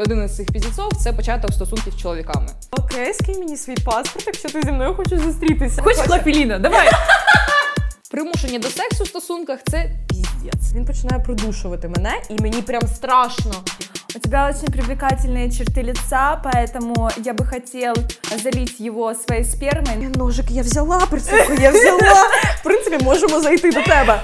Один 0.00 0.24
із 0.24 0.36
цих 0.36 0.52
піздіцов 0.52 0.92
це 0.96 1.12
початок 1.12 1.52
стосунків 1.52 1.92
з 1.92 1.96
чоловіками. 1.96 2.46
Окей, 2.70 3.14
скинь 3.14 3.38
мені 3.38 3.56
свій 3.56 3.74
паспорт, 3.74 4.26
якщо 4.26 4.48
ти 4.48 4.62
зі 4.62 4.72
мною 4.72 4.94
хочеш 4.94 5.20
зустрітися. 5.20 5.82
Хоч 5.82 5.96
клапіліна, 5.96 6.58
давай. 6.58 6.88
Примушення 8.10 8.58
до 8.58 8.68
сексу 8.68 9.04
в 9.04 9.06
стосунках 9.06 9.58
це 9.70 9.90
піздець. 10.08 10.72
Він 10.74 10.84
починає 10.84 11.22
продушувати 11.24 11.88
мене, 11.88 12.12
і 12.30 12.42
мені 12.42 12.62
прям 12.62 12.82
страшно. 12.96 13.52
У 14.16 14.18
тебя 14.18 14.48
очень 14.48 14.72
привлекательные 14.72 15.50
черты 15.50 15.82
лица, 15.82 16.40
поэтому 16.44 17.10
я 17.24 17.34
бы 17.34 17.44
хотел 17.44 17.94
залить 18.42 18.80
его 18.80 19.14
своей 19.14 19.44
спермой. 19.44 20.08
Ножик 20.16 20.50
я 20.50 20.62
взяла, 20.62 21.06
прицепку 21.06 21.52
я 21.52 21.70
взяла. 21.70 22.24
В 22.60 22.62
принципі, 22.64 23.04
можемо 23.04 23.40
зайти 23.40 23.70
до 23.70 23.82
тебе. 23.82 24.20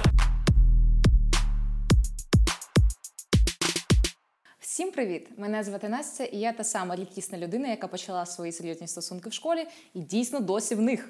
Привіт! 4.94 5.28
Мене 5.36 5.64
звати 5.64 5.88
Настя, 5.88 6.24
і 6.24 6.38
я 6.38 6.52
та 6.52 6.64
сама 6.64 6.96
рідкісна 6.96 7.38
людина, 7.38 7.68
яка 7.68 7.88
почала 7.88 8.26
свої 8.26 8.52
серйозні 8.52 8.86
стосунки 8.86 9.28
в 9.28 9.32
школі 9.32 9.66
і 9.94 10.00
дійсно 10.00 10.40
досі 10.40 10.74
в 10.74 10.80
них. 10.80 11.08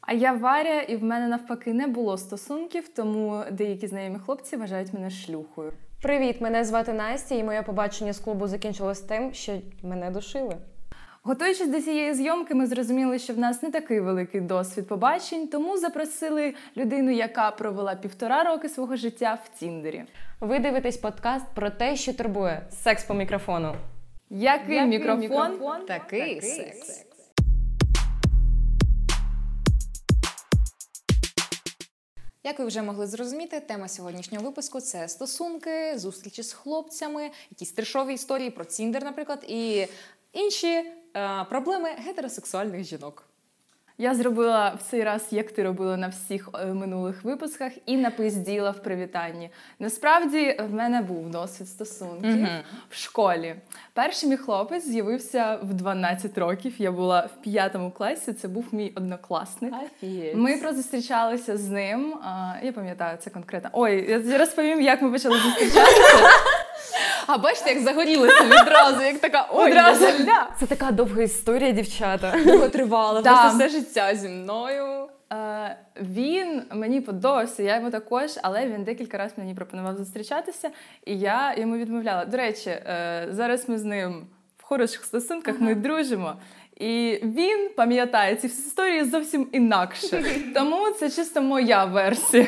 А 0.00 0.12
я 0.12 0.32
Варя, 0.32 0.80
і 0.80 0.96
в 0.96 1.04
мене 1.04 1.28
навпаки 1.28 1.72
не 1.72 1.86
було 1.86 2.18
стосунків, 2.18 2.88
тому 2.88 3.42
деякі 3.52 3.86
знайомі 3.86 4.18
хлопці 4.18 4.56
вважають 4.56 4.92
мене 4.92 5.10
шлюхою. 5.10 5.72
Привіт, 6.02 6.40
мене 6.40 6.64
звати 6.64 6.92
Настя, 6.92 7.34
і 7.34 7.44
моє 7.44 7.62
побачення 7.62 8.12
з 8.12 8.18
клубу 8.18 8.46
закінчилось 8.46 9.00
тим, 9.00 9.34
що 9.34 9.60
мене 9.82 10.10
душили. 10.10 10.56
Готуючись 11.26 11.68
до 11.68 11.80
цієї 11.80 12.14
зйомки, 12.14 12.54
ми 12.54 12.66
зрозуміли, 12.66 13.18
що 13.18 13.34
в 13.34 13.38
нас 13.38 13.62
не 13.62 13.70
такий 13.70 14.00
великий 14.00 14.40
досвід 14.40 14.88
побачень, 14.88 15.48
тому 15.48 15.78
запросили 15.78 16.54
людину, 16.76 17.10
яка 17.10 17.50
провела 17.50 17.94
півтора 17.94 18.44
роки 18.44 18.68
свого 18.68 18.96
життя 18.96 19.38
в 19.44 19.58
Тіндері. 19.58 20.04
Ви 20.44 20.58
дивитесь 20.58 20.96
подкаст 20.96 21.44
про 21.54 21.70
те, 21.70 21.96
що 21.96 22.14
турбує 22.14 22.66
секс 22.70 23.04
по 23.04 23.14
мікрофону. 23.14 23.76
Який, 24.30 24.74
Який 24.74 24.88
мікрофон? 24.88 25.20
мікрофон? 25.20 25.86
Такий 25.86 26.42
секс. 26.42 27.04
Як 32.44 32.58
ви 32.58 32.64
вже 32.64 32.82
могли 32.82 33.06
зрозуміти, 33.06 33.60
тема 33.60 33.88
сьогоднішнього 33.88 34.44
випуску 34.44 34.80
це 34.80 35.08
стосунки, 35.08 35.98
зустрічі 35.98 36.42
з 36.42 36.52
хлопцями, 36.52 37.30
якісь 37.50 37.72
трешові 37.72 38.14
історії 38.14 38.50
про 38.50 38.64
Тіндер, 38.64 39.04
наприклад, 39.04 39.44
і 39.48 39.86
інші 40.32 40.66
е, 40.66 41.44
проблеми 41.50 41.88
гетеросексуальних 42.06 42.84
жінок. 42.84 43.28
Я 43.98 44.14
зробила 44.14 44.74
в 44.78 44.90
цей 44.90 45.04
раз, 45.04 45.26
як 45.30 45.52
ти 45.52 45.62
робила 45.62 45.96
на 45.96 46.08
всіх 46.08 46.48
е, 46.54 46.66
минулих 46.66 47.24
випусках, 47.24 47.72
і 47.86 47.96
напизділа 47.96 48.70
в 48.70 48.82
привітанні. 48.82 49.50
Насправді 49.78 50.56
в 50.70 50.74
мене 50.74 51.02
був 51.02 51.30
досвід 51.30 51.68
стосунків 51.68 52.30
Мгм. 52.36 52.48
в 52.90 52.94
школі. 52.96 53.54
Перший 53.92 54.28
мій 54.28 54.36
хлопець 54.36 54.84
з'явився 54.88 55.58
в 55.62 55.74
12 55.74 56.38
років. 56.38 56.74
Я 56.78 56.92
була 56.92 57.20
в 57.20 57.42
п'ятому 57.42 57.90
класі. 57.90 58.32
Це 58.32 58.48
був 58.48 58.64
мій 58.72 58.92
однокласник. 58.96 59.74
Офігеть. 59.84 60.34
Ми 60.36 60.56
прозустрічалися 60.56 61.56
з 61.56 61.68
ним. 61.68 62.14
Я 62.62 62.72
пам'ятаю 62.72 63.18
це 63.20 63.30
конкретно. 63.30 63.70
Ой, 63.72 64.10
я 64.28 64.38
розповім, 64.38 64.80
як 64.80 65.02
ми 65.02 65.10
почали 65.10 65.38
зустрічатися. 65.38 66.28
А 67.26 67.38
бачите, 67.38 67.70
як 67.70 67.82
загорілося 67.82 68.44
відразу, 68.44 69.02
як 69.02 69.18
така 69.18 69.48
ой, 69.52 69.70
Одразу. 69.70 70.06
Це 70.60 70.66
така 70.68 70.90
довга 70.90 71.22
історія, 71.22 71.70
дівчата. 71.72 72.34
Довго 72.46 72.68
тривала, 72.68 73.22
Да. 73.22 73.30
просто 73.42 73.58
все 73.58 73.68
життя 73.68 74.14
зі 74.14 74.28
мною. 74.28 75.08
Е, 75.32 75.76
Він 76.00 76.62
мені 76.72 77.00
подобався, 77.00 77.62
я 77.62 77.76
йому 77.76 77.90
також, 77.90 78.30
але 78.42 78.66
він 78.66 78.84
декілька 78.84 79.18
разів 79.18 79.34
мені 79.38 79.54
пропонував 79.54 79.96
зустрічатися, 79.96 80.70
і 81.06 81.18
я 81.18 81.54
йому 81.58 81.76
відмовляла. 81.76 82.24
До 82.24 82.36
речі, 82.36 82.70
е, 82.70 83.26
зараз 83.30 83.68
ми 83.68 83.78
з 83.78 83.84
ним 83.84 84.26
в 84.64 84.66
хороших 84.66 85.04
стосунках, 85.04 85.60
ми 85.60 85.74
дружимо. 85.74 86.36
І 86.76 87.20
він 87.22 87.70
пам'ятає 87.76 88.36
ці 88.36 88.46
всі 88.46 88.62
історії 88.62 89.04
зовсім 89.04 89.48
інакше. 89.52 90.24
Тому 90.54 90.90
це 90.90 91.10
чисто 91.10 91.42
моя 91.42 91.84
версія, 91.84 92.46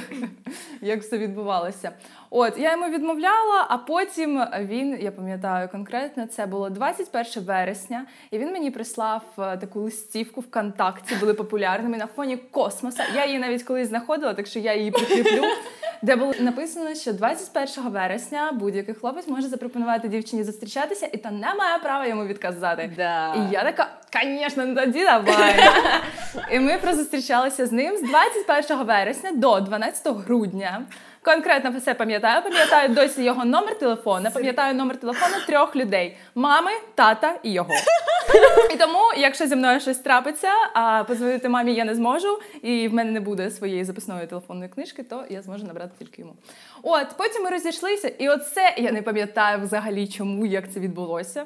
як 0.80 1.00
все 1.00 1.18
відбувалося. 1.18 1.90
От 2.30 2.58
я 2.58 2.72
йому 2.72 2.88
відмовляла, 2.88 3.66
а 3.68 3.78
потім 3.78 4.44
він, 4.60 4.98
я 5.00 5.10
пам'ятаю 5.10 5.68
конкретно, 5.68 6.26
це 6.26 6.46
було 6.46 6.70
21 6.70 7.42
вересня, 7.42 8.06
і 8.30 8.38
він 8.38 8.52
мені 8.52 8.70
прислав 8.70 9.22
е, 9.38 9.56
таку 9.56 9.80
листівку 9.80 10.40
ВКонтакті, 10.40 11.14
були 11.14 11.34
популярними 11.34 11.96
на 11.96 12.06
фоні 12.06 12.36
космоса. 12.36 13.04
Я 13.14 13.26
її 13.26 13.38
навіть 13.38 13.62
колись 13.62 13.88
знаходила, 13.88 14.34
так 14.34 14.46
що 14.46 14.58
я 14.58 14.74
її 14.74 14.90
прикріплю. 14.90 15.42
Де 16.02 16.16
було 16.16 16.32
написано, 16.40 16.94
що 16.94 17.12
21 17.12 17.92
вересня 17.92 18.52
будь-який 18.52 18.94
хлопець 18.94 19.28
може 19.28 19.48
запропонувати 19.48 20.08
дівчині 20.08 20.44
зустрічатися, 20.44 21.08
і 21.12 21.16
та 21.16 21.30
не 21.30 21.54
має 21.54 21.78
права 21.78 22.06
йому 22.06 22.24
відказати. 22.24 22.90
Да. 22.96 23.34
І 23.34 23.52
я 23.52 23.64
така, 23.64 23.88
звісно, 24.24 24.66
не 24.66 24.74
тоді 24.84 25.04
давай. 25.04 25.54
І 26.52 26.60
ми 26.60 26.78
прозустрічалися 26.78 27.66
з 27.66 27.72
ним 27.72 27.96
з 27.96 28.02
21 28.02 28.86
вересня 28.86 29.32
до 29.32 29.60
12 29.60 30.16
грудня. 30.16 30.82
Конкретно 31.26 31.72
все 31.72 31.94
пам'ятаю. 31.94 32.42
Пам'ятаю 32.42 32.88
досі 32.88 33.24
його 33.24 33.44
номер 33.44 33.78
телефона. 33.78 34.30
Пам'ятаю 34.30 34.74
номер 34.74 34.96
телефону 34.96 35.34
трьох 35.46 35.76
людей: 35.76 36.16
мами, 36.34 36.70
тата 36.94 37.38
і 37.42 37.52
його. 37.52 37.74
І 38.74 38.76
тому, 38.76 38.98
якщо 39.16 39.46
зі 39.46 39.56
мною 39.56 39.80
щось 39.80 39.98
трапиться, 39.98 40.48
а 40.74 41.04
позвонити 41.04 41.48
мамі 41.48 41.74
я 41.74 41.84
не 41.84 41.94
зможу, 41.94 42.38
і 42.62 42.88
в 42.88 42.94
мене 42.94 43.10
не 43.10 43.20
буде 43.20 43.50
своєї 43.50 43.84
записної 43.84 44.26
телефонної 44.26 44.70
книжки, 44.70 45.02
то 45.02 45.24
я 45.30 45.42
зможу 45.42 45.66
набрати 45.66 45.90
тільки 45.98 46.22
йому. 46.22 46.34
От 46.82 47.06
потім 47.16 47.42
ми 47.42 47.50
розійшлися, 47.50 48.08
і 48.08 48.28
оце 48.28 48.74
я 48.78 48.92
не 48.92 49.02
пам'ятаю 49.02 49.60
взагалі, 49.62 50.08
чому 50.08 50.46
як 50.46 50.72
це 50.72 50.80
відбулося. 50.80 51.44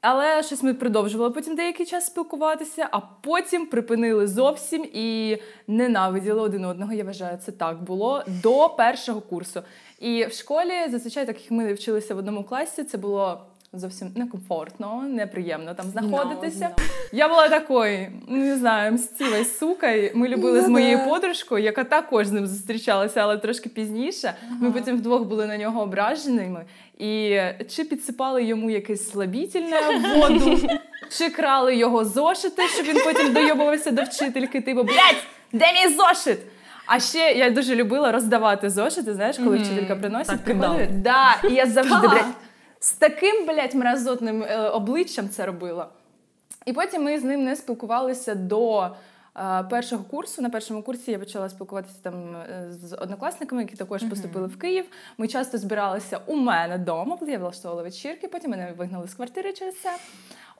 Але 0.00 0.42
щось 0.42 0.62
ми 0.62 0.74
продовжували 0.74 1.30
потім 1.30 1.56
деякий 1.56 1.86
час 1.86 2.06
спілкуватися, 2.06 2.88
а 2.90 3.00
потім 3.00 3.66
припинили 3.66 4.26
зовсім 4.26 4.86
і 4.92 5.38
ненавиділи 5.66 6.40
один 6.40 6.64
одного. 6.64 6.92
Я 6.92 7.04
вважаю, 7.04 7.38
це 7.44 7.52
так 7.52 7.82
було 7.82 8.24
до 8.42 8.68
першого 8.68 9.20
курсу. 9.20 9.62
І 9.98 10.24
в 10.24 10.32
школі 10.32 10.72
зазвичай, 10.90 11.26
так 11.26 11.40
як 11.42 11.50
ми 11.50 11.72
вчилися 11.72 12.14
в 12.14 12.18
одному 12.18 12.44
класі, 12.44 12.84
це 12.84 12.98
було 12.98 13.46
зовсім 13.72 14.12
некомфортно, 14.16 15.02
неприємно 15.08 15.74
там 15.74 15.86
знаходитися. 15.86 16.64
No, 16.64 16.82
no. 16.82 17.08
Я 17.12 17.28
була 17.28 17.48
такою, 17.48 18.06
ну, 18.28 18.36
не 18.36 18.56
знаю, 18.56 18.92
мстівою 18.92 19.44
сукою. 19.44 20.10
Ми 20.14 20.28
любили 20.28 20.60
з 20.60 20.64
Ну, 20.64 20.70
моєю 20.70 20.98
подружкою, 21.08 21.64
яка 21.64 21.84
також 21.84 22.26
з 22.26 22.32
ним 22.32 22.46
зустрічалася, 22.46 23.20
але 23.20 23.38
трошки 23.38 23.68
пізніше. 23.68 24.34
Ми 24.60 24.72
потім 24.72 24.96
вдвох 24.96 25.22
були 25.22 25.46
на 25.46 25.56
нього 25.58 25.82
ображеними. 25.82 26.64
І 26.98 27.38
чи 27.68 27.84
підсипали 27.84 28.44
йому 28.44 28.70
якесь 28.70 29.10
слабітельне 29.10 29.80
воду, 30.14 30.58
чи 31.18 31.30
крали 31.30 31.76
його 31.76 32.04
зошити, 32.04 32.62
щоб 32.68 32.86
він 32.86 32.96
потім 33.04 33.32
дойобувався 33.32 33.90
до 33.90 34.02
вчительки, 34.02 34.60
типу, 34.60 34.82
блядь, 34.82 35.24
де 35.52 35.64
мій 35.72 35.94
зошит? 35.94 36.38
А 36.86 37.00
ще 37.00 37.18
я 37.18 37.50
дуже 37.50 37.74
любила 37.74 38.12
роздавати 38.12 38.70
зошити, 38.70 39.14
знаєш, 39.14 39.36
коли 39.38 39.56
вчителька 39.58 39.96
приносить, 39.96 40.26
Так, 40.26 40.44
приходить. 40.44 41.02
Да, 41.02 41.36
і 41.50 41.52
я 41.54 41.66
завжди, 41.66 42.08
блядь, 42.08 42.24
з 42.80 42.92
таким, 42.92 43.46
блядь, 43.46 43.74
мразотним 43.74 44.42
е, 44.42 44.68
обличчям 44.68 45.28
це 45.28 45.46
робила. 45.46 45.88
І 46.66 46.72
потім 46.72 47.02
ми 47.02 47.18
з 47.18 47.24
ним 47.24 47.44
не 47.44 47.56
спілкувалися 47.56 48.34
до 48.34 48.82
е, 48.82 48.90
першого 49.70 50.04
курсу. 50.04 50.42
На 50.42 50.50
першому 50.50 50.82
курсі 50.82 51.10
я 51.10 51.18
почала 51.18 51.48
спілкуватися 51.48 51.96
там 52.02 52.36
е, 52.36 52.66
з 52.70 52.96
однокласниками, 52.96 53.62
які 53.62 53.76
також 53.76 54.02
поступили 54.02 54.46
в 54.46 54.58
Київ. 54.58 54.84
Ми 55.18 55.28
часто 55.28 55.58
збиралися 55.58 56.20
у 56.26 56.36
мене 56.36 56.76
вдома, 56.76 57.18
я 57.26 57.38
влаштовувала 57.38 57.82
вечірки, 57.82 58.28
потім 58.28 58.50
мене 58.50 58.72
вигнали 58.76 59.08
з 59.08 59.14
квартири 59.14 59.52
через 59.52 59.80
це. 59.80 59.90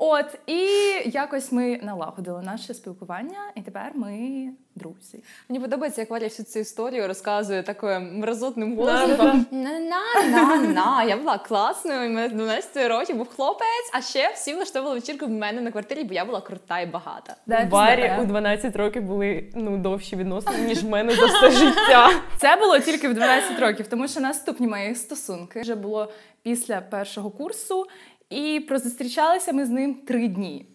От, 0.02 0.38
і 0.46 0.66
якось 1.04 1.52
ми 1.52 1.80
налагодили 1.82 2.42
наше 2.42 2.74
спілкування, 2.74 3.38
і 3.54 3.60
тепер 3.60 3.92
ми 3.94 4.48
друзі. 4.74 5.22
Мені 5.48 5.60
подобається, 5.60 6.00
як 6.00 6.10
Валя 6.10 6.24
всю 6.24 6.46
цю 6.46 6.58
історію 6.58 7.08
розказує 7.08 7.62
таким 7.62 8.18
мразотним 8.18 8.76
голосом. 8.76 9.46
На-на-на-на, 9.50 11.04
я 11.04 11.16
була 11.16 11.38
класною, 11.38 12.10
у 12.10 12.12
мене 12.12 12.28
12 12.28 12.88
років 12.88 13.16
був 13.16 13.28
хлопець, 13.28 13.90
а 13.92 14.00
ще 14.00 14.30
всі 14.34 14.54
влаштовували 14.54 15.00
вечірку 15.00 15.26
в 15.26 15.30
мене 15.30 15.60
на 15.60 15.70
квартирі, 15.70 16.04
бо 16.04 16.14
я 16.14 16.24
була 16.24 16.40
крута 16.40 16.80
і 16.80 16.86
багата. 16.86 17.36
Да, 17.46 17.66
Варі 17.70 18.12
у 18.22 18.24
12 18.24 18.76
років 18.76 19.02
були 19.02 19.44
ну 19.54 19.78
довші 19.78 20.16
відносини, 20.16 20.58
ніж 20.58 20.84
в 20.84 20.88
мене 20.88 21.14
за 21.14 21.26
все 21.26 21.50
життя. 21.50 22.10
Це 22.38 22.56
було 22.56 22.78
тільки 22.78 23.08
в 23.08 23.14
12 23.14 23.60
років, 23.60 23.86
тому 23.86 24.08
що 24.08 24.20
наступні 24.20 24.66
мої 24.66 24.94
стосунки 24.94 25.60
вже 25.60 25.74
було 25.74 26.12
після 26.42 26.80
першого 26.80 27.30
курсу, 27.30 27.86
і 28.30 28.60
прозустрічалися 28.60 29.52
ми 29.52 29.66
з 29.66 29.70
ним 29.70 29.94
три 29.94 30.28
дні. 30.28 30.66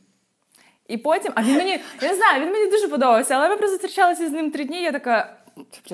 І 0.88 0.98
потім, 0.98 1.31
а 1.36 1.44
він 1.44 1.57
мені, 1.57 1.80
я 2.02 2.10
не 2.10 2.16
знаю, 2.16 2.42
він 2.46 2.52
мені 2.52 2.72
дуже 2.72 2.88
подобався, 2.88 3.36
але 3.36 3.50
ми 3.50 3.57
прозустрічалися 3.57 4.30
з 4.30 4.31
ним 4.31 4.52
три 4.52 4.63
дні. 4.63 4.84
Я 4.84 4.92
така, 4.92 5.38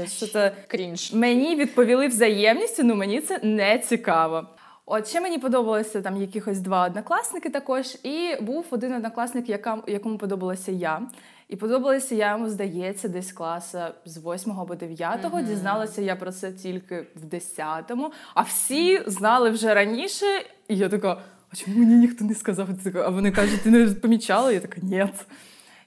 що 0.07 0.27
це 0.27 0.51
Крінж. 0.67 1.13
мені 1.13 1.55
відповіли 1.55 2.07
взаємністю, 2.07 2.83
ну 2.83 2.95
мені 2.95 3.21
це 3.21 3.39
не 3.43 3.79
цікаво. 3.79 4.47
От 4.85 5.07
ще 5.07 5.21
мені 5.21 5.37
подобалося 5.37 6.01
там 6.01 6.21
якихось 6.21 6.59
два 6.59 6.85
однокласники 6.85 7.49
також, 7.49 7.97
і 8.03 8.35
був 8.41 8.65
один 8.71 8.93
однокласник, 8.93 9.49
яка, 9.49 9.77
якому 9.87 10.17
подобалася 10.17 10.71
я. 10.71 11.01
І 11.47 11.55
подобалася 11.55 12.15
я 12.15 12.31
йому, 12.31 12.49
здається, 12.49 13.07
десь 13.07 13.31
класа 13.31 13.93
з 14.05 14.17
8 14.17 14.59
або 14.59 14.75
9. 14.75 15.23
Мгм. 15.23 15.45
Дізналася 15.45 16.01
я 16.01 16.15
про 16.15 16.31
це 16.31 16.51
тільки 16.51 17.07
в 17.15 17.25
10-му, 17.25 18.11
а 18.33 18.41
всі 18.41 19.01
знали 19.07 19.49
вже 19.49 19.73
раніше, 19.73 20.25
і 20.67 20.77
я 20.77 20.89
така. 20.89 21.21
А 21.53 21.56
чому 21.56 21.77
мені 21.77 21.95
ніхто 21.95 22.25
не 22.25 22.36
сказав? 22.36 22.68
А 22.95 23.09
вони 23.09 23.31
кажуть, 23.31 23.62
ти 23.62 23.69
не 23.71 23.88
помічала? 23.88 24.51
Я 24.51 24.59
така, 24.59 24.81
ні. 24.81 25.06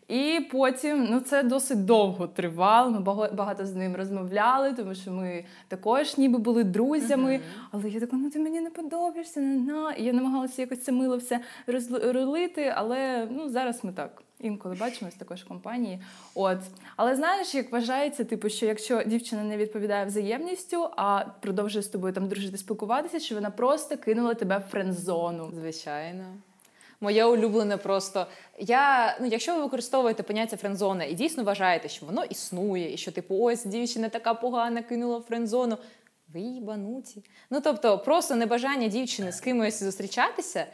І 0.09 0.41
потім 0.53 1.07
ну 1.11 1.21
це 1.21 1.43
досить 1.43 1.85
довго 1.85 2.27
тривало. 2.27 2.91
Ми 2.91 3.01
бага- 3.01 3.35
багато 3.35 3.67
з 3.67 3.75
ним 3.75 3.97
розмовляли, 3.97 4.73
тому 4.73 4.95
що 4.95 5.13
ми 5.13 5.45
також 5.69 6.19
ніби 6.19 6.39
були 6.39 6.65
друзями. 6.65 7.41
Але 7.71 7.91
я 7.91 8.01
така, 8.01 8.17
ну 8.17 8.31
ти 8.31 8.39
мені 8.39 8.61
не 8.61 8.71
подобаєшся, 8.71 9.41
не 9.41 9.57
на. 9.73 9.93
І 9.93 10.05
я 10.05 10.13
намагалася 10.13 10.63
якось 10.63 10.83
це 10.83 10.93
мило 10.93 11.17
все 11.17 11.41
розлити, 12.13 12.73
але 12.77 13.29
ну 13.31 13.49
зараз 13.49 13.85
ми 13.85 13.93
так. 13.93 14.23
Інколи 14.45 14.75
бачимось 14.75 15.15
також 15.15 15.41
в 15.43 15.49
компанії. 15.49 16.01
От. 16.35 16.59
Але 16.97 17.17
знаєш, 17.17 17.55
як 17.55 17.73
вважається, 17.73 18.25
типу, 18.25 18.49
що 18.49 18.67
якщо 18.67 19.03
дівчина 19.03 19.43
не 19.43 19.57
відповідає 19.57 20.07
взаємністю, 20.07 20.89
а 20.97 21.25
продовжує 21.41 21.83
з 21.83 21.89
тобою 21.89 22.13
там 22.13 22.29
дружити, 22.29 22.59
спілкуватися, 22.59 23.21
що 23.21 23.35
вона 23.35 23.51
просто 23.51 23.97
кинула 23.97 24.35
тебе 24.35 24.59
в 24.59 24.71
френдзону. 24.71 25.53
Звичайно. 25.55 26.25
Моє 27.01 27.25
улюблене 27.25 27.77
просто. 27.77 28.27
Я, 28.59 29.17
ну, 29.21 29.27
якщо 29.27 29.55
ви 29.55 29.63
використовуєте 29.63 30.23
поняття 30.23 30.57
френдзона 30.57 31.05
і 31.05 31.15
дійсно 31.15 31.45
вважаєте, 31.45 31.89
що 31.89 32.07
воно 32.07 32.25
існує, 32.25 32.95
і 32.95 32.97
що, 32.97 33.13
типу, 33.13 33.39
ось 33.39 33.65
дівчина 33.65 34.09
така 34.09 34.35
погана 34.35 34.83
кинула 34.83 35.21
френдзону, 35.21 35.79
ви 36.35 36.41
їбануті. 36.41 37.25
Ну, 37.51 37.61
тобто, 37.61 37.99
просто 37.99 38.37
небажання 38.37 38.89
дівчини 38.89 39.33
з 39.33 39.41
кимось 39.41 39.83
зустрічатися 39.83 40.67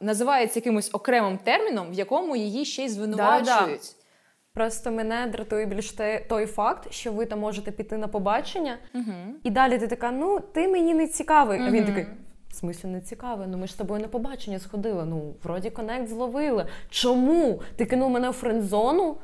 називається 0.00 0.58
якимось 0.58 0.90
окремим 0.92 1.38
терміном, 1.38 1.90
в 1.90 1.92
якому 1.94 2.36
її 2.36 2.64
ще 2.64 2.84
й 2.84 2.88
звинувачують. 2.88 3.96
Просто 4.54 4.90
мене 4.90 5.26
дратує 5.32 5.66
більш 5.66 5.92
те- 5.92 6.20
той 6.28 6.46
факт, 6.46 6.92
що 6.92 7.12
ви 7.12 7.26
там 7.26 7.38
можете 7.40 7.70
піти 7.70 7.96
на 7.96 8.08
побачення, 8.08 8.78
Угу. 8.94 9.04
і 9.42 9.50
далі 9.50 9.78
ти 9.78 9.86
така, 9.88 10.10
ну 10.10 10.40
ти 10.40 10.68
мені 10.68 10.94
не 10.94 11.06
цікавий. 11.08 11.60
А 11.62 11.70
він 11.70 11.84
такий. 11.84 12.06
В 12.48 12.54
смислі 12.54 12.88
не 12.88 13.00
цікавий, 13.00 13.48
ну 13.50 13.58
ми 13.58 13.66
ж 13.66 13.72
з 13.72 13.76
тобою 13.76 14.00
на 14.02 14.08
побачення 14.08 14.58
сходили. 14.58 15.04
Ну, 15.04 15.34
вроді 15.42 15.70
конект 15.70 16.08
зловили. 16.08 16.66
Чому? 16.90 17.62
Ти 17.76 17.86
кинув 17.86 18.10
мене 18.10 18.30
в 18.30 18.32
френдзону? 18.32 19.16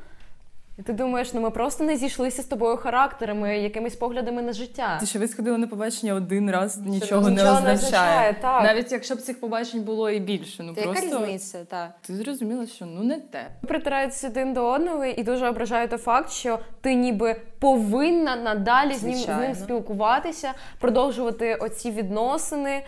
І 0.79 0.81
ти 0.81 0.93
думаєш, 0.93 1.33
ну 1.33 1.41
ми 1.41 1.51
просто 1.51 1.83
не 1.83 1.97
зійшлися 1.97 2.41
з 2.41 2.45
тобою 2.45 2.77
характерами, 2.77 3.57
якимись 3.57 3.95
поглядами 3.95 4.41
на 4.41 4.53
життя. 4.53 4.97
Ти 4.99 5.05
що 5.05 5.19
ви 5.19 5.27
сходили 5.27 5.57
на 5.57 5.67
побачення 5.67 6.13
один 6.13 6.51
раз, 6.51 6.77
нічого, 6.77 7.29
нічого 7.29 7.29
не 7.29 7.43
не 7.43 7.51
означає. 7.51 7.75
означає, 7.75 8.35
так. 8.41 8.63
Навіть 8.63 8.91
якщо 8.91 9.15
б 9.15 9.17
цих 9.21 9.39
побачень 9.39 9.81
було 9.81 10.09
і 10.09 10.19
більше. 10.19 10.63
Ну 10.63 10.73
Та 10.73 10.81
яка 10.81 11.01
різниця? 11.01 11.65
Та. 11.65 11.93
ти 12.01 12.15
зрозуміла, 12.15 12.67
що 12.67 12.85
ну 12.85 13.03
не 13.03 13.19
те. 13.19 13.47
Притираються 13.67 14.27
один 14.27 14.53
до 14.53 14.65
одного 14.65 15.05
і 15.05 15.23
дуже 15.23 15.47
ображає 15.49 15.87
той 15.87 15.99
факт, 15.99 16.31
що 16.31 16.59
ти 16.81 16.93
ніби 16.93 17.35
повинна 17.59 18.35
надалі 18.35 18.93
з 18.93 19.03
ним, 19.03 19.15
з 19.15 19.27
ним 19.27 19.55
спілкуватися, 19.55 20.53
продовжувати 20.79 21.55
оці 21.55 21.91
відносини. 21.91 22.83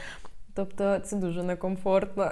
Тобто 0.56 1.00
це 1.00 1.16
дуже 1.16 1.44
некомфортно. 1.44 2.32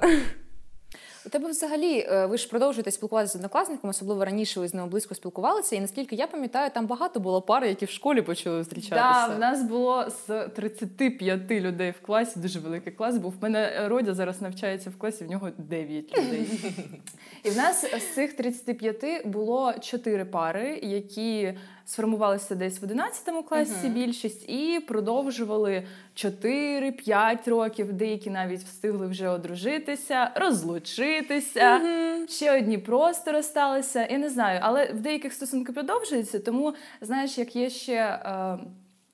У 1.26 1.30
тебе 1.30 1.50
взагалі, 1.50 2.08
е, 2.10 2.26
ви 2.26 2.38
ж 2.38 2.50
продовжуєте 2.50 2.92
спілкуватися 2.92 3.34
з 3.34 3.36
однокласниками, 3.36 3.92
особливо 3.92 4.26
раніше 4.26 4.60
ви 4.60 4.68
з 4.68 4.74
ними 4.74 4.88
близько 4.88 5.16
спілкувалися. 5.16 5.76
І 5.76 5.80
наскільки 5.82 6.16
я 6.16 6.28
пам'ятаю, 6.28 6.72
там 6.74 6.86
багато 6.88 7.20
було 7.20 7.42
пар, 7.42 7.66
які 7.66 7.86
в 7.86 7.90
школі 7.90 8.22
почали 8.22 8.58
Да, 8.58 8.64
зустрічатися. 8.64 9.36
в 9.36 9.40
нас 9.40 9.64
було 9.64 10.06
з 10.28 10.48
35 10.48 11.52
людей 11.52 11.92
в 11.92 12.06
класі, 12.06 12.40
дуже 12.40 12.60
великий 12.60 12.94
клас 12.94 13.18
був. 13.18 13.34
В 13.40 13.44
мене 13.44 13.88
Родя 13.88 14.14
зараз 14.14 14.42
навчається 14.42 14.90
в 14.90 14.98
класі, 14.98 15.24
в 15.24 15.30
нього 15.30 15.50
9 15.58 16.18
людей. 16.18 16.48
І 17.44 17.50
в 17.50 17.58
нас 17.58 17.86
з 17.98 18.14
цих 18.16 18.34
35 18.34 19.28
було 19.28 19.74
4 19.82 20.26
пари, 20.26 20.80
які 20.84 21.54
сформувалися 21.90 22.56
десь 22.56 22.82
в 22.82 22.84
11 22.84 23.44
класі 23.50 23.72
Мгм. 23.88 23.94
більшість, 23.94 24.50
і 24.50 24.80
продовжували 24.88 25.84
4-5 26.16 27.48
років. 27.48 27.94
Деякі 27.94 28.30
навіть 28.30 28.64
встигли 28.64 29.08
вже 29.08 29.30
одружитися, 29.30 30.32
розлучитися. 30.36 31.82
Ще 32.30 32.58
одні 32.58 32.78
просто 32.78 33.32
розсталися. 33.32 34.08
Я 34.12 34.18
не 34.18 34.30
знаю, 34.30 34.60
але 34.64 34.86
в 34.86 35.00
деяких 35.00 35.34
стосунки 35.34 35.72
продовжуються. 35.74 36.40
Тому 36.40 36.74
знаєш, 37.02 37.38
як 37.38 37.56
є 37.56 37.70
ще 37.70 37.96
е, 37.96 38.58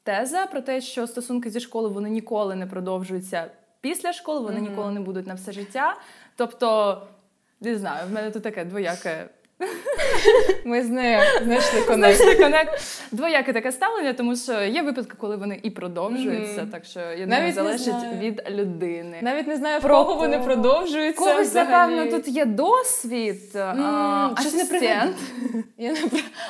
теза 0.03 0.45
про 0.45 0.61
те, 0.61 0.81
що 0.81 1.07
стосунки 1.07 1.49
зі 1.49 1.59
школи 1.59 1.89
вони 1.89 2.09
ніколи 2.09 2.55
не 2.55 2.67
продовжуються 2.67 3.51
після 3.81 4.13
школи, 4.13 4.39
вони 4.39 4.59
Мгм. 4.61 4.69
ніколи 4.69 4.91
не 4.91 4.99
будуть 4.99 5.27
на 5.27 5.33
все 5.33 5.51
життя. 5.51 5.97
Тобто, 6.35 7.01
не 7.61 7.77
знаю, 7.77 8.07
в 8.09 8.13
мене 8.13 8.31
тут 8.31 8.43
таке 8.43 8.65
двояке 8.65 9.25
Ми 10.65 10.83
з 10.83 10.89
нею 10.89 11.19
знайшли 11.43 11.81
конект. 11.81 12.17
Знайшли 12.17 12.43
конект. 12.43 12.81
Двояке 13.11 13.53
таке 13.53 13.71
ставлення, 13.71 14.13
тому 14.13 14.35
що 14.35 14.61
є 14.63 14.81
випадки, 14.81 15.13
коли 15.17 15.35
вони 15.35 15.59
і 15.63 15.69
продовжуються. 15.69 16.61
Мгм. 16.61 16.69
Так 16.71 16.85
що 16.85 16.99
я 16.99 17.25
Навіть 17.27 17.45
не 17.47 17.53
залежить 17.53 17.81
знаю. 17.81 18.17
від 18.19 18.41
людини. 18.49 19.19
Навіть 19.21 19.47
не 19.47 19.55
знаю, 19.57 19.79
в 19.79 19.81
Про 19.81 19.95
кого 20.05 20.15
вони 20.15 20.33
кого. 20.37 20.45
продовжуються. 20.45 21.23
Когось, 21.25 21.47
взагалі. 21.47 21.95
напевно, 21.95 22.17
тут 22.17 22.27
є 22.27 22.45
досвід, 22.45 23.55
а, 23.55 24.27
М, 24.29 24.35
щось 24.39 24.53
асистент. 24.55 25.15
Я 25.77 25.91
не 25.91 25.97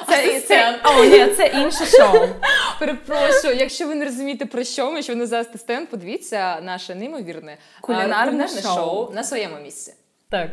Це, 0.07 0.39
це, 0.41 0.79
о, 0.83 1.05
ні, 1.05 1.27
це 1.27 1.47
інше 1.47 1.85
шоу. 1.85 2.27
Перепрошую, 2.79 3.55
якщо 3.55 3.87
ви 3.87 3.95
не 3.95 4.05
розумієте 4.05 4.45
про 4.45 4.63
що 4.63 4.91
ми, 4.91 5.01
що 5.01 5.13
ви 5.13 5.19
не 5.19 5.25
за 5.27 5.39
асистент, 5.39 5.89
подивіться 5.89 6.61
наше 6.61 6.95
неймовірне 6.95 7.57
а, 7.77 7.81
Кулінарне 7.81 8.47
шоу. 8.47 9.11
на 9.13 9.23
своєму 9.23 9.55
місці. 9.63 9.93
Так. 10.29 10.49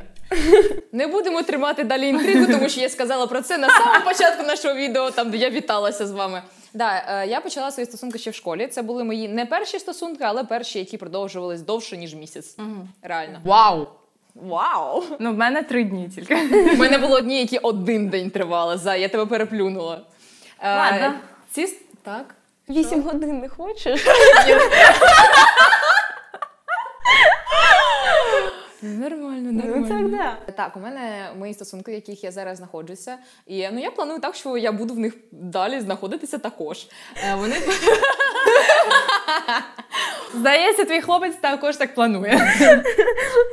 Не 0.93 1.07
будемо 1.07 1.43
тримати 1.43 1.85
далі 1.85 2.09
інтригу, 2.09 2.53
тому 2.53 2.69
що 2.69 2.81
я 2.81 2.89
сказала 2.89 3.27
про 3.27 3.41
це 3.43 3.59
на 3.59 3.69
самому 3.69 4.05
початку 4.05 4.43
нашого 4.43 4.75
відео, 4.75 5.11
там 5.11 5.31
де 5.31 5.37
я 5.37 5.51
віталася 5.51 6.07
з 6.07 6.13
вами. 6.13 6.43
Да, 6.75 7.05
е, 7.09 7.27
я 7.27 7.41
почала 7.41 7.71
свої 7.71 7.87
стосунки 7.87 8.19
ще 8.19 8.31
в 8.31 8.35
школі. 8.35 8.67
Це 8.67 8.83
були 8.83 9.05
мої 9.05 9.29
не 9.29 9.47
перші 9.47 9.79
стосунки, 9.79 10.25
але 10.25 10.45
перші, 10.45 10.79
які 10.79 10.97
продовжувались 10.97 11.61
довше 11.61 11.97
ніж 11.97 12.15
місяць. 12.15 12.57
Реально. 13.03 13.41
Вау! 13.45 13.87
Вау! 14.35 15.05
Ну, 15.19 15.33
в 15.33 15.37
мене 15.37 15.63
три 15.63 15.85
дні 15.85 16.09
тільки. 16.15 16.35
У 16.73 16.77
мене 16.77 16.99
було 16.99 17.17
одні, 17.17 17.41
які 17.41 17.59
один 17.59 18.09
день 18.09 18.31
тривали. 18.31 18.77
За 18.77 18.97
я 18.97 19.09
тебе 19.09 19.27
переплюнула. 19.27 20.01
Е, 20.61 20.77
Ладно. 20.77 21.15
Ці 21.51 21.69
так. 22.03 22.35
Вісім 22.69 23.03
годин 23.03 23.39
не 23.39 23.49
хочеш? 23.49 24.07
Нормально, 28.83 29.51
Ну 29.53 29.89
так 29.89 30.11
да. 30.11 30.53
Так, 30.57 30.77
у 30.77 30.81
мене 30.81 31.29
мої 31.39 31.55
стосунки, 31.55 31.91
в 31.91 31.95
яких 31.95 32.25
я 32.25 32.31
зараз 32.33 32.59
знаходжуся. 32.59 33.17
І 33.47 33.69
ну 33.73 33.81
я 33.81 33.91
планую 33.91 34.19
так, 34.21 34.35
що 34.35 34.57
я 34.57 34.73
буду 34.73 34.95
в 34.95 34.99
них 34.99 35.15
далі 35.33 35.81
знаходитися 35.81 36.39
також. 36.39 36.87
Е, 37.31 37.35
Вони 37.35 37.55
Здається, 40.35 40.85
твій 40.85 41.01
хлопець 41.01 41.37
також 41.41 41.77
так 41.77 41.95
планує. 41.95 42.55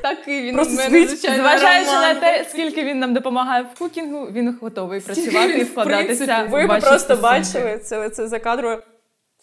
такий 0.04 0.42
він 0.42 0.56
Просто 0.56 0.74
в 0.74 0.78
мене, 0.78 0.90
світ, 0.90 1.10
звичайно, 1.10 1.44
Зважаючи 1.44 1.92
на 1.92 1.98
романтик. 2.14 2.22
те, 2.22 2.46
скільки 2.50 2.84
він 2.84 3.00
нам 3.00 3.14
допомагає 3.14 3.66
в 3.76 3.80
кукінгу, 3.80 4.26
він 4.32 4.58
готовий 4.62 5.00
працювати 5.02 5.54
і 5.54 5.64
вкладатися. 5.64 6.44
в 6.44 6.52
Ви 6.52 6.66
ваші 6.66 6.82
просто 6.88 7.00
стосунки. 7.16 7.22
бачили 7.22 7.78
це, 7.78 8.10
це 8.10 8.28
за 8.28 8.40
кадром. 8.40 8.80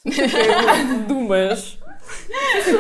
Думаєш. 1.09 1.77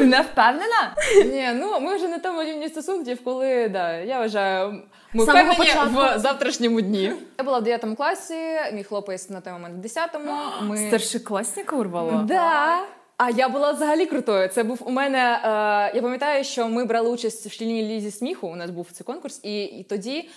Не 0.01 0.21
впевнена? 0.21 0.95
Ні, 1.25 1.49
ну 1.55 1.81
ми 1.81 1.97
вже 1.97 2.09
на 2.09 2.19
тому 2.19 2.43
рівні 2.43 2.69
стосунків, 2.69 3.19
коли 3.25 3.69
да, 3.69 3.93
я 3.93 4.19
вважаю, 4.19 4.83
ми 5.13 5.27
самого 5.27 5.45
впевнені 5.45 5.57
початку. 5.57 6.19
в 6.19 6.19
завтрашньому 6.19 6.81
дні. 6.81 7.13
Я 7.39 7.45
була 7.45 7.59
в 7.59 7.63
9 7.63 7.85
класі, 7.97 8.35
мій 8.73 8.85
хлопець 8.85 9.31
на 9.31 9.41
той 9.41 9.53
момент 9.53 9.85
в 9.85 9.87
10-му. 9.87 10.33
Ми... 10.63 10.79
Старшокласника 10.89 11.77
урвала? 11.77 12.13
Да. 12.13 12.79
А 13.19 13.31
я 13.31 13.49
була 13.49 13.73
взагалі 13.73 14.07
крутою. 14.07 14.49
Це 14.49 14.63
був 14.63 14.79
у 14.85 14.91
мене. 14.91 15.19
Е, 15.19 15.97
я 15.97 16.03
пам'ятаю, 16.03 16.45
що 16.45 16.69
ми 16.69 16.85
брали 16.85 17.11
участь 17.11 17.47
в 17.47 17.53
шкільній 17.53 17.83
лізі 17.83 18.11
сміху. 18.11 18.49
У 18.49 18.57
нас 18.57 18.71
був 18.71 18.87
цей 18.93 19.05
конкурс, 19.05 19.41
і, 19.43 19.65
і 19.65 19.83
тоді 19.83 20.19
е, 20.19 20.29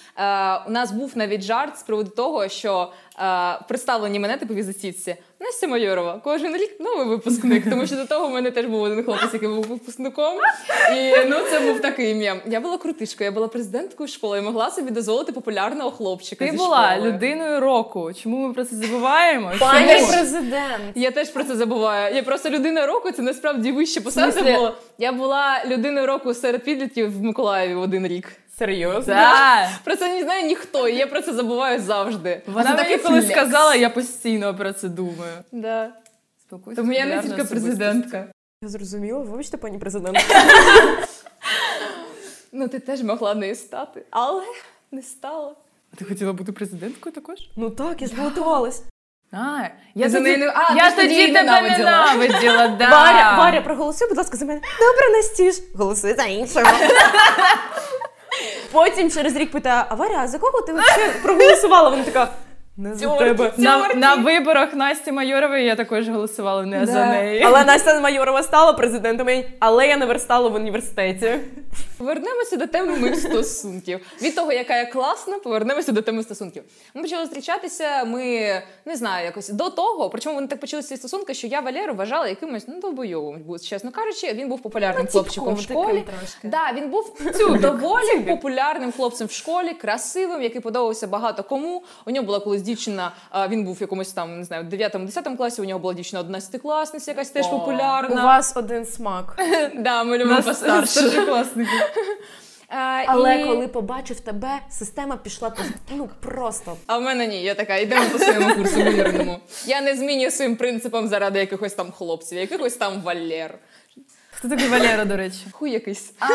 у 0.67 0.71
нас 0.71 0.91
був 0.91 1.11
навіть 1.15 1.41
жарт 1.41 1.77
з 1.77 1.83
приводу 1.83 2.09
того, 2.09 2.47
що 2.47 2.91
представлені 3.67 4.19
мене 4.19 4.37
типу 4.37 4.53
візитівці 4.53 5.15
Настя 5.41 5.67
Майорова. 5.67 6.21
Кожен 6.23 6.55
рік 6.57 6.79
новий 6.79 7.07
випускник. 7.07 7.69
Тому 7.69 7.87
що 7.87 7.95
до 7.95 8.05
того 8.05 8.27
в 8.27 8.31
мене 8.31 8.51
теж 8.51 8.65
був 8.65 8.81
один 8.81 9.03
хлопець, 9.03 9.33
який 9.33 9.49
був 9.49 9.63
випускником. 9.65 10.37
І 10.97 11.13
ну 11.29 11.35
це 11.51 11.59
був 11.59 11.79
такий 11.81 12.15
мєм. 12.15 12.41
Я 12.45 12.59
була 12.59 12.77
крутишкою, 12.77 13.25
я 13.25 13.31
була 13.31 13.47
президенткою 13.47 14.09
школи 14.09 14.39
і 14.39 14.41
могла 14.41 14.71
собі 14.71 14.91
дозволити 14.91 15.31
популярного 15.31 15.91
хлопчика. 15.91 16.45
Ти 16.45 16.51
зі 16.51 16.57
була 16.57 16.91
школи. 16.91 17.11
людиною 17.11 17.59
року. 17.59 18.11
Чому 18.23 18.47
ми 18.47 18.53
про 18.53 18.65
це 18.65 18.75
забуваємо? 18.75 19.51
Пані 19.59 19.93
Чому? 19.95 20.07
президент. 20.11 20.83
Я 20.95 21.11
теж 21.11 21.29
про 21.29 21.43
це 21.43 21.55
забуваю. 21.55 22.15
Я 22.15 22.23
просто 22.23 22.49
людина 22.49 22.85
року, 22.85 23.11
це 23.11 23.21
насправді 23.21 23.71
вище 23.71 24.01
посада 24.01 24.31
смислі? 24.31 24.53
було. 24.53 24.73
Я 24.97 25.11
була 25.11 25.63
людиною 25.65 26.07
року 26.07 26.33
серед 26.33 26.63
підлітків 26.63 27.17
в 27.19 27.23
Миколаєві 27.23 27.75
в 27.75 27.81
один 27.81 28.07
рік. 28.07 28.27
Серйозно? 28.59 29.13
Так. 29.13 29.69
Про 29.83 29.95
це 29.95 30.09
не 30.15 30.23
знає 30.23 30.43
ніхто, 30.43 30.87
і 30.87 30.95
я 30.95 31.07
про 31.07 31.21
це 31.21 31.33
забуваю 31.33 31.81
завжди. 31.81 32.41
Вона 32.47 32.75
такий 32.75 32.97
коли 32.97 33.21
флекс. 33.21 33.39
сказала, 33.39 33.75
я 33.75 33.89
постійно 33.89 34.55
про 34.55 34.73
це 34.73 34.87
думаю. 34.89 35.33
Да. 35.51 35.89
Спілкуйся 36.41 36.81
Тому 36.81 36.93
я 36.93 37.05
не 37.05 37.21
тільки 37.21 37.43
президентка. 37.43 38.25
Я 38.63 38.69
зрозуміла, 38.69 39.19
вибачте, 39.19 39.57
пані 39.57 39.77
президент. 39.77 40.17
Ну, 42.51 42.67
ти 42.67 42.79
теж 42.79 43.01
могла 43.03 43.35
нею 43.35 43.55
стати, 43.55 44.03
але 44.09 44.43
не 44.91 45.01
стала. 45.01 45.55
А 45.93 45.95
ти 45.95 46.05
хотіла 46.05 46.33
бути 46.33 46.51
президенткою 46.51 47.15
також? 47.15 47.37
Ну 47.55 47.69
так, 47.69 48.01
я 48.01 48.07
ж 48.07 48.13
готувалась. 48.17 48.83
А, 49.31 49.61
я 49.95 50.09
за 50.09 50.17
тоді, 50.17 50.37
не- 50.37 50.47
а, 50.55 50.75
я 50.75 50.91
тоді 50.91 51.07
тоді 51.07 51.27
тебе 51.27 51.43
ненавиділа. 51.43 52.13
ненавиділа, 52.13 52.67
да. 52.79 52.89
Варя, 52.89 53.37
Варя, 53.37 53.61
проголосуй, 53.61 54.07
будь 54.07 54.17
ласка, 54.17 54.37
за 54.37 54.45
мене. 54.45 54.61
Добре, 54.79 55.09
Настюш. 55.17 55.55
Голосуй 55.75 56.13
за 56.13 56.23
іншого. 56.23 56.65
Потім 58.71 59.11
через 59.11 59.35
рік 59.35 59.51
питає, 59.51 59.85
Аваря, 59.89 60.27
за 60.27 60.39
кого 60.39 60.61
ти 60.61 60.73
взагалі 60.73 61.11
проголосувала? 61.23 61.89
Вона 61.89 62.03
така, 62.03 62.27
не 62.79 62.95
за 62.95 63.17
тебе. 63.17 63.53
На, 63.57 63.93
на 63.93 64.15
виборах 64.15 64.73
Насті 64.73 65.11
Майорової 65.11 65.65
я 65.65 65.75
також 65.75 66.09
голосувала 66.09 66.65
не 66.65 66.85
за 66.85 67.05
неї. 67.05 67.43
Але 67.45 67.65
Настя 67.65 67.99
Майорова 67.99 68.43
стала 68.43 68.73
президентом, 68.73 69.27
але 69.59 69.87
я 69.87 69.97
не 69.97 70.05
верстала 70.05 70.49
в 70.49 70.55
університеті. 70.55 71.37
Повернемося 71.97 72.57
до 72.57 72.67
теми 72.67 72.95
моїх 72.95 73.15
стосунків. 73.15 73.99
Від 74.21 74.35
того, 74.35 74.51
яка 74.51 74.77
я 74.77 74.85
класна, 74.85 75.39
повернемося 75.39 75.91
до 75.91 76.01
теми 76.01 76.23
стосунків. 76.23 76.63
Ми 76.93 77.01
почали 77.01 77.23
зустрічатися. 77.25 78.03
Ми 78.05 78.51
не 78.85 78.95
знаю, 78.95 79.25
якось 79.25 79.49
до 79.49 79.69
того. 79.69 80.09
Причому 80.09 80.35
вони 80.35 80.47
так 80.47 80.59
почалися 80.59 80.89
ці 80.89 80.97
стосунки, 80.97 81.33
що 81.33 81.47
я 81.47 81.59
Валеру 81.59 81.93
вважала 81.93 82.27
якимось 82.27 82.67
ну 82.67 82.79
довбойовим. 82.81 83.39
бу- 83.43 83.59
Чесно 83.59 83.91
кажучи, 83.91 84.33
він 84.33 84.49
був 84.49 84.61
популярним 84.61 85.07
хлопчиком 85.07 85.55
в 85.55 85.61
школі. 85.61 86.03
трошки. 86.19 86.47
Да, 86.47 86.71
він 86.77 86.89
був 86.89 87.17
цю 87.37 87.55
доволі 87.55 88.19
популярним 88.27 88.91
хлопцем 88.91 89.27
в 89.27 89.31
школі, 89.31 89.73
красивим, 89.73 90.41
який 90.41 90.61
подобався 90.61 91.07
багато 91.07 91.43
кому. 91.43 91.83
У 92.05 92.11
нього 92.11 92.25
була 92.25 92.39
колись 92.39 92.61
дівчина. 92.69 93.11
Він 93.49 93.63
був 93.63 93.75
в 93.75 93.81
якомусь 93.81 94.13
там 94.13 94.37
не 94.37 94.43
знаю, 94.43 94.63
9-10 94.63 95.37
класі. 95.37 95.61
У 95.61 95.65
нього 95.65 95.79
була 95.79 95.93
дівчина 95.93 96.23
11-класниця, 96.23 97.09
якась 97.09 97.29
теж 97.29 97.45
О. 97.45 97.65
У 98.09 98.15
вас 98.15 98.57
один 98.57 98.85
смак. 98.85 99.35
Да, 99.75 100.03
ми 100.03 100.17
любимо 100.17 100.41
постарше. 100.41 100.87
Старшокласники. 100.87 101.71
А, 102.71 103.03
Але 103.07 103.41
і- 103.41 103.45
коли 103.45 103.67
побачив 103.67 104.19
тебе, 104.19 104.59
система 104.69 105.17
пішла 105.17 105.53
ну 105.91 106.09
просто. 106.19 106.77
А 106.87 106.97
в 106.97 107.01
мене 107.01 107.27
ні, 107.27 107.43
я 107.43 107.55
така, 107.55 107.77
йдемо 107.77 108.09
по 108.11 108.19
своєму 108.19 108.55
курсу 108.55 108.75
вимірному. 108.75 109.39
Я 109.65 109.81
не 109.81 109.95
змінюю 109.95 110.31
своїм 110.31 110.55
принципам 110.55 111.07
заради 111.07 111.39
якихось 111.39 111.73
там 111.73 111.91
хлопців, 111.91 112.37
якихось 112.37 112.75
там 112.75 113.01
Валер. 113.01 113.55
Хто 114.31 114.49
такий 114.49 114.67
Валера, 114.67 115.05
до 115.05 115.17
речі? 115.17 115.39
Хуй 115.51 115.71
якийсь. 115.71 116.13
А, 116.19 116.27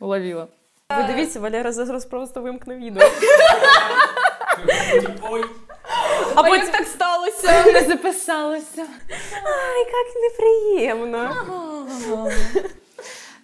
уловила. 0.00 0.46
Ви 0.96 1.02
дивіться, 1.02 1.40
Валера 1.40 1.72
зараз 1.72 2.04
просто 2.04 2.40
вимкне 2.42 2.76
відео. 2.76 3.02
А 6.34 6.42
потім 6.42 6.68
так 6.70 6.86
сталося. 6.86 7.64
Не 7.72 7.80
записалося. 7.84 8.86
Ай, 9.44 9.78
як 9.78 10.22
неприємно. 10.22 11.36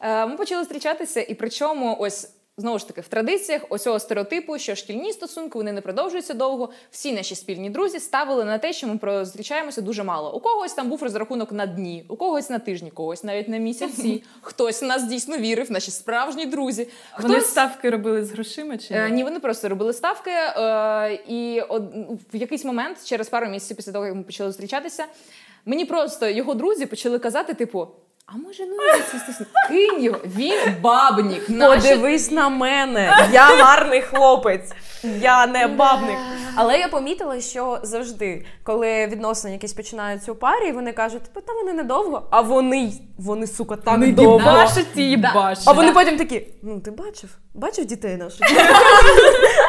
Е, 0.03 0.27
Ми 0.27 0.37
почали 0.37 0.63
зустрічатися, 0.63 1.21
і 1.21 1.35
причому 1.35 1.97
ось. 2.01 2.29
Знову 2.57 2.79
ж 2.79 2.89
таки, 2.89 3.01
в 3.01 3.09
традиціях 3.09 3.63
ось 3.69 3.83
цього 3.83 3.99
стереотипу, 3.99 4.59
що 4.59 4.75
шкільні 4.75 5.13
стосунки 5.13 5.59
вони 5.59 5.73
не 5.73 5.81
продовжуються 5.81 6.35
довго. 6.35 6.71
Всі 6.91 7.13
наші 7.13 7.35
спільні 7.35 7.71
друзі 7.71 8.01
ставили 8.01 8.45
на 8.45 8.59
те, 8.59 8.73
що 8.73 8.87
ми 8.87 9.25
зустрічаємося 9.25 9.81
дуже 9.81 10.03
мало. 10.03 10.35
У 10.35 10.41
когось 10.41 10.73
там 10.73 10.89
був 10.89 11.03
розрахунок 11.03 11.53
на 11.53 11.67
дні, 11.67 12.05
у 12.09 12.17
когось 12.17 12.51
на 12.51 12.59
тижні, 12.59 12.91
когось 12.91 13.25
навіть 13.25 13.49
на 13.49 13.57
місяці. 13.57 14.23
Хтось 14.41 14.83
в 14.83 14.85
нас 14.85 15.05
дійсно 15.05 15.37
вірив, 15.37 15.73
наші 15.73 15.91
справжні 15.91 16.47
друзі. 16.47 16.89
Вони 17.23 17.35
Хтось 17.35 17.51
ставки 17.51 17.91
робили 17.91 18.25
з 18.25 18.33
грошима 18.33 18.79
чи 18.79 18.95
Е, 18.95 19.09
ні? 19.09 19.17
Ні, 19.17 19.25
вони 19.25 19.41
просто 19.41 19.69
робили 19.69 19.93
ставки. 19.93 20.31
Е, 20.31 21.19
і 21.29 21.61
од, 21.61 21.83
в 22.33 22.37
якийсь 22.37 22.65
момент, 22.65 23.05
через 23.05 23.29
пару 23.29 23.47
місяців 23.47 23.77
після 23.77 23.93
того, 23.93 24.07
як 24.07 24.15
ми 24.15 24.23
почали 24.23 24.51
зустрічатися, 24.51 25.05
мені 25.65 25.85
просто 25.85 26.29
його 26.29 26.55
друзі 26.55 26.87
почали 26.87 27.19
казати, 27.19 27.55
типу. 27.55 27.89
А 28.35 28.39
може, 28.39 28.67
ну 28.67 28.77
кинь 29.69 30.03
його, 30.03 30.19
він 30.25 30.75
бабнік. 30.81 31.49
Наші... 31.49 31.89
Подивись 31.89 32.31
на 32.31 32.49
мене. 32.49 33.29
Я 33.33 33.47
гарний 33.47 34.03
хлопець. 34.03 34.73
Я 35.03 35.47
не 35.47 35.67
бабник. 35.67 36.17
Але 36.57 36.79
я 36.79 36.89
помітила, 36.89 37.41
що 37.41 37.79
завжди, 37.83 38.47
коли 38.63 39.07
відносини 39.07 39.53
якісь 39.53 39.73
починаються 39.73 40.33
у 40.33 40.35
парі, 40.35 40.73
вони 40.73 40.93
кажуть, 40.93 41.23
«Та 41.35 41.41
та 41.41 41.53
вони 41.53 41.73
недовго, 41.73 42.29
а 42.31 42.41
вони, 42.41 42.93
вони, 43.19 43.47
сука, 43.47 43.77
так 43.77 43.99
Не 43.99 44.13
довго. 44.13 44.39
і. 44.97 45.63
А 45.67 45.73
вони 45.73 45.93
потім 45.93 46.17
такі: 46.17 46.47
ну 46.63 46.81
ти 46.81 46.91
бачив? 46.91 47.31
Бачив 47.55 47.85
дітей 47.85 48.17
наших? 48.17 48.41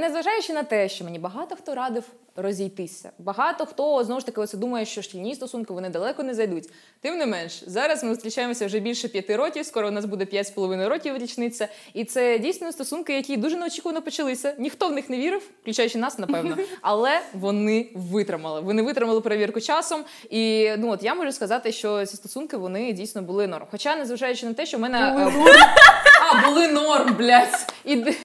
Незважаючи 0.01 0.53
на 0.53 0.63
те, 0.63 0.89
що 0.89 1.06
мені 1.06 1.20
багато 1.20 1.56
хто 1.56 1.75
радив 1.75 2.03
розійтися. 2.36 3.12
Багато 3.20 3.66
хто 3.66 4.04
знову 4.04 4.20
ж 4.20 4.26
таки 4.26 4.42
ось 4.42 4.54
думає, 4.54 4.86
що 4.86 5.02
шкільні 5.02 5.36
стосунки 5.36 5.74
вони 5.74 5.90
далеко 5.90 6.24
не 6.24 6.34
зайдуть. 6.34 6.70
Тим 7.02 7.18
не 7.18 7.26
менш, 7.26 7.64
зараз 7.68 8.04
ми 8.04 8.10
зустрічаємося 8.10 8.66
вже 8.66 8.80
більше 8.80 9.08
п'яти 9.08 9.36
років. 9.36 9.66
Скоро 9.66 9.88
у 9.88 9.92
нас 9.92 10.06
буде 10.06 10.26
п'ять 10.26 10.48
з 10.48 10.52
половиною 10.52 10.90
років 10.90 11.18
річниця. 11.18 11.68
І 11.94 12.06
це 12.06 12.40
дійсно 12.40 12.72
стосунки, 12.72 13.14
які 13.14 13.38
дуже 13.38 13.58
неочікувано 13.58 14.02
почалися. 14.02 14.56
Ніхто 14.58 14.88
в 14.88 14.92
них 14.92 15.10
не 15.10 15.18
вірив, 15.18 15.50
включаючи 15.62 15.98
нас, 15.98 16.20
напевно. 16.20 16.58
Але 16.82 17.22
вони 17.34 17.90
витримали. 17.96 18.62
Вони 18.62 18.82
витримали 18.82 19.22
перевірку 19.22 19.62
часом. 19.62 20.04
І 20.30 20.72
ну 20.78 20.90
от 20.90 21.04
я 21.04 21.16
можу 21.16 21.32
сказати, 21.32 21.72
що 21.72 22.06
ці 22.06 22.18
стосунки 22.18 22.58
вони 22.58 22.94
дійсно 22.94 23.22
були 23.22 23.48
норм. 23.48 23.66
Хоча, 23.72 23.96
незважаючи 23.96 24.46
на 24.46 24.54
те, 24.54 24.66
що 24.66 24.78
в 24.78 24.80
мене 24.80 25.00
е, 25.00 25.34
а 26.32 26.48
були 26.48 26.68
норм, 26.68 27.16
блядь. 27.18 27.74
І 27.86 27.96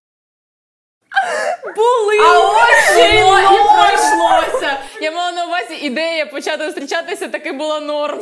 Були! 1.76 2.18
а 2.20 2.38
ось 2.40 2.99
і 2.99 3.23
пройшлося. 3.75 4.76
Я 5.00 5.11
мала 5.12 5.32
на 5.32 5.44
увазі 5.46 5.75
ідея 5.75 6.26
почати 6.26 6.64
зустрічатися 6.64 7.28
таки 7.28 7.52
була 7.52 7.80
норм. 7.80 8.20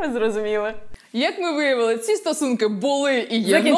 Ви 0.00 0.12
зрозуміли. 0.12 0.74
Як 1.12 1.38
ми 1.38 1.52
виявили, 1.52 1.98
ці 1.98 2.16
стосунки 2.16 2.68
були 2.68 3.26
і 3.30 3.38
є 3.38 3.60
норм. 3.60 3.74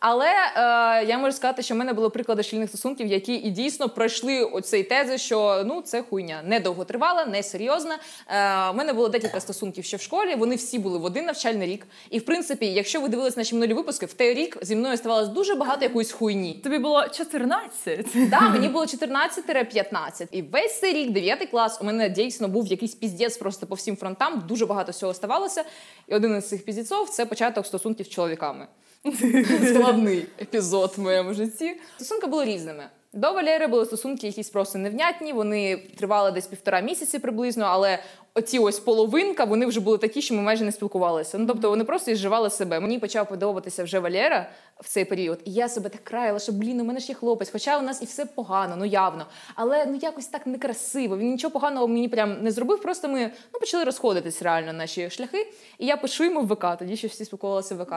Але 0.00 0.26
е, 0.26 1.04
я 1.04 1.18
можу 1.18 1.36
сказати, 1.36 1.62
що 1.62 1.74
в 1.74 1.76
мене 1.76 1.92
були 1.92 2.10
приклади 2.10 2.42
шкільних 2.42 2.68
стосунків, 2.68 3.06
які 3.06 3.34
і 3.34 3.50
дійсно 3.50 3.88
пройшли 3.88 4.42
оцей 4.42 4.82
тези, 4.82 5.18
що 5.18 5.62
ну 5.66 5.82
це 5.82 6.02
хуйня 6.02 6.42
не 6.44 6.60
довготривала, 6.60 7.24
не 7.24 7.42
серйозна. 7.42 7.98
Е, 8.28 8.70
у 8.70 8.74
мене 8.74 8.92
було 8.92 9.08
декілька 9.08 9.40
стосунків 9.40 9.84
ще 9.84 9.96
в 9.96 10.00
школі. 10.00 10.34
Вони 10.34 10.56
всі 10.56 10.78
були 10.78 10.98
в 10.98 11.04
один 11.04 11.24
навчальний 11.24 11.68
рік. 11.68 11.86
І 12.10 12.18
в 12.18 12.24
принципі, 12.24 12.66
якщо 12.66 13.00
ви 13.00 13.08
дивились 13.08 13.36
наші 13.36 13.54
минулі 13.54 13.74
випуски, 13.74 14.06
в 14.06 14.12
той 14.12 14.34
рік 14.34 14.58
зі 14.62 14.76
мною 14.76 14.96
ставалось 14.96 15.28
дуже 15.28 15.54
багато 15.54 15.84
якоїсь 15.84 16.12
хуйні. 16.12 16.54
Тобі 16.54 16.78
було 16.78 17.08
14. 17.08 18.06
Да, 18.30 18.40
мені 18.40 18.68
було 18.68 18.84
14-15. 18.84 20.28
І 20.30 20.42
весь 20.42 20.80
цей 20.80 20.92
рік, 20.92 21.10
9 21.10 21.50
клас, 21.50 21.78
у 21.80 21.84
мене 21.84 22.08
дійсно 22.08 22.48
був 22.48 22.66
якийсь 22.66 22.94
піздець 22.94 23.36
просто 23.36 23.66
по 23.66 23.74
всім 23.74 23.96
фронтам. 23.96 24.44
Дуже 24.48 24.66
багато 24.66 24.92
всього 24.92 25.14
ставалося. 25.14 25.64
І 26.08 26.14
один 26.14 26.36
із 26.36 26.48
цих 26.48 26.64
піздеців 26.64 27.08
це 27.10 27.26
початок 27.26 27.66
стосунків 27.66 28.06
з 28.06 28.08
чоловіками. 28.08 28.66
Складний 29.74 30.26
епізод 30.40 30.92
в 30.96 31.00
моєму 31.00 31.34
житті. 31.34 31.76
Стосунки 31.96 32.26
були 32.26 32.44
різними. 32.44 32.84
До 33.12 33.32
Валери 33.32 33.66
були 33.66 33.84
стосунки 33.84 34.26
якісь 34.26 34.50
просто 34.50 34.78
невнятні. 34.78 35.32
Вони 35.32 35.76
тривали 35.96 36.30
десь 36.30 36.46
півтора 36.46 36.80
місяці 36.80 37.18
приблизно, 37.18 37.64
але 37.64 37.98
оці 38.34 38.58
ось 38.58 38.78
половинка 38.78 39.44
вони 39.44 39.66
вже 39.66 39.80
були 39.80 39.98
такі, 39.98 40.22
що 40.22 40.34
ми 40.34 40.42
майже 40.42 40.64
не 40.64 40.72
спілкувалися. 40.72 41.38
Ну 41.38 41.46
тобто 41.46 41.70
вони 41.70 41.84
просто 41.84 42.10
ізживали 42.10 42.50
себе. 42.50 42.80
Мені 42.80 42.98
почав 42.98 43.28
подобатися 43.28 43.84
вже 43.84 43.98
Валера 43.98 44.50
в 44.80 44.88
цей 44.88 45.04
період, 45.04 45.40
і 45.44 45.52
я 45.52 45.68
себе 45.68 45.88
так 45.88 46.04
країла, 46.04 46.38
що 46.38 46.52
блін, 46.52 46.80
у 46.80 46.84
мене 46.84 47.00
ж 47.00 47.08
є 47.08 47.14
хлопець, 47.14 47.50
хоча 47.50 47.78
у 47.78 47.82
нас 47.82 48.02
і 48.02 48.04
все 48.04 48.26
погано, 48.26 48.76
ну 48.76 48.84
явно. 48.84 49.26
Але 49.54 49.86
ну 49.86 49.98
якось 50.02 50.26
так 50.26 50.46
некрасиво. 50.46 51.16
Він 51.16 51.30
нічого 51.30 51.52
поганого 51.52 51.88
мені 51.88 52.08
прям 52.08 52.42
не 52.42 52.50
зробив. 52.50 52.82
Просто 52.82 53.08
ми 53.08 53.30
ну 53.54 53.60
почали 53.60 53.84
розходитись 53.84 54.42
реально 54.42 54.72
наші 54.72 55.10
шляхи. 55.10 55.46
І 55.78 55.86
я 55.86 55.96
пишу 55.96 56.24
йому 56.24 56.40
в 56.40 56.46
ВК, 56.46 56.78
тоді 56.78 56.96
ще 56.96 57.08
всі 57.08 57.24
спілкувалися 57.24 57.74
в 57.74 57.82
ВК. 57.82 57.94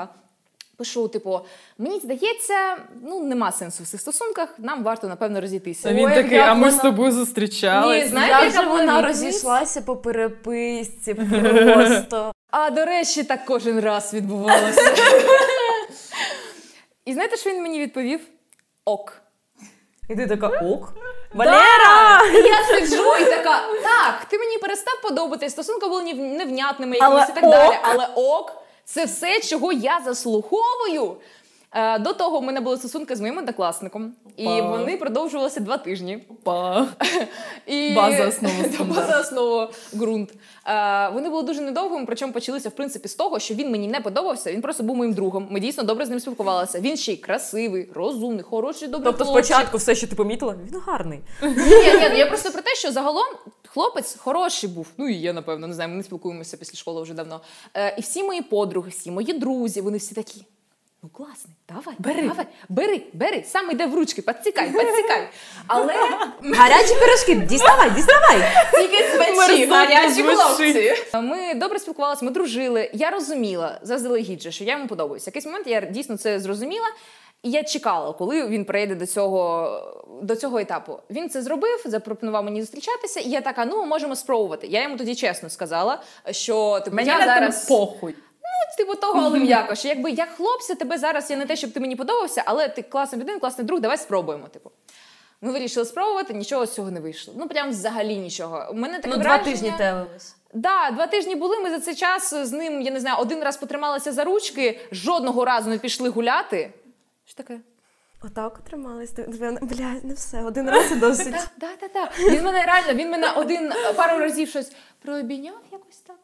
Пишу, 0.80 1.08
типу, 1.08 1.40
мені 1.78 2.00
здається, 2.00 2.78
ну 3.04 3.24
нема 3.24 3.52
сенсу 3.52 3.84
в 3.84 3.88
цих 3.88 4.02
стосунках. 4.02 4.50
Нам 4.58 4.84
варто 4.84 5.08
напевно 5.08 5.42
розійтися. 5.42 5.90
А 5.90 5.94
він 5.94 6.06
Ой, 6.06 6.16
такий, 6.16 6.38
а 6.38 6.54
ми 6.54 6.72
з 6.72 6.78
тобою 6.78 7.12
зустрічались. 7.12 8.04
Ні, 8.04 8.10
знаєте, 8.10 8.56
Як 8.58 8.68
вона 8.68 8.84
відповідь? 8.84 9.06
розійшлася 9.06 9.82
по 9.82 9.96
переписці 9.96 11.14
просто. 11.74 12.32
А 12.52 12.70
до 12.70 12.86
речі, 12.86 13.24
так 13.24 13.46
кожен 13.46 13.80
раз 13.80 14.14
відбувалося. 14.14 14.96
І 17.06 17.14
знаєте, 17.14 17.38
що 17.38 17.50
він 17.50 17.62
мені 17.62 17.80
відповів? 17.80 18.20
Ок. 18.86 19.14
І 20.10 20.16
ти 20.16 20.28
така 20.28 20.48
ок. 20.48 20.94
Валера! 21.34 22.22
І 22.34 22.38
я 22.38 22.64
сиджу 22.64 23.16
і 23.22 23.26
така: 23.26 23.60
так, 23.84 24.26
ти 24.30 24.38
мені 24.38 24.58
перестав 24.58 25.02
подобатись, 25.04 25.52
стосунки 25.52 25.88
були 25.88 26.14
невнятними 26.14 26.96
якимось 26.98 27.30
і 27.30 27.34
так 27.34 27.44
далі. 27.44 27.76
Але 27.82 28.08
ок, 28.16 28.54
це 28.90 29.06
все, 29.06 29.40
чого 29.40 29.72
я 29.72 30.02
заслуговую. 30.06 31.16
Е, 31.74 32.00
До 32.00 32.14
того 32.14 32.40
в 32.40 32.44
мене 32.44 32.62
були 32.62 32.78
стосунки 32.78 33.16
з 33.16 33.22
моїм 33.22 33.38
однокласником, 33.38 34.14
і 34.38 34.46
вони 34.46 34.98
продовжувалися 34.98 35.60
два 35.60 35.78
тижні. 35.78 36.24
Па. 36.44 36.88
І... 37.66 37.94
База 37.94 38.28
основа 38.28 38.56
База 38.96 39.20
основа 39.20 39.72
ґрунт. 39.96 40.30
Е, 40.66 41.10
вони 41.14 41.30
були 41.30 41.44
дуже 41.44 41.62
недовгими, 41.62 42.06
причому 42.06 42.34
почалися 42.34 42.70
в 42.70 42.72
принципі 42.72 43.08
з 43.08 43.16
того, 43.16 43.40
що 43.40 43.54
він 43.54 43.72
мені 43.72 43.88
не 43.88 44.00
подобався. 44.02 44.52
Він 44.52 44.62
просто 44.62 44.84
був 44.84 44.96
моїм 44.96 45.14
другом. 45.14 45.48
Ми 45.50 45.60
дійсно 45.60 45.84
добре 45.84 46.06
з 46.06 46.10
ним 46.10 46.20
спілкувалися. 46.20 46.80
Він 46.80 46.98
ще 46.98 47.14
й 47.14 47.18
красивий, 47.18 47.90
розумний, 47.96 48.44
хороший, 48.44 48.88
добрий 48.88 49.14
Тобто 49.14 49.26
хлопчик. 49.26 49.46
спочатку 49.46 49.78
все, 49.78 49.96
що 49.96 50.08
ти 50.08 50.16
помітила, 50.16 50.56
він 50.72 50.82
гарний. 50.86 51.20
Ні, 51.42 52.10
ні, 52.12 52.18
я 52.18 52.26
просто 52.26 52.52
про 52.52 52.62
те, 52.62 52.76
що 52.76 52.92
загалом 52.92 53.26
хлопець 53.80 54.18
хороший 54.20 54.70
був. 54.70 54.88
Ну 54.98 55.10
і 55.10 55.16
я, 55.16 55.34
напевно, 55.34 55.68
не 55.68 55.74
знаю, 55.74 55.90
ми 55.90 55.96
не 55.96 56.04
спілкуємося 56.04 56.58
після 56.58 56.78
школи 56.78 57.02
вже 57.02 57.14
давно. 57.14 57.42
Е, 57.74 57.96
і 57.98 58.02
всі 58.02 58.24
мої 58.24 58.42
подруги, 58.42 58.90
всі 58.90 59.12
мої 59.12 59.34
друзі, 59.34 59.82
вони 59.82 59.98
всі 59.98 60.16
такі. 60.16 60.46
Ну 61.04 61.10
класний, 61.10 61.56
давай, 61.70 61.96
Бери. 62.00 62.28
давай, 62.28 62.46
бери, 62.70 63.02
бери, 63.14 63.44
сам 63.48 63.72
йде 63.72 63.86
в 63.86 63.96
ручки, 63.96 64.22
підсікай, 64.22 64.72
підсікай. 64.72 65.30
Але 65.68 65.94
Гарячі 66.44 66.94
пирожки, 66.96 67.36
діставай, 67.36 67.92
діставай. 67.92 68.42
тільки 68.74 69.18
Мерзотно 69.18 69.76
гарячі 69.76 70.24
хлопці. 70.24 70.94
Ми 71.14 71.54
добре 71.54 71.80
спілкувалися, 71.80 72.26
ми 72.26 72.32
дружили. 72.32 72.92
Я 72.94 73.10
розуміла 73.10 73.80
заздалегідь, 73.82 74.42
же, 74.42 74.52
що 74.52 74.64
я 74.64 74.74
йому 74.74 74.88
подобаюся. 74.88 75.30
Якийсь 75.30 75.46
момент 75.46 75.68
я 75.68 75.82
дійсно 75.82 76.18
це 76.18 76.40
зрозуміла. 76.40 76.88
І 77.44 77.52
я 77.52 77.64
чекала, 77.64 78.14
коли 78.14 78.48
він 78.48 78.66
прийде 78.66 78.96
до 78.96 79.06
цього, 79.06 80.08
до 80.22 80.36
цього 80.36 80.60
етапу. 80.60 81.00
Він 81.10 81.30
це 81.30 81.42
зробив, 81.42 81.82
запропонував 81.86 82.44
мені 82.44 82.62
зустрічатися, 82.62 83.20
і 83.20 83.30
я 83.30 83.42
така, 83.42 83.66
ну 83.66 83.86
можемо 83.86 84.16
спробувати. 84.16 84.68
Я 84.68 84.84
йому 84.84 84.98
тоді 84.98 85.16
чесно 85.16 85.50
сказала, 85.50 86.02
що 86.32 86.80
типу, 86.80 86.96
Мені 86.96 87.10
я 87.10 87.20
зараз 87.26 87.66
похуй. 87.66 88.16
типу 88.78 88.96
того, 88.96 89.22
але 89.26 89.40
м'яко, 89.46 89.76
що 89.76 89.88
якби 89.88 90.12
як 90.12 90.30
хлопця, 90.30 90.76
тебе 90.76 90.98
зараз 90.98 91.32
я 91.32 91.38
не 91.38 91.46
те, 91.46 91.56
щоб 91.56 91.72
ти 91.72 91.80
мені 91.80 91.96
подобався, 91.96 92.44
але 92.46 92.70
ти 92.70 92.82
класна 92.82 93.18
людина, 93.18 93.40
класний 93.40 93.68
друг, 93.68 93.80
давай 93.80 93.98
спробуємо. 93.98 94.48
Типу. 94.48 94.72
Ми 95.42 95.52
вирішили 95.52 95.86
спробувати, 95.86 96.34
нічого 96.34 96.66
з 96.66 96.74
цього 96.74 96.92
не 96.92 97.00
вийшло. 97.00 97.34
Ну 97.38 97.48
прям 97.48 97.70
взагалі 97.70 98.18
нічого. 98.18 98.68
У 98.72 98.74
мене 98.74 99.00
таке 99.00 99.18
Ну, 99.18 99.24
два 99.24 99.38
тижні 99.38 99.74
телились. 99.78 100.36
Да, 100.54 100.92
два 100.92 101.08
тижні 101.08 101.36
були. 101.36 101.60
Ми 101.60 101.70
за 101.70 101.80
цей 101.80 101.96
час 101.96 102.34
з 102.34 102.52
ним, 102.52 102.82
я 102.82 102.92
не 102.92 103.00
знаю, 103.00 103.18
один 103.20 103.44
раз 103.44 103.58
потрималися 103.58 104.12
за 104.12 104.24
ручки, 104.24 104.80
жодного 104.92 105.46
разу 105.46 105.70
не 105.70 105.78
пішли 105.78 106.10
гуляти. 106.10 106.74
Що 107.30 107.38
таке? 107.38 107.60
Отак 108.24 108.60
тримались. 108.60 109.14
Бля, 109.62 109.96
не 110.04 110.14
все, 110.14 110.44
один 110.44 110.70
раз 110.70 110.92
і 110.92 110.96
досить. 111.00 111.36
Да, 111.58 111.70
да, 111.82 111.88
да. 111.94 112.12
Він 112.30 112.44
мене 112.44 112.66
реально, 112.66 112.94
він 112.94 113.10
мене 113.12 113.32
один 113.32 113.72
пару 113.96 114.20
разів 114.20 114.50
щось 114.50 114.72
прообійняв 115.02 115.62
якось 115.72 115.98
так. 115.98 116.16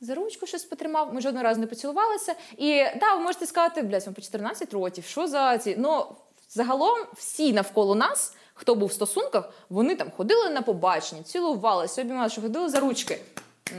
За 0.00 0.14
ручку 0.14 0.46
щось 0.46 0.64
потримав, 0.64 1.14
ми 1.14 1.20
жодного 1.20 1.44
разу 1.44 1.60
не 1.60 1.66
поцілувалися. 1.66 2.34
І 2.56 2.84
да, 3.00 3.14
ви 3.14 3.20
можете 3.20 3.46
сказати, 3.46 3.82
блядь, 3.82 4.06
вам 4.06 4.14
по 4.14 4.20
14 4.20 4.74
років, 4.74 5.04
що 5.04 5.26
за 5.26 5.58
ці. 5.58 5.76
Ну, 5.78 6.06
загалом 6.48 6.98
всі 7.14 7.52
навколо 7.52 7.94
нас, 7.94 8.36
хто 8.54 8.74
був 8.74 8.88
в 8.88 8.92
стосунках, 8.92 9.48
вони 9.68 9.96
там 9.96 10.10
ходили 10.16 10.50
на 10.50 10.62
побачення, 10.62 11.22
цілувалися, 11.22 12.02
обіймалися, 12.02 12.32
що 12.32 12.42
ходили 12.42 12.68
за 12.68 12.80
ручки. 12.80 13.20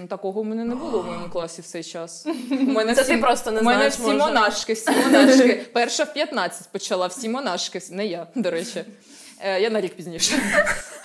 Ну, 0.02 0.08
такого 0.08 0.42
в 0.42 0.46
мене 0.46 0.66
не 0.66 0.76
було 0.76 1.00
в 1.02 1.06
моєму 1.06 1.30
класі 1.30 1.62
в 1.62 1.66
цей 1.66 1.84
час. 1.84 2.26
У 2.52 2.56
мене 2.56 2.96
Це 2.96 3.04
ти 3.04 3.18
просто 3.18 3.52
не 3.52 3.60
у 3.60 3.64
мене 3.64 3.78
знаєш, 3.78 3.94
всі 3.94 4.02
може. 4.04 4.18
монашки, 4.18 4.74
всі 4.74 4.92
монашки. 4.92 5.66
Перша 5.74 6.04
в 6.04 6.14
15 6.14 6.68
почала, 6.72 7.08
всі 7.08 7.30
монашки. 7.30 7.82
Не 7.92 8.06
я, 8.06 8.28
до 8.36 8.52
речі. 8.52 8.86
Е, 9.40 9.62
Я 9.62 9.70
на 9.70 9.82
рік 9.82 9.96
пізніше. 9.96 10.36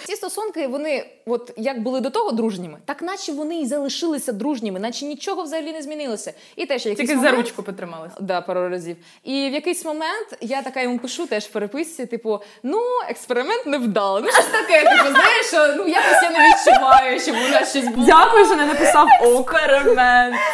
Ці 0.04 0.16
стосунки, 0.16 0.66
вони, 0.66 1.06
от 1.26 1.52
як 1.56 1.82
були 1.82 2.00
до 2.00 2.10
того 2.10 2.32
дружніми, 2.32 2.78
так 2.84 3.02
наче 3.02 3.32
вони 3.32 3.60
і 3.60 3.66
залишилися 3.66 4.32
дружніми, 4.32 4.80
наче 4.80 5.04
нічого 5.04 5.42
взагалі 5.42 5.72
не 5.72 5.82
змінилося. 5.82 6.32
І 6.56 6.66
теж 6.66 6.86
якийсь 6.86 7.08
Тільки 7.08 7.22
за 7.22 7.30
ручку 7.30 7.62
потрималися. 7.62 8.14
Да, 8.20 8.40
пару 8.40 8.68
разів. 8.68 8.96
І 9.24 9.48
в 9.48 9.52
якийсь 9.52 9.84
момент 9.84 10.38
я 10.40 10.62
така 10.62 10.80
йому 10.80 10.98
пишу 10.98 11.26
теж 11.26 11.44
в 11.44 11.48
переписці, 11.48 12.06
типу, 12.06 12.40
ну, 12.62 12.82
експеримент 13.08 13.66
не 13.66 13.78
вдало. 13.78 14.20
Ну, 14.20 14.30
щось 14.30 14.46
таке, 14.46 14.80
типу, 14.80 15.10
знаєш, 15.10 15.46
що 15.46 15.74
ну 15.76 15.86
якось 15.88 16.22
я 16.22 16.30
не 16.30 16.38
відчуваю, 16.50 17.20
щоб 17.20 17.34
у 17.34 17.52
нас 17.52 17.70
щось 17.70 17.88
було. 17.88 18.06
Дякую, 18.06 18.46
що 18.46 18.56
не 18.56 18.66
написав 18.66 19.08
експеримент. 19.22 20.36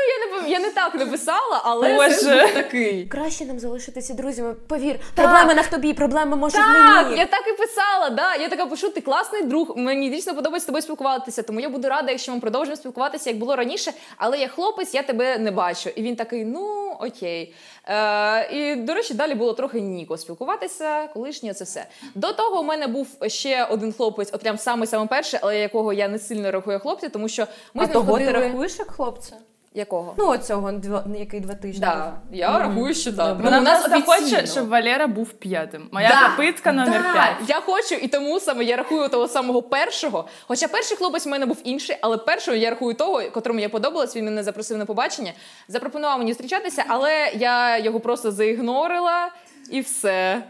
Ну, 0.00 0.38
я 0.38 0.42
не 0.42 0.50
я 0.50 0.58
не 0.60 0.70
так 0.70 0.94
написала, 0.94 1.60
але 1.64 1.94
Боже. 1.94 2.42
був 2.42 2.54
такий. 2.54 3.06
Краще 3.06 3.44
нам 3.44 3.58
залишитися 3.58 4.14
друзями. 4.14 4.54
Повір, 4.68 4.96
проблеми 5.14 5.54
в 5.62 5.66
тобі, 5.70 5.94
проблеми 5.94 6.36
може 6.36 6.58
в 6.58 6.60
Так, 6.60 7.06
мені. 7.06 7.18
я 7.18 7.26
так 7.26 7.42
і 7.48 7.52
писала. 7.52 8.10
Да. 8.10 8.34
Я 8.34 8.48
така 8.48 8.66
пишу, 8.66 8.88
ти 8.90 9.00
класний 9.00 9.42
друг. 9.42 9.72
Мені 9.76 10.10
дійсно 10.10 10.34
подобається 10.34 10.64
з 10.64 10.66
тобою 10.66 10.82
спілкуватися. 10.82 11.42
Тому 11.42 11.60
я 11.60 11.68
буду 11.68 11.88
рада, 11.88 12.10
якщо 12.10 12.32
ми 12.32 12.40
продовжимо 12.40 12.76
спілкуватися, 12.76 13.30
як 13.30 13.38
було 13.38 13.56
раніше. 13.56 13.92
Але 14.16 14.38
я 14.38 14.48
хлопець, 14.48 14.94
я 14.94 15.02
тебе 15.02 15.38
не 15.38 15.50
бачу. 15.50 15.90
І 15.90 16.02
він 16.02 16.16
такий, 16.16 16.44
ну 16.44 16.96
окей. 17.00 17.54
Е, 17.86 18.56
і 18.56 18.76
до 18.76 18.94
речі, 18.94 19.14
далі 19.14 19.34
було 19.34 19.52
трохи 19.52 19.80
ніко 19.80 20.16
спілкуватися. 20.16 21.08
Колишнє 21.14 21.54
це 21.54 21.64
все. 21.64 21.86
До 22.14 22.32
того 22.32 22.60
у 22.60 22.64
мене 22.64 22.86
був 22.86 23.08
ще 23.26 23.64
один 23.64 23.92
хлопець, 23.92 24.30
от 24.32 24.40
прям 24.40 24.58
самий 24.58 24.86
самий 24.86 25.08
перший, 25.08 25.40
але 25.42 25.58
якого 25.58 25.92
я 25.92 26.08
не 26.08 26.18
сильно 26.18 26.50
рахую 26.50 26.80
хлопця, 26.80 27.08
тому 27.08 27.28
що 27.28 27.46
ми 27.74 27.84
А 27.84 27.86
з 27.86 27.88
ним 27.88 28.06
того 28.06 28.18
ти 28.18 28.30
рахуєш 28.30 28.78
як 28.78 28.90
хлопця? 28.90 29.36
Якого? 29.74 30.14
Ну, 30.18 30.28
оцього, 30.28 30.72
два, 30.72 31.04
який 31.18 31.40
два 31.40 31.54
тижні. 31.54 31.80
Да, 31.80 32.12
я 32.32 32.58
рахую, 32.58 32.94
що 32.94 33.12
так. 33.12 33.36
Ну, 33.38 33.44
Вона 33.44 33.58
у 33.58 33.62
нас 33.62 33.88
хоче, 34.06 34.46
щоб 34.46 34.68
Валера 34.68 35.06
був 35.06 35.32
п'ятим. 35.32 35.88
Моя 35.92 36.08
Да, 36.08 36.28
попитка 36.28 36.72
номер 36.72 37.02
да, 37.02 37.12
5. 37.12 37.34
Я 37.48 37.60
хочу, 37.60 37.94
і 37.94 38.08
тому 38.08 38.40
саме 38.40 38.64
я 38.64 38.76
рахую 38.76 39.08
того 39.08 39.28
самого 39.28 39.62
першого. 39.62 40.28
Хоча 40.48 40.68
перший 40.68 40.96
хлопець 40.96 41.26
у 41.26 41.30
мене 41.30 41.46
був 41.46 41.58
інший, 41.64 41.96
але 42.00 42.16
першого 42.18 42.56
я 42.56 42.70
рахую 42.70 42.94
того, 42.94 43.22
котрому 43.34 43.60
я 43.60 43.68
подобалась. 43.68 44.16
Він 44.16 44.24
мене 44.24 44.42
запросив 44.42 44.78
на 44.78 44.84
побачення, 44.86 45.32
запропонував 45.68 46.18
мені 46.18 46.32
зустрічатися, 46.32 46.84
але 46.88 47.32
я 47.34 47.78
його 47.78 48.00
просто 48.00 48.30
заігнорила 48.32 49.28
і 49.70 49.80
все. 49.80 50.42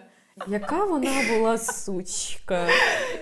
Яка 0.47 0.85
вона 0.85 1.11
була 1.35 1.59
сучка. 1.59 2.67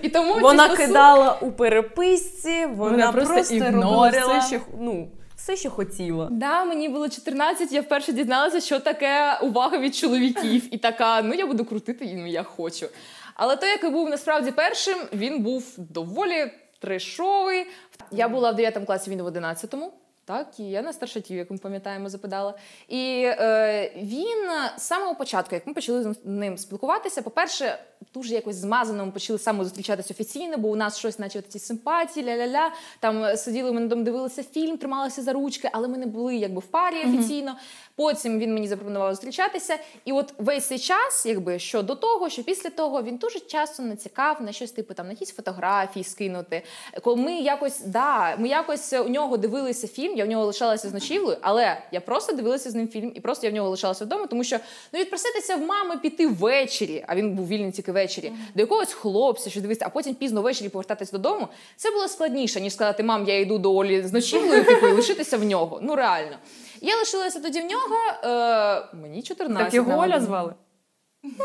І 0.01 0.09
тому 0.09 0.33
Вона 0.39 0.63
стосунки- 0.63 0.87
кидала 0.87 1.37
у 1.41 1.51
переписці, 1.51 2.65
вона, 2.65 2.91
Вона 2.91 3.11
просто 3.11 3.33
просто, 3.33 3.55
робила 3.65 4.09
все, 4.09 4.47
що, 4.47 4.59
ну, 4.79 5.07
все, 5.49 5.57
що 5.57 5.69
хотіла. 5.69 6.27
Да, 6.31 6.65
мені 6.65 6.89
було 6.89 7.09
14, 7.09 7.71
я 7.71 7.81
вперше 7.81 8.13
дізналася, 8.13 8.59
що 8.59 8.79
таке 8.79 9.39
увага 9.41 9.77
від 9.77 9.95
чоловіків. 9.95 10.73
І 10.73 10.77
така, 10.77 11.21
ну 11.21 11.33
я 11.33 11.45
буду 11.47 11.65
крутити 11.65 12.13
ну 12.15 12.27
я 12.27 12.43
хочу. 12.43 12.87
Але 13.35 13.55
той, 13.55 13.69
який 13.69 13.89
був 13.89 14.09
насправді 14.09 14.51
першим, 14.51 14.97
він 15.13 15.43
був 15.43 15.73
доволі 15.77 16.51
трешовий. 16.79 17.67
Я 18.11 18.29
була 18.29 18.51
в 18.51 18.55
9 18.55 18.85
класі, 18.85 19.09
він 19.11 19.21
в 19.21 19.27
11-му. 19.27 19.93
Так, 20.29 20.59
і 20.59 20.63
я 20.63 20.81
на 20.81 20.93
старшатів, 20.93 21.37
як 21.37 21.51
ми 21.51 21.57
пам'ятаємо, 21.57 22.09
запитала. 22.09 22.53
І 22.87 23.23
е, 23.25 23.91
він 23.95 24.49
з 24.77 24.81
самого 24.81 25.15
початку, 25.15 25.55
як 25.55 25.67
ми 25.67 25.73
почали 25.73 26.03
з 26.03 26.15
ним 26.25 26.57
спілкуватися, 26.57 27.21
по-перше, 27.21 27.79
дуже 28.13 28.33
якось 28.33 28.55
змазано 28.55 29.05
ми 29.05 29.11
почали 29.11 29.39
саме 29.39 29.63
зустрічатися 29.63 30.13
офіційно, 30.13 30.57
бо 30.57 30.69
у 30.69 30.75
нас 30.75 30.97
щось, 30.97 31.19
наче 31.19 31.41
ці 31.41 31.59
симпатії, 31.59 32.25
ля-ля-ля. 32.25 32.69
Там 32.99 33.37
сиділи, 33.37 33.71
ми 33.71 33.79
на 33.79 33.87
дом 33.87 34.03
дивилися 34.03 34.43
фільм, 34.43 34.77
трималися 34.77 35.21
за 35.21 35.33
ручки, 35.33 35.69
але 35.73 35.87
ми 35.87 35.97
не 35.97 36.05
були 36.05 36.35
якби 36.35 36.59
в 36.59 36.65
парі 36.65 36.97
офіційно. 36.99 37.55
Потім 37.99 38.39
він 38.39 38.53
мені 38.53 38.67
запропонував 38.67 39.11
зустрічатися. 39.13 39.77
І 40.05 40.11
от 40.11 40.33
весь 40.37 40.65
цей 40.65 40.79
час, 40.79 41.25
якби 41.25 41.59
що 41.59 41.83
до 41.83 41.95
того, 41.95 42.29
що 42.29 42.43
після 42.43 42.69
того 42.69 43.03
він 43.03 43.17
дуже 43.17 43.39
часто 43.39 43.83
націкав 43.83 44.41
на 44.41 44.51
щось, 44.51 44.71
типу 44.71 44.93
там 44.93 45.05
на 45.05 45.11
якісь 45.11 45.31
фотографії 45.31 46.03
скинути. 46.03 46.61
Коли 47.01 47.15
ми 47.15 47.35
якось, 47.35 47.79
да, 47.79 48.35
ми 48.37 48.47
якось 48.47 48.93
у 48.93 49.09
нього 49.09 49.37
дивилися 49.37 49.87
фільм, 49.87 50.17
я 50.17 50.25
в 50.25 50.27
нього 50.27 50.45
лишалася 50.45 50.89
з 50.89 50.93
ночівлею, 50.93 51.37
але 51.41 51.81
я 51.91 52.01
просто 52.01 52.33
дивилася 52.33 52.69
з 52.69 52.75
ним 52.75 52.87
фільм, 52.87 53.11
і 53.15 53.19
просто 53.19 53.47
я 53.47 53.51
в 53.51 53.55
нього 53.55 53.69
лишалася 53.69 54.05
вдома, 54.05 54.27
тому 54.27 54.43
що 54.43 54.57
ну 54.93 54.99
відпроситися 54.99 55.55
в 55.55 55.61
мами 55.61 55.97
піти 55.97 56.27
ввечері, 56.27 57.05
а 57.07 57.15
він 57.15 57.35
був 57.35 57.47
вільний 57.47 57.71
тільки 57.71 57.91
ввечері, 57.91 58.31
до 58.55 58.61
якогось 58.61 58.93
хлопця, 58.93 59.49
що 59.49 59.61
дивитися, 59.61 59.85
а 59.85 59.89
потім 59.89 60.15
пізно 60.15 60.41
ввечері 60.41 60.69
повертатись 60.69 61.11
додому. 61.11 61.47
Це 61.75 61.91
було 61.91 62.07
складніше, 62.07 62.61
ніж 62.61 62.73
сказати, 62.73 63.03
мам, 63.03 63.25
я 63.27 63.39
йду 63.39 63.57
до 63.57 63.75
Олі 63.75 64.01
з 64.01 64.13
ночівлею, 64.13 64.65
типу, 64.65 64.87
і 64.87 64.91
лишитися 64.91 65.37
в 65.37 65.43
нього. 65.43 65.79
Ну 65.81 65.95
реально. 65.95 66.37
Я 66.81 66.95
лишилася 66.95 67.39
тоді 67.39 67.61
в 67.61 67.65
нього. 67.65 67.95
Е, 68.23 68.95
мені 68.95 69.23
14. 69.23 69.65
Так 69.65 69.73
його 69.73 69.89
на 69.89 69.97
Оля 69.97 70.19
звали. 70.19 70.53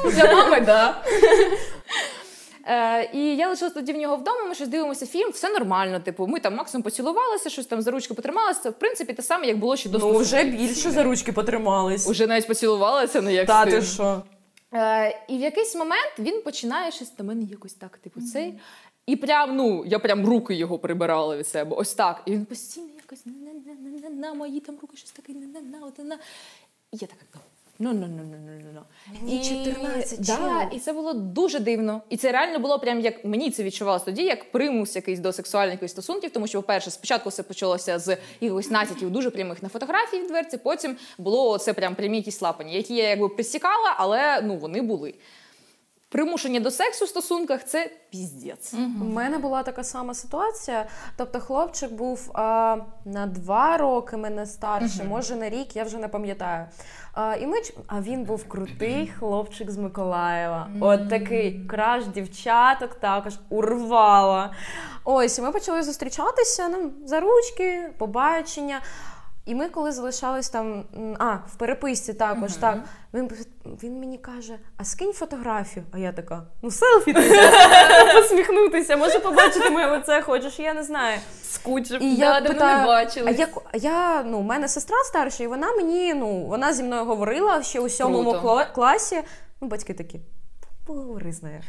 Для 0.04 0.34
мами, 0.34 0.60
да. 0.60 1.02
Е, 2.66 3.10
і 3.12 3.36
я 3.36 3.48
лишилася 3.48 3.74
тоді 3.74 3.92
в 3.92 3.96
нього 3.96 4.16
вдома, 4.16 4.44
ми 4.44 4.54
щось 4.54 4.68
дивимося 4.68 5.06
фільм, 5.06 5.30
все 5.30 5.48
нормально. 5.48 6.00
Типу, 6.00 6.26
ми 6.26 6.40
там 6.40 6.54
максимум 6.54 6.82
поцілувалися, 6.82 7.50
щось 7.50 7.66
там 7.66 7.82
за 7.82 7.90
ручку 7.90 8.14
потрималися. 8.14 8.70
В 8.70 8.72
принципі, 8.72 9.12
те 9.12 9.22
саме, 9.22 9.46
як 9.46 9.58
було 9.58 9.76
ще 9.76 9.88
до 9.88 9.98
Ну, 9.98 10.12
вже 10.12 10.44
більше 10.44 10.90
за 10.90 11.02
ручки 11.02 11.32
потримались. 11.32 12.08
Уже 12.08 12.26
навіть 12.26 12.46
поцілувалися, 12.46 13.22
не 13.22 13.32
як 13.32 13.46
Та 13.46 13.64
ти 13.64 13.82
що? 13.82 14.22
Е, 14.74 15.24
і 15.28 15.38
в 15.38 15.40
якийсь 15.40 15.74
момент 15.74 16.12
він 16.18 16.42
починає 16.42 16.90
щось 16.92 17.16
до 17.16 17.24
мене 17.24 17.44
якось 17.44 17.74
так, 17.74 17.98
типу, 17.98 18.20
цей. 18.20 18.54
І 19.06 19.16
прям, 19.16 19.56
ну, 19.56 19.84
я 19.86 19.98
прям 19.98 20.26
руки 20.26 20.54
його 20.54 20.78
прибирала 20.78 21.36
від 21.36 21.46
себе. 21.48 21.76
Ось 21.76 21.94
так. 21.94 22.22
І 22.26 22.30
він 22.30 22.44
постійно 22.44 22.86
якось 23.04 23.26
на 24.10 24.34
мої 24.34 24.60
там 24.60 24.78
руки 24.82 24.96
щось 24.96 25.10
таке, 25.10 25.32
на-на-на, 25.32 25.86
от 25.86 25.98
на. 25.98 26.14
І 26.92 26.96
я 26.96 27.08
така, 27.08 27.44
ну, 27.78 27.92
ну, 27.92 28.06
ну, 28.08 28.22
ну, 28.30 28.36
ну, 28.46 28.60
ну, 28.64 28.70
ну. 28.74 28.82
Мені 29.22 29.44
14, 29.44 30.20
да, 30.20 30.62
і 30.62 30.78
це 30.78 30.92
було 30.92 31.12
дуже 31.12 31.60
дивно. 31.60 32.02
І 32.08 32.16
це 32.16 32.32
реально 32.32 32.58
було 32.58 32.78
прям 32.78 33.00
як 33.00 33.24
мені 33.24 33.50
це 33.50 33.62
відчувалося 33.62 34.04
тоді, 34.04 34.22
як 34.22 34.52
примус 34.52 34.96
якийсь 34.96 35.18
до 35.18 35.32
сексуальних 35.32 35.72
якихось 35.72 35.90
стосунків, 35.90 36.30
тому 36.30 36.46
що, 36.46 36.62
по-перше, 36.62 36.90
спочатку 36.90 37.28
все 37.28 37.42
почалося 37.42 37.98
з 37.98 38.16
якихось 38.40 38.70
натяків 38.70 39.10
дуже 39.10 39.30
прямих 39.30 39.62
на 39.62 39.68
фотографії 39.68 40.22
в 40.22 40.28
дверці, 40.28 40.56
потім 40.56 40.96
було 41.18 41.58
це 41.58 41.72
прям 41.72 41.94
прямі 41.94 42.16
якісь 42.16 42.42
лапані, 42.42 42.74
які 42.74 42.94
я 42.94 43.08
якби 43.08 43.28
присікала, 43.28 43.94
але 43.96 44.40
ну 44.42 44.56
вони 44.56 44.82
були. 44.82 45.14
Примушення 46.14 46.60
до 46.60 46.70
сексу 46.70 47.04
в 47.04 47.08
стосунках 47.08 47.64
це 47.64 47.90
піздець. 48.10 48.74
У 48.74 49.04
мене 49.04 49.38
була 49.38 49.62
така 49.62 49.84
сама 49.84 50.14
ситуація. 50.14 50.86
Тобто, 51.16 51.40
хлопчик 51.40 51.92
був 51.92 52.30
а, 52.34 52.76
на 53.04 53.26
два 53.26 53.76
роки 53.76 54.16
мене 54.16 54.46
старший, 54.46 55.06
може 55.06 55.36
на 55.36 55.50
рік, 55.50 55.76
я 55.76 55.84
вже 55.84 55.98
не 55.98 56.08
пам'ятаю. 56.08 56.66
А, 57.14 57.36
і 57.40 57.46
ми, 57.46 57.56
а 57.86 58.00
він 58.00 58.24
був 58.24 58.48
крутий 58.48 59.12
хлопчик 59.18 59.70
з 59.70 59.76
Миколаєва. 59.76 60.68
От 60.80 61.10
такий 61.10 61.66
краш 61.66 62.06
дівчаток 62.06 62.94
також 62.94 63.34
урвала. 63.48 64.54
Ось, 65.04 65.38
і 65.38 65.42
ми 65.42 65.52
почали 65.52 65.82
зустрічатися 65.82 66.68
ну, 66.68 66.92
за 67.04 67.20
ручки, 67.20 67.90
побачення. 67.98 68.80
І 69.44 69.54
ми 69.54 69.68
коли 69.68 69.92
залишались 69.92 70.48
там, 70.48 70.84
а, 71.18 71.34
в 71.34 71.54
переписці 71.58 72.14
також, 72.14 72.54
так, 72.54 72.78
він, 73.14 73.30
він 73.82 74.00
мені 74.00 74.18
каже: 74.18 74.58
а 74.76 74.84
скинь 74.84 75.12
фотографію. 75.12 75.84
А 75.92 75.98
я 75.98 76.12
така, 76.12 76.42
ну 76.62 76.70
селфі 76.70 77.12
ти 77.12 77.40
посміхнутися, 78.14 78.96
може 78.96 79.18
побачити 79.20 79.70
моє 79.70 79.86
лице, 79.86 80.22
хочеш, 80.22 80.58
я 80.58 80.74
не 80.74 80.82
знаю. 80.82 81.18
Скучив. 81.42 82.02
І 82.02 82.14
я 82.14 82.32
давно 82.40 82.48
питаю, 82.48 82.78
не 82.78 82.86
бачились. 82.86 83.38
А 83.38 83.40
я, 83.40 83.48
а 83.72 83.76
я, 83.76 84.22
ну, 84.22 84.38
у 84.38 84.42
мене 84.42 84.68
сестра 84.68 84.96
старша, 85.04 85.44
і 85.44 85.46
вона 85.46 85.72
мені, 85.72 86.14
ну, 86.14 86.44
вона 86.46 86.72
зі 86.72 86.82
мною 86.82 87.04
говорила 87.04 87.62
ще 87.62 87.80
у 87.80 87.88
сьомому 87.88 88.34
класі. 88.74 89.22
Ну, 89.60 89.68
батьки 89.68 89.94
такі. 89.94 90.20
Поговори 90.86 91.32
з 91.32 91.42
нею. 91.42 91.60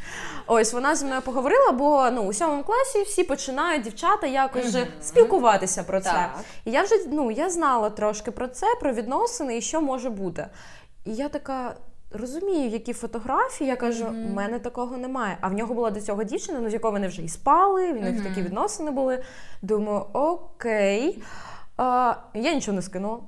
Ось 0.47 0.73
вона 0.73 0.95
зі 0.95 1.05
мною 1.05 1.21
поговорила, 1.21 1.71
бо 1.71 2.09
ну 2.11 2.21
у 2.21 2.33
сьомому 2.33 2.63
класі 2.63 3.01
всі 3.03 3.23
починають 3.23 3.83
дівчата 3.83 4.27
якось 4.27 4.71
же 4.71 4.87
спілкуватися 5.01 5.83
про 5.83 6.01
це. 6.01 6.09
Так. 6.09 6.39
І 6.65 6.71
я 6.71 6.83
вже 6.83 6.95
ну 7.07 7.31
я 7.31 7.49
знала 7.49 7.89
трошки 7.89 8.31
про 8.31 8.47
це, 8.47 8.67
про 8.79 8.93
відносини 8.93 9.57
і 9.57 9.61
що 9.61 9.81
може 9.81 10.09
бути. 10.09 10.47
І 11.05 11.13
я 11.13 11.29
така. 11.29 11.75
Розумію, 12.11 12.69
які 12.69 12.93
фотографії. 12.93 13.69
Я 13.69 13.75
кажу, 13.75 14.05
у 14.07 14.33
мене 14.33 14.59
такого 14.59 14.97
немає. 14.97 15.37
А 15.41 15.47
в 15.47 15.53
нього 15.53 15.73
була 15.73 15.91
до 15.91 16.01
цього 16.01 16.23
дівчина, 16.23 16.59
ну 16.59 16.69
з 16.69 16.73
якою 16.73 16.91
вони 16.91 17.07
вже 17.07 17.21
і 17.21 17.29
спали, 17.29 17.93
в 17.93 18.01
них 18.01 18.23
такі 18.23 18.41
відносини 18.41 18.91
були. 18.91 19.23
Думаю, 19.61 20.05
окей. 20.13 21.23
А, 21.77 22.15
я 22.33 22.53
нічого 22.53 22.75
не 22.75 22.81
скинула. 22.81 23.19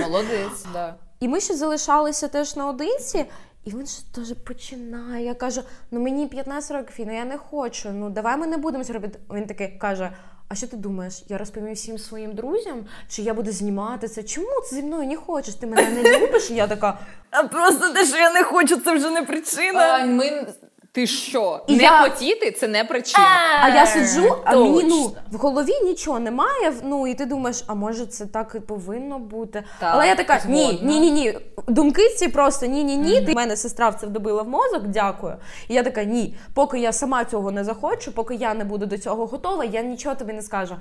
Молодець, 0.00 0.66
да. 0.72 0.94
І 1.20 1.28
ми 1.28 1.40
ще 1.40 1.54
залишалися 1.54 2.28
теж 2.28 2.56
наодинці, 2.56 3.26
і 3.64 3.70
він 3.70 3.86
ж 3.86 4.14
теж 4.14 4.32
починає. 4.46 5.24
Я 5.24 5.34
кажу: 5.34 5.62
ну 5.90 6.00
мені 6.00 6.26
15 6.26 6.70
років, 6.76 7.06
ну 7.06 7.14
я 7.14 7.24
не 7.24 7.38
хочу. 7.38 7.90
Ну 7.90 8.10
давай 8.10 8.36
ми 8.36 8.46
не 8.46 8.56
будемо 8.56 8.84
це 8.84 8.92
робити. 8.92 9.18
Він 9.34 9.46
такий 9.46 9.68
каже: 9.68 10.12
А 10.48 10.54
що 10.54 10.66
ти 10.66 10.76
думаєш? 10.76 11.24
Я 11.28 11.38
розповім 11.38 11.74
всім 11.74 11.98
своїм 11.98 12.34
друзям, 12.34 12.86
чи 13.08 13.22
я 13.22 13.34
буду 13.34 13.52
знімати 13.52 14.08
це? 14.08 14.22
Чому 14.22 14.60
ти 14.70 14.76
зі 14.76 14.82
мною 14.82 15.08
не 15.08 15.16
хочеш? 15.16 15.54
Ти 15.54 15.66
мене 15.66 16.02
не 16.02 16.18
любиш? 16.18 16.50
І 16.50 16.54
я 16.54 16.66
така. 16.66 16.98
А 17.30 17.42
просто 17.42 17.92
те, 17.92 18.04
що 18.06 18.16
я 18.16 18.32
не 18.32 18.42
хочу, 18.42 18.76
це 18.76 18.94
вже 18.94 19.10
не 19.10 19.22
причина. 19.22 19.80
А, 19.80 20.06
ми... 20.06 20.46
Ти 20.92 21.06
що? 21.06 21.64
І 21.66 21.76
не 21.76 21.82
я- 21.82 22.02
хотіти 22.02 22.50
це 22.50 22.68
не 22.68 22.84
причина. 22.84 23.26
А 23.62 23.68
я 23.68 23.86
сиджу, 23.86 24.36
а 24.44 24.56
мені 24.56 24.84
ну, 24.84 25.12
в 25.30 25.36
голові 25.36 25.72
нічого 25.84 26.18
немає. 26.18 26.72
Ну 26.84 27.06
і 27.06 27.14
ти 27.14 27.26
думаєш, 27.26 27.64
а 27.66 27.74
може 27.74 28.06
це 28.06 28.26
так 28.26 28.52
і 28.56 28.60
повинно 28.60 29.18
бути. 29.18 29.64
Так, 29.80 29.90
Але 29.94 30.06
я 30.06 30.14
така: 30.14 30.40
ні, 30.48 30.62
згодна. 30.62 30.88
ні, 30.88 31.00
ні, 31.00 31.10
ні. 31.10 31.38
Думки 31.68 32.08
ці 32.08 32.28
просто 32.28 32.66
ні, 32.66 32.84
ні, 32.84 32.96
ні. 32.96 33.20
Ти 33.26 33.34
мене 33.34 33.56
сестра 33.56 33.88
в 33.88 33.94
це 33.94 34.06
вдобила 34.06 34.42
в 34.42 34.48
мозок, 34.48 34.82
дякую. 34.86 35.36
І 35.68 35.74
я 35.74 35.82
така, 35.82 36.04
ні, 36.04 36.36
поки 36.54 36.78
я 36.80 36.92
сама 36.92 37.24
цього 37.24 37.50
не 37.50 37.64
захочу, 37.64 38.12
поки 38.12 38.34
я 38.34 38.54
не 38.54 38.64
буду 38.64 38.86
до 38.86 38.98
цього 38.98 39.26
готова, 39.26 39.64
я 39.64 39.82
нічого 39.82 40.14
тобі 40.14 40.32
не 40.32 40.42
скажу. 40.42 40.76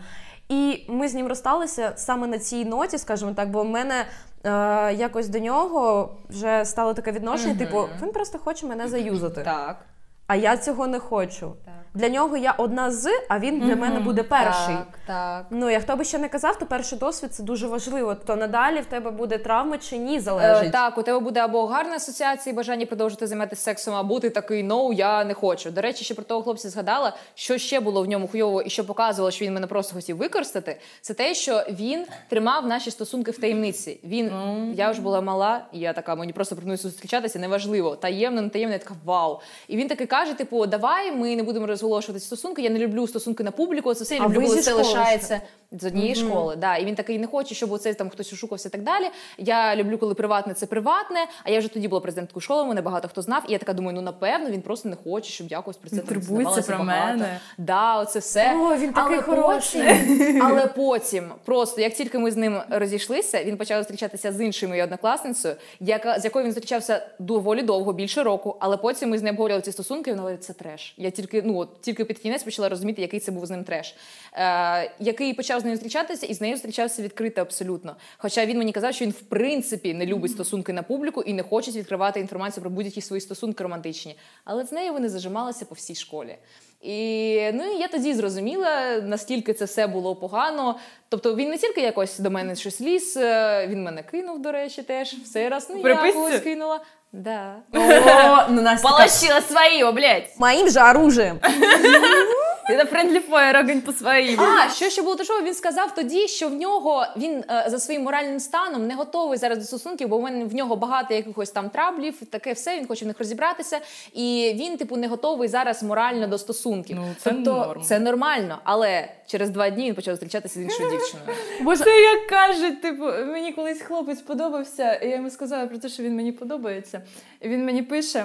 І 0.50 0.86
ми 0.88 1.08
з 1.08 1.14
ним 1.14 1.28
розсталися 1.28 1.92
саме 1.96 2.28
на 2.28 2.40
цій 2.40 2.66
ноті, 2.66 2.98
скажімо 2.98 3.34
так, 3.36 3.52
бо 3.52 3.62
в 3.64 3.66
мене. 3.66 4.06
Е, 4.44 4.94
якось 4.94 5.28
до 5.28 5.40
нього 5.40 6.10
вже 6.30 6.66
стало 6.66 6.94
таке 6.94 7.12
відношення, 7.12 7.56
типу, 7.56 7.86
він 8.04 8.12
просто 8.12 8.40
хоче 8.40 8.68
мене 8.68 8.88
заюзати. 8.88 9.42
Так. 9.44 9.86
А 10.30 10.36
я 10.36 10.58
цього 10.58 10.88
не 10.88 11.00
хочу. 11.00 11.54
Так. 11.66 11.74
Для 11.94 12.10
нього 12.10 12.38
я 12.38 12.52
одна 12.52 12.92
з, 12.92 13.10
а 13.30 13.40
він 13.40 13.60
для 13.60 13.76
мене 13.76 14.00
буде 14.00 14.24
перший. 14.24 14.76
Так, 14.76 15.00
так. 15.08 15.46
Ну, 15.50 15.70
як 15.70 15.82
хто 15.82 15.96
би 15.96 16.06
ще 16.06 16.18
не 16.18 16.30
казав, 16.30 16.60
то 16.60 16.66
перший 16.66 17.00
досвід 17.00 17.34
це 17.34 17.44
дуже 17.44 17.68
важливо. 17.68 18.16
То 18.16 18.36
надалі 18.36 18.80
в 18.80 18.86
тебе 18.86 19.12
буде 19.12 19.38
травма 19.38 19.78
чи 19.78 19.98
ні, 19.98 20.22
Е, 20.28 20.70
так, 20.70 20.98
у 20.98 21.04
тебе 21.04 21.20
буде 21.20 21.40
або 21.40 21.66
гарна 21.66 21.96
асоціація, 21.96 22.54
і 22.54 22.56
бажання 22.56 22.86
продовжити 22.86 23.28
займатися 23.28 23.62
сексом, 23.62 23.96
або 23.96 24.20
ти 24.20 24.30
такий 24.30 24.64
ну 24.64 24.94
я 24.94 25.24
не 25.24 25.34
хочу. 25.34 25.72
До 25.72 25.82
речі, 25.82 26.04
ще 26.04 26.14
про 26.14 26.24
того 26.24 26.44
хлопця 26.44 26.70
згадала, 26.70 27.16
що 27.36 27.58
ще 27.58 27.80
було 27.80 28.04
в 28.04 28.08
ньому 28.08 28.28
хуйово 28.28 28.62
і 28.62 28.70
що 28.70 28.86
показувало, 28.86 29.32
що 29.32 29.46
він 29.46 29.54
мене 29.54 29.68
просто 29.68 29.96
хотів 29.96 30.18
використати. 30.18 30.80
Це 31.02 31.14
те, 31.14 31.34
що 31.34 31.64
він 31.70 32.06
тримав 32.30 32.68
наші 32.68 32.92
стосунки 32.92 33.32
в 33.32 33.38
таємниці. 33.40 34.00
Він 34.04 34.32
я 34.76 34.92
вже 34.92 35.02
була 35.02 35.22
мала, 35.22 35.66
і 35.74 35.80
я 35.80 35.94
така, 35.94 36.16
мені 36.16 36.34
просто 36.34 36.56
пропонують 36.56 36.82
зустрічатися, 36.82 37.40
неважливо. 37.40 37.96
Таємно, 37.96 38.42
не 38.42 38.50
таємно, 38.50 38.74
я 38.74 38.80
така 38.80 38.96
вау. 39.06 39.40
І 39.68 39.78
він 39.78 39.88
таки 39.88 40.06
каже: 40.20 40.34
типу, 40.34 40.66
давай 40.66 41.12
ми 41.12 41.36
не 41.36 41.44
будемо 41.44 41.68
розголошувати 41.68 42.20
стосунки. 42.20 42.62
Я 42.62 42.70
не 42.70 42.80
люблю 42.80 43.08
стосунки 43.08 43.44
на 43.44 43.52
публіку. 43.52 43.94
Це 43.94 44.04
все 44.04 44.16
я 44.16 44.22
люблю, 44.22 44.42
коли 44.42 44.62
це 44.62 44.74
лишається 44.74 45.42
з 45.72 45.86
однієї 45.86 46.16
школи. 46.16 46.56
Да. 46.56 46.78
І 46.78 46.86
він 46.86 46.96
такий 46.96 47.20
не 47.20 47.28
хоче, 47.28 47.56
щоб 47.56 47.72
оце 47.72 47.94
там 47.94 48.10
хтось 48.10 48.34
ошукався 48.34 48.70
і 48.70 48.72
так 48.72 48.82
далі. 48.82 49.06
Я 49.38 49.76
люблю, 49.76 49.98
коли 49.98 50.14
приватне 50.14 50.54
це 50.54 50.66
приватне. 50.66 51.20
А 51.44 51.50
я 51.50 51.60
вже 51.60 51.68
тоді 51.68 51.88
була 51.88 52.02
президенткою 52.02 52.42
школи, 52.42 52.66
мене 52.66 52.82
багато 52.82 53.08
хто 53.08 53.22
знав. 53.22 53.44
І 53.48 53.52
я 53.52 53.58
така 53.58 53.74
думаю, 53.74 53.96
ну 53.96 54.02
напевно, 54.02 54.50
він 54.50 54.62
просто 54.62 54.90
не 54.90 54.96
хоче, 54.96 55.30
щоб 55.30 55.48
якось 55.48 55.78
про 55.78 55.90
це 55.90 55.98
турбується 55.98 56.62
про 56.62 56.78
багато. 56.78 57.08
мене. 57.08 57.40
Да, 57.58 58.00
оце 58.00 58.20
все. 58.20 58.56
О, 58.56 58.76
він 58.76 58.94
такий 58.94 59.18
але 59.18 59.22
хороший. 59.22 59.82
Потім, 59.82 60.42
але 60.44 60.68
потім, 60.68 61.32
просто 61.46 61.82
як 61.82 61.94
тільки 61.94 62.20
ми 62.20 62.32
з 62.32 62.38
ним 62.38 62.62
розійшлися, 62.70 63.44
він 63.44 63.58
почав 63.58 63.78
зустрічатися 63.78 64.32
з 64.32 64.42
іншою 64.42 64.70
моєю 64.70 64.84
однокласницею, 64.84 65.56
яка 65.80 66.20
з 66.20 66.26
якою 66.26 66.46
він 66.46 66.52
зустрічався 66.52 67.08
доволі 67.20 67.62
довго, 67.62 67.94
більше 67.94 68.24
року. 68.24 68.56
Але 68.60 68.78
потім 68.78 69.10
ми 69.10 69.18
з 69.18 69.24
ним 69.24 69.36
обговорювали 69.36 69.62
ці 69.62 69.72
стосунки. 69.72 70.10
і 70.10 70.14
Він 70.14 70.20
говорить, 70.20 70.44
це 70.44 70.54
треш. 70.54 70.94
Я 70.98 71.10
тільки 71.10 71.42
ну 71.42 71.58
от 71.58 71.82
тільки 71.82 72.06
під 72.06 72.20
кінець 72.20 72.44
почала 72.44 72.70
розуміти, 72.70 73.02
який 73.02 73.20
це 73.20 73.32
був 73.32 73.46
з 73.46 73.50
ним 73.50 73.64
треш. 73.64 73.96
Е, 74.34 74.92
який 75.00 75.34
почав 75.34 75.59
з 75.60 75.64
нею 75.64 75.76
зустрічатися, 75.76 76.26
і 76.26 76.34
з 76.34 76.42
нею 76.42 76.56
зустрічався 76.56 77.02
відкрито 77.02 77.42
абсолютно. 77.42 77.96
Хоча 78.18 78.46
він 78.46 78.58
мені 78.58 78.72
казав, 78.72 78.94
що 78.94 79.06
він 79.06 79.12
в 79.12 79.22
принципі 79.22 79.94
не 79.94 80.06
любить 80.06 80.32
стосунки 80.32 80.74
на 80.74 80.84
публіку 80.84 81.22
і 81.22 81.34
не 81.34 81.44
хоче 81.44 81.72
відкривати 81.72 82.20
інформацію 82.20 82.62
про 82.62 82.70
будь-які 82.70 83.02
свої 83.02 83.22
стосунки 83.22 83.64
романтичні. 83.64 84.16
Але 84.46 84.66
з 84.66 84.72
нею 84.72 84.94
вони 84.94 85.10
зажималися 85.10 85.66
по 85.66 85.76
всій 85.76 85.96
школі. 85.96 86.38
І 86.82 87.52
ну 87.54 87.72
і 87.72 87.78
я 87.78 87.88
тоді 87.88 88.14
зрозуміла, 88.14 89.02
наскільки 89.02 89.54
це 89.54 89.66
все 89.66 89.88
було 89.88 90.16
погано. 90.16 90.76
Тобто 91.10 91.36
він 91.36 91.50
не 91.50 91.58
тільки 91.58 91.82
якось 91.82 92.20
до 92.20 92.32
мене 92.32 92.56
щось 92.56 92.82
ліз, 92.82 93.18
е, 93.18 93.68
він 93.68 93.84
мене 93.84 94.04
кинув, 94.04 94.42
до 94.42 94.52
речі, 94.52 94.84
теж 94.84 95.14
в 95.14 95.24
цей 95.24 95.50
раз. 95.50 95.68
Ну 95.70 95.90
я 95.90 96.14
когось 96.14 96.40
кинула. 96.40 96.80
Да. 97.12 97.56
О, 97.74 98.50
ну 98.50 98.62
Настя 98.62 98.90
Полощила 98.90 99.42
своє, 99.42 99.92
блядь. 99.92 100.28
Моїм 100.38 100.70
же 100.70 100.80
оружием. 100.80 101.40
Это 102.70 102.86
friendly 102.86 103.30
fire, 103.30 103.64
огонь 103.64 103.82
по 103.82 103.92
своїм. 103.94 104.40
А 104.40 104.70
що 104.70 104.90
ще 104.90 105.02
було 105.02 105.16
тяжко? 105.16 105.42
Він 105.44 105.54
сказав 105.54 105.96
тоді, 105.96 106.28
що 106.28 106.50
в 106.50 106.54
нього 106.54 107.06
він 107.18 107.44
е, 107.50 107.66
за 107.68 107.80
своїм 107.80 108.04
моральним 108.04 108.40
станом 108.40 108.88
не 108.88 108.96
готовий 108.96 109.38
зараз 109.38 109.58
до 109.58 109.64
стосунків, 109.64 110.08
бо 110.08 110.18
в 110.18 110.22
мене 110.22 110.46
в 110.46 110.56
нього 110.56 110.76
багато 110.76 111.14
якихось 111.14 111.52
там 111.52 111.70
траблів, 111.70 112.16
таке 112.32 112.54
все. 112.54 112.78
Він 112.78 112.88
хоче 112.88 113.06
в 113.06 113.08
них 113.08 113.20
розібратися, 113.20 113.80
і 114.14 114.54
він, 114.56 114.78
типу, 114.78 114.98
не 114.98 115.08
готовий 115.08 115.48
зараз 115.48 115.84
морально 115.84 116.28
до 116.28 116.38
стосунків. 116.38 116.98
Ну, 117.00 117.16
це 117.20 117.30
тобто 117.30 117.52
норм. 117.52 117.82
це 117.82 118.00
нормально, 118.00 118.60
але 118.64 119.10
через 119.28 119.50
два 119.50 119.70
дні 119.70 119.88
він 119.88 119.96
почав 119.96 120.14
зустрічатися 120.14 120.60
з 120.60 120.64
іншою 120.64 120.90
дівчиною. 120.90 121.30
Боже, 121.62 121.84
це 121.84 122.02
як 122.02 122.28
кажуть, 122.28 122.82
типу, 122.82 123.04
мені 123.06 123.54
колись 123.54 123.82
хлопець 123.82 124.22
подобався, 124.22 124.94
і 124.94 125.10
я 125.10 125.16
йому 125.16 125.30
сказала 125.30 125.68
про 125.68 125.78
те, 125.78 125.90
що 125.90 126.04
він 126.04 126.16
мені 126.16 126.32
подобається. 126.32 127.02
І 127.42 127.50
він 127.50 127.66
мені 127.66 127.84
пише: 127.84 128.20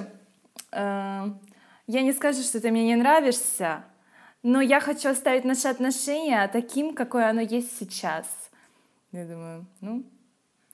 е, 0.75 1.23
Я 1.87 2.03
не 2.03 2.13
скажу, 2.13 2.43
що 2.43 2.61
ти 2.61 2.73
мені 2.73 2.97
не 2.97 3.03
нравишся, 3.03 3.83
но 4.44 4.62
я 4.62 4.80
хочу 4.80 5.10
оставить 5.10 5.46
наши 5.46 5.68
отношения 5.68 6.48
таким, 6.48 6.94
какое 6.94 7.30
оно 7.30 7.42
есть 7.42 7.78
сейчас. 7.78 8.26
Я 9.12 9.26
думаю, 9.26 9.66
ну, 9.82 10.04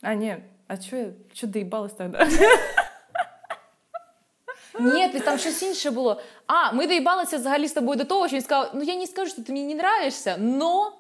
а 0.02 0.14
ні, 0.14 0.38
а 0.68 0.78
чого 0.78 1.02
я 1.02 1.12
чо 1.34 1.48
доїбалась 1.48 1.94
тоді? 1.94 2.18
Ні, 4.80 5.10
ти 5.10 5.20
там 5.20 5.38
щось 5.38 5.64
інше 5.64 5.92
було. 5.92 6.22
А, 6.48 6.72
ми 6.72 6.88
доїбалися 6.88 7.38
взагалі 7.38 7.68
з 7.68 7.74
тобою 7.74 7.98
до 7.98 8.06
того, 8.06 8.28
що 8.28 8.36
він 8.36 8.44
сказав: 8.44 8.72
ну 8.74 8.84
я 8.84 8.96
не 8.96 9.08
скажу, 9.08 9.32
що 9.32 9.42
ти 9.42 9.54
мені 9.54 9.74
не 9.76 9.82
нравишся, 9.82 10.38
но. 10.38 10.94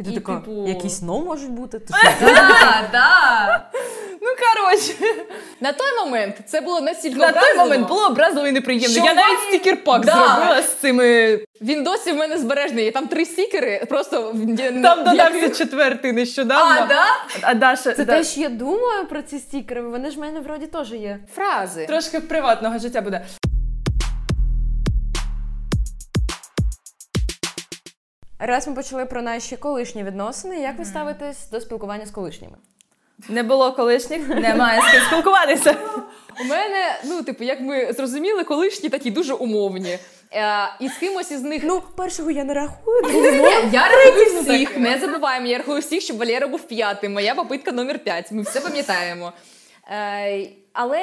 І 0.00 0.02
ти 0.04 0.10
І, 0.10 0.14
така, 0.14 0.34
типу- 0.36 0.68
якісь 0.68 1.02
но 1.02 1.20
можуть 1.20 1.50
бути. 1.50 1.78
Ти 1.78 1.94
що? 2.18 2.26
Да, 2.26 2.88
да. 2.92 3.68
Ну, 4.22 4.28
коротше, 4.28 4.92
На 5.60 5.72
той 5.72 5.86
момент 6.04 6.34
це 6.46 6.60
було 6.60 6.80
настільки 6.80 7.16
на 7.16 7.26
той 7.32 7.38
образливо. 7.38 7.64
момент 7.64 7.88
було 7.88 8.06
образливо 8.06 8.46
і 8.46 8.52
неприємно. 8.52 8.88
Що 8.96 9.04
Я 9.04 9.14
навіть 9.14 9.38
Ваня- 9.38 9.48
стікер-пак 9.48 10.04
Да. 10.04 10.12
зробила 10.12 10.62
з 10.62 10.74
цими. 10.74 11.38
Він 11.60 11.84
досі 11.84 12.12
в 12.12 12.16
мене 12.16 12.38
збережений. 12.38 12.84
Є 12.84 12.92
Там 12.92 13.06
три 13.08 13.24
стікери, 13.24 13.84
просто 13.88 14.32
в- 14.34 14.56
Там 14.56 14.58
як- 14.58 15.04
додався 15.04 15.50
четвертий 15.50 16.12
нещодавно. 16.12 16.74
А, 16.82 16.86
да? 16.86 17.04
А 17.42 17.54
Даша, 17.54 17.92
Це 17.92 18.04
да. 18.04 18.12
те, 18.18 18.24
що 18.24 18.40
я 18.40 18.48
думаю 18.48 19.06
про 19.08 19.22
ці 19.22 19.38
стікери. 19.38 19.82
Вони 19.82 20.10
ж 20.10 20.16
в 20.16 20.20
мене 20.20 20.40
вроді 20.40 20.66
теж 20.66 20.92
є. 20.92 21.18
фрази. 21.34 21.86
Трошки 21.86 22.20
приватного 22.20 22.78
життя 22.78 23.00
буде. 23.00 23.26
Раз 28.38 28.68
ми 28.68 28.74
почали 28.74 29.06
про 29.06 29.22
наші 29.22 29.56
колишні 29.56 30.04
відносини, 30.04 30.60
як 30.60 30.78
ви 30.78 30.84
ставитесь 30.84 31.50
до 31.50 31.60
спілкування 31.60 32.06
з 32.06 32.10
колишніми? 32.10 32.56
Не 33.28 33.42
було 33.42 33.72
колишніх, 33.72 34.28
немає 34.28 34.80
з 34.82 34.92
ким 34.92 35.02
спілкуватися. 35.02 35.76
У 36.40 36.44
мене, 36.44 37.00
ну, 37.04 37.22
типу, 37.22 37.44
як 37.44 37.60
ми 37.60 37.92
зрозуміли, 37.92 38.44
колишні 38.44 38.88
такі 38.88 39.10
дуже 39.10 39.34
умовні. 39.34 39.98
Е, 40.32 40.68
і 40.80 40.88
з 40.88 40.94
кимось 40.94 41.30
із 41.30 41.42
них. 41.42 41.62
Ну, 41.64 41.82
першого 41.96 42.30
я 42.30 42.44
не 42.44 42.54
рахую, 42.54 43.02
другого. 43.02 43.48
Я 43.72 43.88
рахую 43.88 44.42
всіх. 44.42 44.78
Не 44.78 44.98
забуваємо, 44.98 45.46
я 45.46 45.58
рахую 45.58 45.80
всіх, 45.80 46.02
щоб 46.02 46.18
Валера 46.18 46.46
був 46.46 46.62
п'ятим. 46.62 47.12
Моя 47.12 47.34
попитка 47.34 47.72
номер 47.72 47.98
п'ять. 47.98 48.32
Ми 48.32 48.42
все 48.42 48.60
пам'ятаємо. 48.60 49.32
Е, 49.90 50.48
але 50.72 51.00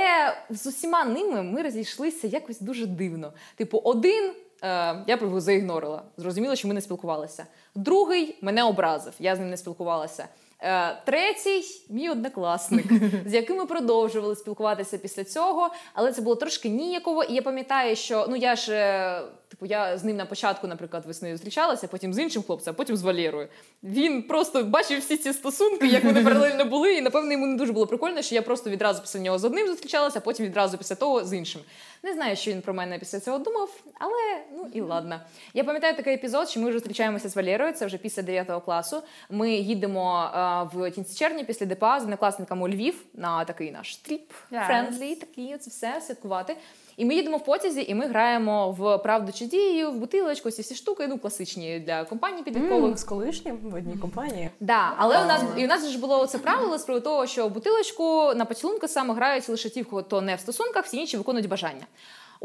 з 0.50 0.68
усіма 0.68 1.06
ними 1.06 1.44
ми 1.44 1.62
розійшлися 1.62 2.28
якось 2.28 2.60
дуже 2.60 2.86
дивно. 2.86 3.34
Типу, 3.56 3.78
один. 3.78 4.32
Е, 4.66 5.04
Я 5.08 5.18
його 5.22 5.42
заігнорила. 5.42 6.02
Зрозуміло, 6.18 6.56
що 6.56 6.68
ми 6.68 6.74
не 6.74 6.82
спілкувалися. 6.82 7.46
Другий 7.76 8.38
мене 8.42 8.64
образив, 8.64 9.14
я 9.20 9.36
з 9.36 9.40
ним 9.40 9.50
не 9.50 9.58
спілкувалася. 9.58 10.28
Е, 10.62 11.02
Третій 11.06 11.64
мій 11.90 12.10
однокласник, 12.10 12.86
з 13.26 13.34
яким 13.34 13.58
ми 13.58 13.66
продовжували 13.66 14.36
спілкуватися 14.36 14.98
після 14.98 15.24
цього, 15.24 15.70
але 15.94 16.14
це 16.14 16.22
було 16.22 16.36
трошки 16.36 16.70
ніяково. 16.70 17.24
І 17.24 17.34
я 17.34 17.42
пам'ятаю, 17.42 17.96
що 17.96 18.26
ну 18.30 18.36
я 18.36 18.56
ж 18.56 18.74
е, 18.74 19.22
типу 19.50 19.66
я 19.66 19.98
з 19.98 20.04
ним 20.04 20.18
на 20.18 20.26
початку, 20.26 20.68
наприклад, 20.68 21.06
весною 21.06 21.34
зустрічалася, 21.34 21.88
потім 21.88 22.14
з 22.14 22.20
іншим 22.20 22.44
хлопцем, 22.44 22.72
а 22.72 22.78
потім 22.78 22.98
з 22.98 23.02
Валєрою. 23.04 23.48
Він 23.84 24.24
просто 24.24 24.64
бачив 24.64 25.00
всі 25.00 25.18
ці 25.18 25.34
стосунки, 25.34 25.88
як 25.88 26.04
вони 26.04 26.24
паралельно 26.24 26.66
були, 26.66 26.94
і 26.94 27.02
напевно 27.02 27.32
йому 27.32 27.48
не 27.48 27.56
дуже 27.58 27.74
було 27.74 27.88
прикольно, 27.88 28.22
що 28.22 28.36
я 28.36 28.42
просто 28.42 28.70
відразу 28.70 29.02
після 29.02 29.20
нього 29.20 29.40
з 29.40 29.46
одним 29.46 29.68
зустрічалася, 29.68 30.20
а 30.20 30.22
потім 30.22 30.46
відразу 30.46 30.78
після 30.78 30.96
того 30.96 31.26
з 31.26 31.34
іншим. 31.34 31.62
Не 32.04 32.14
знаю, 32.14 32.36
що 32.36 32.52
він 32.52 32.62
про 32.62 32.74
мене 32.74 33.00
після 33.00 33.20
цього 33.20 33.38
думав, 33.40 33.70
але 34.00 34.44
ну 34.58 34.68
і 34.74 34.82
ладно. 34.82 35.20
Я 35.54 35.64
пам'ятаю 35.64 35.96
такий 35.96 36.14
епізод, 36.14 36.50
що 36.50 36.60
ми 36.60 36.66
вже 36.70 36.80
зустрічаємося 36.80 37.30
з 37.30 37.36
Валєрою, 37.36 37.74
це 37.74 37.86
вже 37.86 37.98
після 37.98 38.22
9 38.22 38.64
класу. 38.66 39.02
Ми 39.30 39.52
їдемо 39.52 40.32
е, 40.36 40.78
в 40.78 40.92
кінці 40.92 41.16
червня 41.20 41.44
після 41.44 41.66
ДПА 41.66 42.00
з 42.00 42.04
однокласниками 42.04 42.64
у 42.64 42.70
Львів 42.70 42.96
на 43.14 43.46
такий 43.46 43.72
наш 43.72 43.96
тріп 43.96 44.32
Yes. 44.52 44.66
френдлі, 44.68 45.16
такий 45.16 45.58
це 45.58 45.70
все 45.70 46.02
святкувати. 46.02 46.56
І 46.98 47.06
ми 47.06 47.16
їдемо 47.16 47.38
в 47.38 47.44
потязі, 47.44 47.86
і 47.88 47.96
ми 47.96 48.08
граємо 48.08 48.72
в 48.72 48.98
правду 48.98 49.32
чи 49.32 49.46
дію, 49.46 49.92
в 49.92 49.96
бутилочку, 49.96 50.52
ці 50.52 50.62
всі 50.62 50.76
штуки, 50.76 51.08
ну 51.08 51.18
класичні 51.18 51.80
для 51.80 52.04
компаній 52.06 52.44
підліткових. 52.44 52.94
Mm, 52.94 52.98
з 52.98 53.04
колишнім 53.04 53.58
в 53.64 53.76
одній 53.76 53.98
компанії. 53.98 54.50
Да, 54.60 54.94
але 54.98 55.24
у 55.24 55.26
нас 55.26 55.42
і 55.58 55.66
у 55.66 55.68
нас 55.68 55.90
ж 55.90 56.00
було 56.00 56.28
це 56.28 56.38
правило 56.38 56.78
з 56.78 56.84
приводу 56.84 57.04
того, 57.04 57.28
що 57.28 57.50
бутилочку 57.50 58.34
на 58.36 58.46
поцілунку 58.46 58.88
саме 58.88 59.14
грають 59.14 59.50
лише 59.50 59.70
ті, 59.70 59.84
хто 59.84 60.22
не 60.22 60.36
в 60.36 60.40
стосунках, 60.40 60.86
всі 60.86 60.98
інші 60.98 61.18
виконують 61.18 61.48
бажання. 61.48 61.86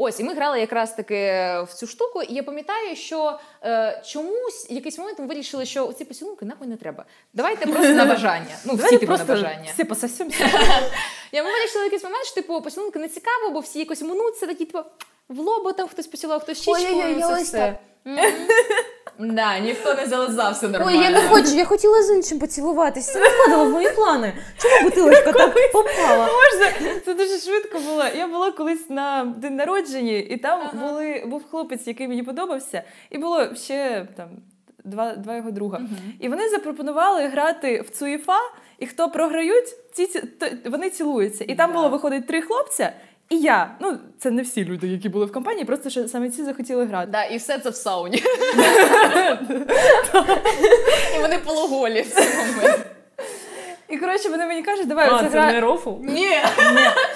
Ось, 0.03 0.19
і 0.19 0.23
ми 0.23 0.33
грали 0.33 0.59
якраз 0.59 0.93
таки 0.93 1.15
в 1.61 1.73
цю 1.73 1.87
штуку, 1.87 2.21
і 2.21 2.33
я 2.33 2.43
пам'ятаю, 2.43 2.95
що 2.95 3.39
е, 3.63 4.01
чомусь 4.05 4.67
якийсь 4.69 4.97
момент 4.97 5.19
ми 5.19 5.25
вирішили, 5.25 5.65
що 5.65 5.93
ці 5.93 6.05
поцілунки 6.05 6.45
нахуй 6.45 6.67
не 6.67 6.77
треба. 6.77 7.05
Давайте 7.33 7.65
просто 7.65 7.93
на 7.93 8.05
бажання. 8.05 8.57
Ну, 8.65 8.75
всі 8.75 8.97
типу 8.97 9.11
на 9.11 9.25
бажання. 9.25 9.71
всі 9.73 9.83
пососемся. 9.83 10.45
Я 11.31 11.43
ми 11.43 11.51
вирішили 11.51 11.83
якийсь 11.83 12.03
момент, 12.03 12.25
що 12.25 12.35
типу 12.35 12.61
поцілунки 12.61 12.99
не 12.99 13.07
цікаво, 13.07 13.49
бо 13.49 13.59
всі 13.59 13.79
якось 13.79 14.01
минуться 14.01 14.47
такі 14.47 14.65
типу 14.65 14.79
в 15.29 15.39
лобо 15.39 15.73
там 15.73 15.87
хтось 15.87 16.07
поцілував, 16.07 16.41
хтось 16.41 16.61
ще. 16.61 16.71
Ой-ой-ой, 16.71 17.21
це 17.21 17.43
все. 17.43 17.79
Да, 19.19 19.59
ніхто 19.59 19.93
не 19.93 20.05
зализався 20.05 20.65
Ой, 20.65 20.71
нормально. 20.71 21.03
я 21.03 21.09
не 21.09 21.21
хочу, 21.27 21.47
я 21.55 21.65
хотіла 21.65 22.03
з 22.03 22.11
іншим 22.11 22.39
поцілуватись. 22.39 23.13
Це 23.13 23.19
не 23.19 23.27
входило 23.29 23.65
в 23.65 23.69
мої 23.69 23.89
плани. 23.89 24.33
Чому 24.61 24.83
бутилочка 24.83 25.31
так 25.31 25.71
попала? 25.73 26.27
Можна? 26.27 26.71
Це 27.05 27.13
дуже 27.13 27.37
швидко 27.39 27.79
було. 27.79 28.03
Я 28.17 28.27
була 28.27 28.51
колись 28.51 28.89
на 28.89 29.25
день 29.37 29.55
народження, 29.55 30.17
і 30.17 30.37
там 30.37 30.59
були, 30.73 31.23
був 31.27 31.43
хлопець, 31.51 31.87
який 31.87 32.07
мені 32.07 32.23
подобався, 32.23 32.83
і 33.09 33.17
було 33.17 33.55
ще 33.55 34.07
там. 34.17 34.27
Два, 34.83 35.15
два 35.15 35.35
його 35.35 35.51
друга. 35.51 35.81
І 36.19 36.29
вони 36.29 36.49
запропонували 36.49 37.27
грати 37.27 37.81
в 37.81 37.89
Цуєфа, 37.89 38.37
і 38.79 38.87
хто 38.87 39.09
програють, 39.09 39.75
ці, 39.93 40.05
ці- 40.07 40.19
то- 40.21 40.69
вони 40.69 40.89
цілуються. 40.89 41.43
І 41.47 41.55
там 41.55 41.69
Да. 41.69 41.75
було 41.75 41.89
виходить 41.89 42.27
три 42.27 42.41
хлопця, 42.41 42.93
і 43.31 43.39
я. 43.39 43.75
Ну, 43.79 43.97
це 44.19 44.31
не 44.31 44.41
всі 44.41 44.65
люди, 44.65 44.87
які 44.87 45.09
були 45.09 45.25
в 45.25 45.31
компанії, 45.31 45.65
просто 45.65 45.89
що 45.89 46.07
саме 46.07 46.29
ці 46.29 46.43
захотіли 46.43 46.85
грати. 46.85 47.11
Да, 47.11 47.23
і 47.23 47.37
все 47.37 47.59
це 47.59 47.69
в 47.69 47.75
сауні. 47.75 48.17
І 51.17 51.21
вони 51.21 51.37
пологолі 51.45 52.01
в 52.01 52.07
цей 52.07 52.27
момент. 52.27 52.85
І 53.91 53.97
коротше, 53.97 54.29
вони 54.29 54.45
мені 54.45 54.63
кажуть, 54.63 54.87
давай 54.87 55.09
А, 55.11 55.19
це 55.19 55.27
гра... 55.27 55.51
не 55.51 55.61
рофл? 55.61 55.89
Ні. 56.01 56.29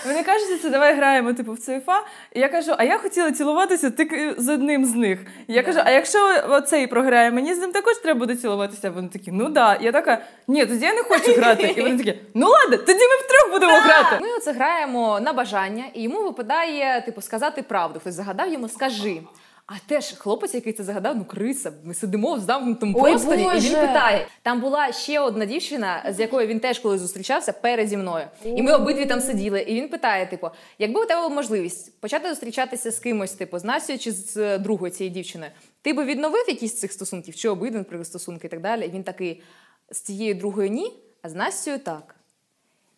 Вони 0.06 0.24
кажуть, 0.24 0.62
це 0.62 0.70
давай 0.70 0.96
граємо 0.96 1.34
типу 1.34 1.54
в 1.54 1.58
ЦФА. 1.58 2.02
І 2.34 2.40
я 2.40 2.50
кажу, 2.50 2.72
а 2.78 2.84
я 2.84 2.98
хотіла 2.98 3.32
цілуватися 3.32 3.92
тільки 3.92 4.34
з 4.38 4.50
одним 4.50 4.86
з 4.86 4.96
них. 4.96 5.20
І 5.48 5.54
я 5.54 5.64
кажу, 5.64 5.80
а 5.84 5.92
якщо 5.92 6.20
оцей 6.50 6.88
програє, 6.88 7.32
мені 7.32 7.54
з 7.54 7.58
ним 7.58 7.72
також 7.72 7.98
треба 7.98 8.20
буде 8.20 8.36
цілуватися. 8.36 8.90
Вони 8.90 9.08
такі, 9.08 9.32
ну 9.32 9.50
да. 9.50 9.78
Я 9.82 9.92
така, 9.92 10.22
ні, 10.48 10.66
тоді 10.66 10.86
я 10.86 10.94
не 10.94 11.04
хочу 11.04 11.34
грати. 11.34 11.74
І 11.78 11.82
вони 11.82 11.98
такі, 11.98 12.20
ну 12.34 12.48
ладно, 12.48 12.78
тоді 12.78 13.00
ми 13.00 13.16
втрьох 13.26 13.52
будемо 13.52 13.78
грати. 13.78 14.18
Ми 14.22 14.28
оце 14.38 14.52
граємо 14.52 15.20
на 15.20 15.34
бажання, 15.34 15.84
і 15.94 16.02
йому 16.04 16.24
випадає, 16.24 17.02
типу, 17.02 17.22
сказати 17.22 17.62
правду. 17.62 18.00
Хтось 18.00 18.14
загадав 18.14 18.54
йому, 18.54 18.70
скажи. 18.70 19.22
А 19.68 19.74
теж 19.88 20.14
хлопець, 20.14 20.54
який 20.54 20.74
це 20.74 20.84
загадав, 20.84 21.18
ну 21.18 21.26
криса. 21.26 21.74
Ми 21.84 21.94
сидимо 21.94 22.34
в 22.36 22.40
замкнутому 22.40 22.94
Ой, 22.98 23.12
просторі, 23.12 23.42
і 23.42 23.60
він 23.60 23.74
питає. 23.74 24.28
Там 24.42 24.62
була 24.62 24.92
ще 24.92 25.20
одна 25.20 25.46
дівчина, 25.46 26.04
з 26.10 26.20
якою 26.20 26.48
він 26.48 26.60
теж 26.60 26.80
коли 26.80 26.98
зустрічався 26.98 27.54
переді 27.54 27.98
мною. 27.98 28.28
І 28.44 28.62
ми 28.62 28.74
обидві 28.74 29.06
там 29.06 29.22
сиділи. 29.22 29.62
І 29.62 29.76
він 29.76 29.90
питає: 29.90 30.26
типу, 30.26 30.50
якби 30.80 31.02
у 31.02 31.06
тебе 31.06 31.22
була 31.22 31.36
можливість 31.36 32.02
почати 32.02 32.30
зустрічатися 32.30 32.92
з 32.92 33.00
кимось, 33.00 33.32
типу, 33.34 33.60
з 33.60 33.64
Настю 33.64 33.98
чи 33.98 34.12
з 34.12 34.38
е, 34.38 34.58
другою 34.58 34.92
цієї 34.92 35.14
дівчини, 35.14 35.52
ти 35.82 35.94
би 35.94 36.06
відновив 36.06 36.46
якісь 36.48 36.72
з 36.72 36.80
цих 36.80 36.92
стосунків, 36.92 37.36
чи 37.36 37.50
обидві, 37.50 38.04
стосунки 38.04 38.48
і 38.48 38.50
так 38.50 38.62
далі. 38.62 38.86
І 38.86 38.90
він 38.90 39.04
такий 39.04 39.44
з 39.92 40.02
цією 40.02 40.36
другою 40.36 40.70
ні, 40.70 40.94
а 41.22 41.30
з 41.30 41.36
Настю 41.36 41.78
так. 41.78 42.15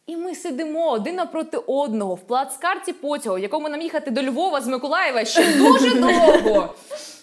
І 0.08 0.18
ми 0.18 0.36
сидимо 0.36 0.92
один 0.92 1.16
напроти 1.16 1.58
одного 1.58 2.16
в 2.16 2.20
плацкарті 2.20 2.94
потягу, 2.94 3.38
якому 3.38 3.70
нам 3.70 3.82
їхати 3.82 4.12
до 4.12 4.24
Львова 4.24 4.62
з 4.62 4.68
Миколаєва 4.68 5.26
ще 5.26 5.54
дуже 5.58 5.96
довго. 5.96 6.74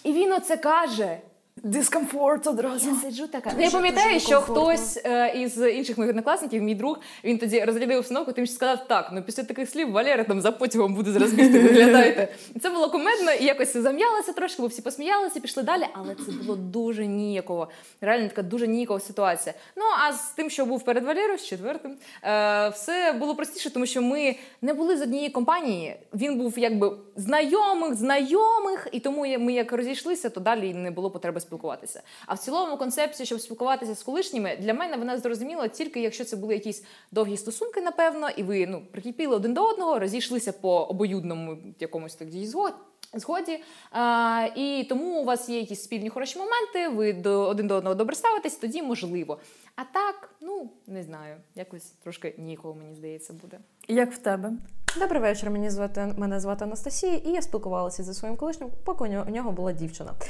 І 0.03 0.13
він 0.13 0.33
оце 0.33 0.57
каже. 0.57 1.17
Дискомфорт 1.65 2.47
одразу. 2.47 2.89
Я 2.89 2.95
сиджу 2.95 3.27
така. 3.27 3.51
Ну, 3.57 3.63
я 3.63 3.71
пам'ятаю, 3.71 4.19
що 4.19 4.41
хтось 4.41 4.99
е, 5.05 5.33
із 5.35 5.57
інших 5.57 5.97
моїх 5.97 6.09
однокласників, 6.09 6.63
мій 6.63 6.75
друг, 6.75 6.99
він 7.23 7.37
тоді 7.37 7.63
розглядав 7.63 7.97
обстановку, 7.97 8.31
тим 8.31 8.45
що 8.45 8.55
сказав, 8.55 8.87
так, 8.87 9.09
ну 9.13 9.23
після 9.23 9.43
таких 9.43 9.69
слів 9.69 9.91
Валера 9.91 10.23
там 10.23 10.41
за 10.41 10.51
потягом 10.51 10.95
буде 10.95 11.11
зараз 11.11 11.33
бігти, 11.33 11.59
виглядайте. 11.59 12.27
Це 12.61 12.69
було 12.69 12.89
кумедно, 12.89 13.31
і 13.31 13.45
якось 13.45 13.77
зам'ялося 13.77 14.33
трошки, 14.33 14.61
бо 14.61 14.67
всі 14.67 14.81
посміялися, 14.81 15.39
пішли 15.39 15.63
далі, 15.63 15.83
але 15.93 16.15
це 16.15 16.31
було 16.31 16.55
дуже 16.55 17.07
ніяково. 17.07 17.67
Реально 18.01 18.27
така 18.27 18.41
дуже 18.41 18.67
ніякова 18.67 18.99
ситуація. 18.99 19.55
Ну 19.75 19.83
а 20.07 20.13
з 20.13 20.31
тим, 20.31 20.49
що 20.49 20.65
був 20.65 20.83
перед 20.85 21.03
Валерою, 21.03 21.37
з 21.37 21.45
четвертим, 21.45 21.91
е, 22.23 22.69
все 22.69 23.15
було 23.19 23.35
простіше, 23.35 23.69
тому 23.69 23.85
що 23.85 24.01
ми 24.01 24.35
не 24.61 24.73
були 24.73 24.97
з 24.97 25.01
однієї 25.01 25.29
компанії. 25.29 25.95
Він 26.13 26.37
був 26.37 26.59
якби 26.59 26.91
знайомих, 27.15 27.95
знайомих, 27.95 28.87
і 28.91 28.99
тому 28.99 29.37
ми 29.39 29.53
як 29.53 29.73
розійшлися, 29.73 30.29
то 30.29 30.39
далі 30.39 30.73
не 30.73 30.91
було 30.91 31.11
потреби 31.11 31.39
спілкуватися. 31.39 31.54
А 32.25 32.33
в 32.33 32.39
цілому 32.39 32.77
концепція, 32.77 33.25
щоб 33.25 33.41
спілкуватися 33.41 33.95
з 33.95 34.03
колишніми, 34.03 34.57
для 34.59 34.73
мене 34.73 34.97
вона 34.97 35.17
зрозуміла 35.17 35.67
тільки 35.67 36.01
якщо 36.01 36.25
це 36.25 36.35
були 36.35 36.53
якісь 36.53 36.83
довгі 37.11 37.37
стосунки, 37.37 37.81
напевно, 37.81 38.29
і 38.29 38.43
ви 38.43 38.67
ну 38.67 38.81
прикипіли 38.91 39.35
один 39.35 39.53
до 39.53 39.63
одного, 39.63 39.99
розійшлися 39.99 40.53
по 40.53 40.83
обоюдному 40.83 41.57
якомусь 41.79 42.15
тоді 42.15 42.47
згод. 42.47 42.73
Згоді, 43.13 43.63
а, 43.91 44.47
і 44.55 44.85
тому 44.89 45.21
у 45.21 45.23
вас 45.23 45.49
є 45.49 45.59
якісь 45.59 45.83
спільні 45.83 46.09
хороші 46.09 46.39
моменти, 46.39 46.87
ви 46.87 47.13
до 47.13 47.47
один 47.47 47.67
до 47.67 47.75
одного 47.75 47.95
добре 47.95 48.15
ставитесь, 48.15 48.55
тоді 48.55 48.81
можливо. 48.81 49.39
А 49.75 49.83
так, 49.83 50.29
ну 50.41 50.69
не 50.87 51.03
знаю, 51.03 51.35
якось 51.55 51.85
трошки 51.85 52.35
нікого, 52.37 52.73
мені 52.73 52.95
здається, 52.95 53.33
буде. 53.33 53.59
Як 53.87 54.11
в 54.11 54.17
тебе? 54.17 54.51
Добрий 54.99 55.21
вечір. 55.21 55.49
Мені 55.49 55.69
звати 55.69 56.13
мене 56.17 56.39
звати 56.39 56.63
Анастасія, 56.63 57.15
і 57.15 57.29
я 57.29 57.41
спілкувалася 57.41 58.03
зі 58.03 58.13
своїм 58.13 58.37
колишнім, 58.37 58.69
поки 58.85 59.03
у 59.03 59.29
нього 59.31 59.51
була 59.51 59.73
дівчина. 59.73 60.13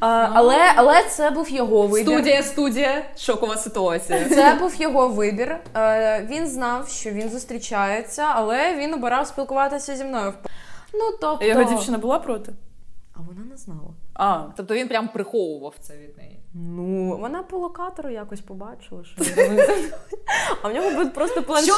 А, 0.00 0.28
але, 0.34 0.58
але 0.76 1.02
це 1.04 1.30
був 1.30 1.50
його 1.50 1.86
вибір. 1.86 2.12
Студія, 2.14 2.42
студія, 2.42 3.04
шокова 3.18 3.56
ситуація. 3.56 4.28
Це 4.28 4.54
був 4.60 4.74
його 4.74 5.08
вибір. 5.08 5.56
Е, 5.76 6.26
він 6.30 6.46
знав, 6.46 6.88
що 6.88 7.10
він 7.10 7.30
зустрічається, 7.30 8.26
але 8.34 8.74
він 8.74 8.94
обирав 8.94 9.26
спілкуватися 9.26 9.96
зі 9.96 10.04
мною. 10.04 10.34
Ну 10.94 11.10
тобто 11.20 11.44
Його 11.46 11.64
дівчина 11.64 11.98
була 11.98 12.18
проти? 12.18 12.52
А 13.14 13.18
вона 13.28 13.44
не 13.50 13.56
знала. 13.56 13.90
А, 14.14 14.42
Тобто 14.56 14.74
він 14.74 14.88
прям 14.88 15.08
приховував 15.08 15.74
це 15.80 15.94
від 15.96 16.18
неї. 16.18 16.36
Ну, 16.54 17.16
вона 17.20 17.42
по 17.42 17.58
локатору 17.58 18.10
якось 18.10 18.40
побачила, 18.40 19.04
що 19.04 19.22
він- 19.42 19.60
а 20.62 20.68
в 20.68 20.74
нього 20.74 20.90
був 20.90 21.12
просто 21.12 21.42
планшет. 21.42 21.76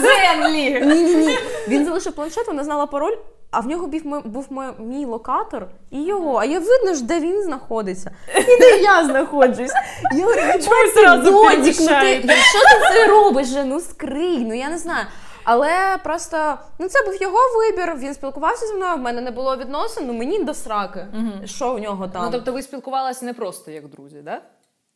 землі! 0.00 0.80
Ні, 0.86 1.02
ні, 1.04 1.16
ні. 1.26 1.38
Він 1.68 1.84
залишив 1.84 2.12
планшет, 2.12 2.46
вона 2.46 2.64
знала 2.64 2.86
пароль. 2.86 3.14
А 3.54 3.60
в 3.60 3.66
нього 3.66 3.86
був, 3.86 4.22
був 4.24 4.48
мій 4.78 5.04
локатор 5.04 5.66
і 5.90 6.04
його. 6.04 6.36
А 6.36 6.44
я 6.44 6.58
видно 6.58 6.94
ж, 6.94 7.04
де 7.04 7.20
він 7.20 7.42
знаходиться. 7.42 8.10
І 8.36 8.60
де 8.60 8.78
я 8.78 9.04
знаходжусь. 9.04 9.72
Я 10.14 10.24
говорю, 10.24 10.40
Чому 10.42 10.76
ви 10.94 11.00
«Єбать 11.00 11.24
ти 11.24 11.30
додік, 11.30 11.76
ну 11.80 11.86
ти, 11.86 12.34
що 12.36 12.58
ти 12.60 12.80
це 12.92 13.06
робиш? 13.06 13.46
же? 13.46 13.64
Ну 13.64 13.80
скрий, 13.80 14.38
ну 14.38 14.54
я 14.54 14.68
не 14.68 14.78
знаю. 14.78 15.06
Але 15.44 15.70
просто 16.04 16.58
ну 16.78 16.88
це 16.88 17.04
був 17.06 17.22
його 17.22 17.38
вибір. 17.56 17.96
Він 17.98 18.14
спілкувався 18.14 18.66
зі 18.66 18.74
мною. 18.74 18.94
В 18.96 18.98
мене 18.98 19.20
не 19.20 19.30
було 19.30 19.56
відносин, 19.56 20.06
ну 20.06 20.12
мені 20.12 20.44
до 20.44 20.54
сраки. 20.54 21.06
Що 21.44 21.74
в 21.74 21.78
нього 21.78 22.08
там? 22.08 22.24
Ну 22.24 22.30
тобто 22.32 22.52
ви 22.52 22.62
спілкувалися 22.62 23.24
не 23.24 23.34
просто 23.34 23.70
як 23.70 23.88
друзі, 23.88 24.22
да? 24.24 24.42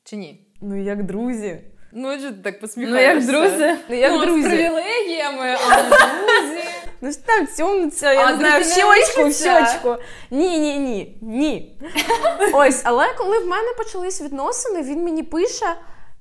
Чи 0.04 0.16
ні? 0.16 0.46
ну 0.60 0.82
як 0.82 1.06
друзі. 1.06 1.60
Ну, 1.92 2.16
чи 2.16 2.22
ти 2.22 2.32
так 2.42 2.54
ну 2.54 2.60
посміхаєшся? 2.60 3.32
як 3.32 3.48
друзі. 3.48 3.74
Ну 3.88 3.96
як 3.96 4.12
ну, 4.12 4.18
З 4.22 4.26
друзі. 4.26 4.42
привілегіями, 4.48 5.56
а 5.68 5.76
друзі. 5.82 6.64
Ну 7.00 7.10
ж 7.10 7.26
там 7.26 7.46
цьомиться, 7.46 8.12
я 8.12 8.26
А, 8.26 8.32
не 8.32 8.38
знаю, 8.38 8.62
в 8.62 8.66
щочку, 8.66 9.28
в 9.28 9.32
щочку. 9.34 9.96
Ні, 10.30 10.58
ні, 10.58 10.78
ні, 10.78 11.18
ні. 11.20 11.80
Ось, 12.52 12.82
але 12.84 13.06
коли 13.18 13.38
в 13.38 13.46
мене 13.46 13.68
почались 13.76 14.22
відносини, 14.22 14.82
він 14.82 15.04
мені 15.04 15.22
пише, 15.22 15.66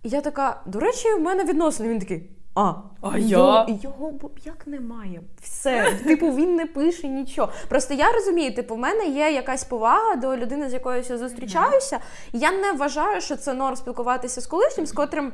і 0.03 0.09
я 0.09 0.21
така, 0.21 0.61
до 0.65 0.79
речі, 0.79 1.13
в 1.13 1.19
мене 1.19 1.43
відносини. 1.43 1.89
Він 1.89 1.99
такий. 1.99 2.29
А, 2.55 2.73
А 3.01 3.17
я? 3.17 3.27
його, 3.27 3.65
його 3.83 4.13
як 4.45 4.67
немає. 4.67 5.21
Все. 5.41 5.93
Типу, 6.05 6.27
він 6.31 6.55
не 6.55 6.65
пише 6.65 7.07
нічого. 7.07 7.51
Просто 7.69 7.93
я 7.93 8.11
розумію, 8.11 8.55
типу, 8.55 8.75
в 8.75 8.77
мене 8.77 9.05
є 9.05 9.31
якась 9.31 9.63
повага 9.63 10.15
до 10.15 10.37
людини, 10.37 10.69
з 10.69 10.73
якою 10.73 11.03
я 11.09 11.17
зустрічаюся. 11.17 11.99
Я 12.33 12.51
не 12.51 12.71
вважаю, 12.71 13.21
що 13.21 13.35
це 13.35 13.53
норм 13.53 13.75
спілкуватися 13.75 14.41
з 14.41 14.47
колишнім, 14.47 14.85
з 14.85 14.91
котрим 14.91 15.33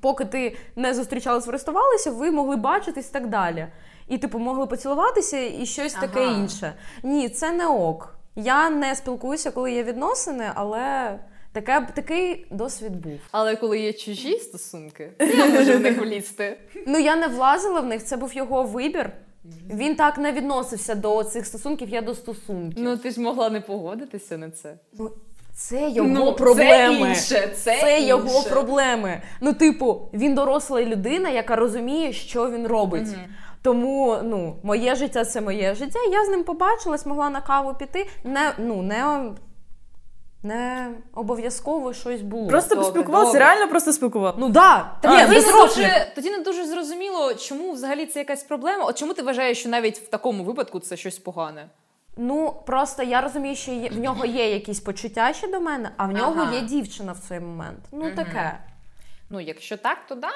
поки 0.00 0.24
ти 0.24 0.56
не 0.76 0.94
зустрічалась, 0.94 1.44
користувалися, 1.44 2.10
ви 2.10 2.30
могли 2.30 2.56
бачитись 2.56 3.10
і 3.10 3.12
так 3.12 3.26
далі. 3.26 3.66
І, 4.08 4.18
типу, 4.18 4.38
могли 4.38 4.66
поцілуватися 4.66 5.38
і 5.38 5.66
щось 5.66 5.92
таке 5.92 6.24
інше. 6.24 6.74
Ні, 7.02 7.28
це 7.28 7.52
не 7.52 7.66
ок. 7.66 8.16
Я 8.36 8.70
не 8.70 8.94
спілкуюся, 8.94 9.50
коли 9.50 9.72
є 9.72 9.82
відносини, 9.82 10.50
але 10.54 11.18
таке, 11.52 11.88
такий 11.94 12.46
досвід 12.50 12.96
був. 12.96 13.18
Але 13.30 13.56
коли 13.56 13.78
є 13.80 13.92
чужі 13.92 14.38
стосунки, 14.38 15.12
я 15.18 15.46
можу 15.46 15.72
в 15.72 15.80
них 15.80 15.98
влізти. 15.98 16.58
Ну 16.86 16.98
я 16.98 17.16
не 17.16 17.28
влазила 17.28 17.80
в 17.80 17.86
них, 17.86 18.04
це 18.04 18.16
був 18.16 18.32
його 18.32 18.62
вибір. 18.62 19.10
Він 19.70 19.96
так 19.96 20.18
не 20.18 20.32
відносився 20.32 20.94
до 20.94 21.24
цих 21.24 21.46
стосунків, 21.46 21.88
я 21.88 22.02
до 22.02 22.14
стосунків. 22.14 22.84
Ну 22.84 22.96
ти 22.96 23.10
ж 23.10 23.20
могла 23.20 23.50
не 23.50 23.60
погодитися 23.60 24.38
на 24.38 24.50
це. 24.50 24.78
Ну, 24.92 25.10
це 25.56 25.90
його 25.90 26.08
Ну, 26.08 26.32
проблеми. 26.32 26.98
Це 26.98 27.08
інше, 27.08 27.50
це, 27.56 27.80
Це 27.80 28.00
його 28.00 28.42
проблеми. 28.42 29.22
Ну, 29.40 29.52
типу, 29.52 30.08
він 30.12 30.34
доросла 30.34 30.82
людина, 30.82 31.28
яка 31.28 31.56
розуміє, 31.56 32.12
що 32.12 32.50
він 32.50 32.66
робить. 32.66 33.08
Тому 33.62 34.16
ну, 34.22 34.56
моє 34.62 34.94
життя 34.94 35.24
це 35.24 35.40
моє 35.40 35.74
життя. 35.74 35.98
Я 36.12 36.24
з 36.24 36.28
ним 36.28 36.44
побачилась, 36.44 37.06
могла 37.06 37.30
на 37.30 37.40
каву 37.40 37.74
піти. 37.74 38.06
Не, 38.24 38.52
ну, 38.58 38.82
не, 38.82 39.30
не 40.42 40.90
обов'язково 41.14 41.92
щось 41.92 42.22
було. 42.22 42.48
Просто 42.48 42.74
Добре, 42.74 42.84
поспілкувалися, 42.84 43.32
добре. 43.32 43.46
реально 43.46 43.68
просто 43.68 43.92
спілкувалися. 43.92 44.38
Ну 44.40 44.48
да. 44.48 44.90
Так, 45.00 45.28
Ні, 45.28 45.34
тоді, 45.34 45.46
не 45.46 45.52
дуже, 45.52 46.12
тоді 46.14 46.30
не 46.30 46.38
дуже 46.38 46.66
зрозуміло, 46.66 47.34
чому 47.34 47.72
взагалі 47.72 48.06
це 48.06 48.18
якась 48.18 48.42
проблема. 48.42 48.84
От 48.84 48.98
чому 48.98 49.14
ти 49.14 49.22
вважаєш, 49.22 49.58
що 49.58 49.68
навіть 49.68 49.98
в 49.98 50.06
такому 50.08 50.44
випадку 50.44 50.80
це 50.80 50.96
щось 50.96 51.18
погане? 51.18 51.68
Ну 52.16 52.54
просто 52.66 53.02
я 53.02 53.20
розумію, 53.20 53.56
що 53.56 53.72
є, 53.72 53.88
в 53.88 53.98
нього 53.98 54.24
є 54.26 54.52
якісь 54.52 54.80
почуття 54.80 55.32
ще 55.32 55.48
до 55.48 55.60
мене, 55.60 55.90
а 55.96 56.06
в 56.06 56.12
нього 56.12 56.42
Ага. 56.42 56.54
є 56.54 56.60
дівчина 56.60 57.12
в 57.12 57.18
цей 57.18 57.40
момент. 57.40 57.78
Ну 57.92 58.04
Мгм. 58.06 58.14
таке. 58.14 58.58
Ну, 59.30 59.40
якщо 59.40 59.76
так, 59.76 59.98
то 60.08 60.14
да. 60.14 60.28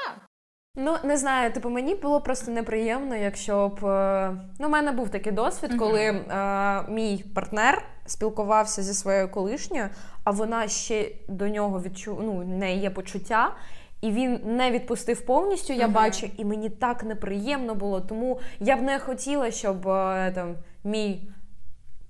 Ну 0.76 0.96
не 1.04 1.16
знаю, 1.16 1.52
типу 1.52 1.70
мені 1.70 1.94
було 1.94 2.20
просто 2.20 2.50
неприємно, 2.50 3.16
якщо 3.16 3.68
б 3.68 3.84
е, 3.86 4.32
ну, 4.58 4.66
у 4.66 4.70
мене 4.70 4.92
був 4.92 5.08
такий 5.08 5.32
досвід, 5.32 5.74
коли 5.78 6.00
е, 6.02 6.82
мій 6.88 7.24
партнер 7.34 7.82
спілкувався 8.06 8.82
зі 8.82 8.94
своєю 8.94 9.28
колишньою, 9.30 9.88
а 10.24 10.30
вона 10.30 10.68
ще 10.68 11.08
до 11.28 11.48
нього 11.48 11.82
відчу... 11.82 12.18
ну, 12.22 12.32
в 12.32 12.44
неї 12.44 12.80
є 12.80 12.90
почуття. 12.90 13.54
І 14.00 14.10
він 14.10 14.40
не 14.44 14.70
відпустив 14.70 15.26
повністю, 15.26 15.72
я 15.72 15.84
Мгм. 15.84 15.94
бачу, 15.94 16.30
і 16.36 16.44
мені 16.44 16.70
так 16.70 17.04
неприємно 17.04 17.74
було. 17.74 18.00
Тому 18.00 18.40
я 18.60 18.76
б 18.76 18.82
не 18.82 18.98
хотіла, 18.98 19.50
щоб 19.50 19.88
е, 19.88 20.32
там 20.34 20.54
мій 20.84 21.30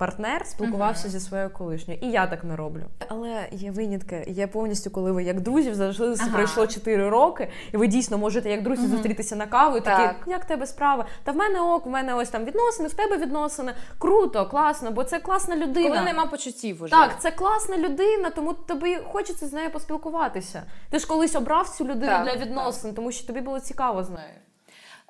партнер 0.01 0.47
спілкувався 0.47 1.09
зі 1.09 1.21
своєю 1.21 1.51
колишньою. 1.51 2.01
І 2.03 2.11
я 2.11 2.27
так 2.27 2.45
не 2.45 2.57
роблю. 2.57 2.83
Але 3.09 3.49
є 3.53 3.71
винятки. 3.71 4.25
Є 4.29 4.47
повністю, 4.47 4.91
коли 4.91 5.13
ви 5.13 5.23
як 5.25 5.41
друзі 5.41 5.75
залишилися, 5.75 6.23
Ага. 6.27 6.37
пройшло 6.37 6.67
4 6.67 7.09
роки, 7.09 7.49
і 7.73 7.77
ви 7.77 7.87
дійсно 7.87 8.19
можете 8.19 8.51
як 8.51 8.63
друзі 8.63 8.87
зустрітися 8.87 9.37
на 9.37 9.47
каву 9.47 9.77
і 9.77 9.81
такі, 9.81 10.31
як 10.31 10.45
тебе 10.45 10.67
справи? 10.67 11.05
Та 11.25 11.33
в 11.33 11.37
мене 11.37 11.61
ок, 11.61 11.87
в 11.87 11.89
мене 11.89 12.15
ось 12.15 12.29
там 12.29 12.45
відносини, 12.45 12.89
в 12.89 12.95
тебе 12.95 13.17
відносини. 13.17 13.75
Круто, 13.99 14.47
класно, 14.47 14.91
бо 14.91 15.05
це 15.05 15.19
класна 15.19 15.57
людина. 15.57 15.89
Коли 15.89 16.01
нема 16.01 16.27
почуттів 16.27 16.83
уже. 16.83 16.91
Так, 16.91 17.21
це 17.21 17.31
класна 17.31 17.79
людина, 17.79 18.31
тому 18.31 18.53
тобі 18.53 18.99
хочеться 19.13 19.47
з 19.47 19.53
нею 19.53 19.71
поспілкуватися. 19.71 20.63
Ти 20.91 20.99
ж 20.99 21.07
колись 21.07 21.37
обрав 21.37 21.69
цю 21.69 21.85
людину 21.85 22.07
Так, 22.07 22.25
для 22.25 22.37
відносин, 22.37 22.95
тому 22.95 23.13
що 23.13 23.27
тобі 23.27 23.41
було 23.41 23.61
цікаво 23.61 24.05
з 24.05 24.11
нею. 24.11 24.35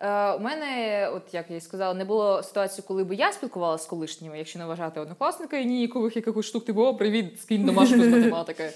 Е, 0.00 0.32
у 0.32 0.38
мене, 0.38 1.08
от 1.14 1.22
як 1.34 1.50
я 1.50 1.56
і 1.56 1.60
сказала, 1.60 1.94
не 1.94 2.04
було 2.04 2.42
ситуації, 2.42 2.84
коли 2.88 3.04
би 3.04 3.14
я 3.14 3.32
спілкувалася 3.32 3.84
з 3.84 3.86
колишніми, 3.86 4.38
якщо 4.38 4.58
не 4.58 4.66
вважати 4.66 5.00
однокласника 5.00 5.56
і 5.56 5.66
ніякових 5.66 6.16
якихось 6.16 6.46
штук, 6.46 6.64
типу, 6.64 6.82
о, 6.82 6.94
привіт, 6.94 7.40
скинь 7.40 7.64
домашку 7.64 8.02
з 8.02 8.08
математики. 8.08 8.70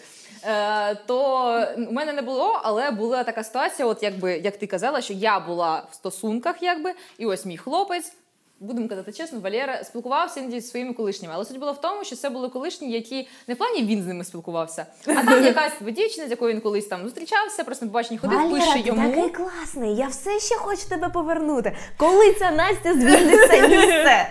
Е, 0.46 0.94
то 0.94 1.66
у 1.88 1.92
мене 1.92 2.12
не 2.12 2.22
було, 2.22 2.60
але 2.62 2.90
була 2.90 3.24
така 3.24 3.44
ситуація, 3.44 3.88
от 3.88 4.02
якби 4.02 4.38
як 4.38 4.56
ти 4.56 4.66
казала, 4.66 5.00
що 5.00 5.12
я 5.12 5.40
була 5.40 5.86
в 5.90 5.94
стосунках, 5.94 6.62
якби, 6.62 6.92
і 7.18 7.26
ось 7.26 7.46
мій 7.46 7.56
хлопець. 7.56 8.12
Будемо 8.60 8.88
казати 8.88 9.12
чесно, 9.12 9.40
Валера 9.40 9.84
спілкувався 9.84 10.40
іноді 10.40 10.60
зі 10.60 10.68
своїми 10.68 10.92
колишніми. 10.92 11.34
Але 11.36 11.44
суть 11.44 11.58
була 11.58 11.72
в 11.72 11.80
тому, 11.80 12.04
що 12.04 12.16
це 12.16 12.30
були 12.30 12.48
колишні, 12.48 12.92
які 12.92 13.28
не 13.48 13.54
в 13.54 13.56
плані 13.56 13.82
він 13.82 14.02
з 14.02 14.06
ними 14.06 14.24
спілкувався, 14.24 14.86
а 15.06 15.24
там 15.24 15.44
якась 15.44 15.72
дівчина, 15.80 16.26
з 16.26 16.30
якою 16.30 16.54
він 16.54 16.60
колись 16.60 16.86
там 16.86 17.02
зустрічався, 17.02 17.64
просто 17.64 17.84
на 17.84 17.90
побаченні 17.90 18.18
ходив, 18.18 18.50
пише 18.50 18.78
йому. 18.78 19.30
класний, 19.30 19.96
я 19.96 20.06
все 20.06 20.40
ще 20.40 20.56
хочу 20.56 20.88
тебе 20.88 21.08
повернути. 21.08 21.76
Коли 21.96 22.32
ця 22.32 22.50
Настя 22.50 22.94
звільниться 22.94 23.68
місце? 23.68 24.30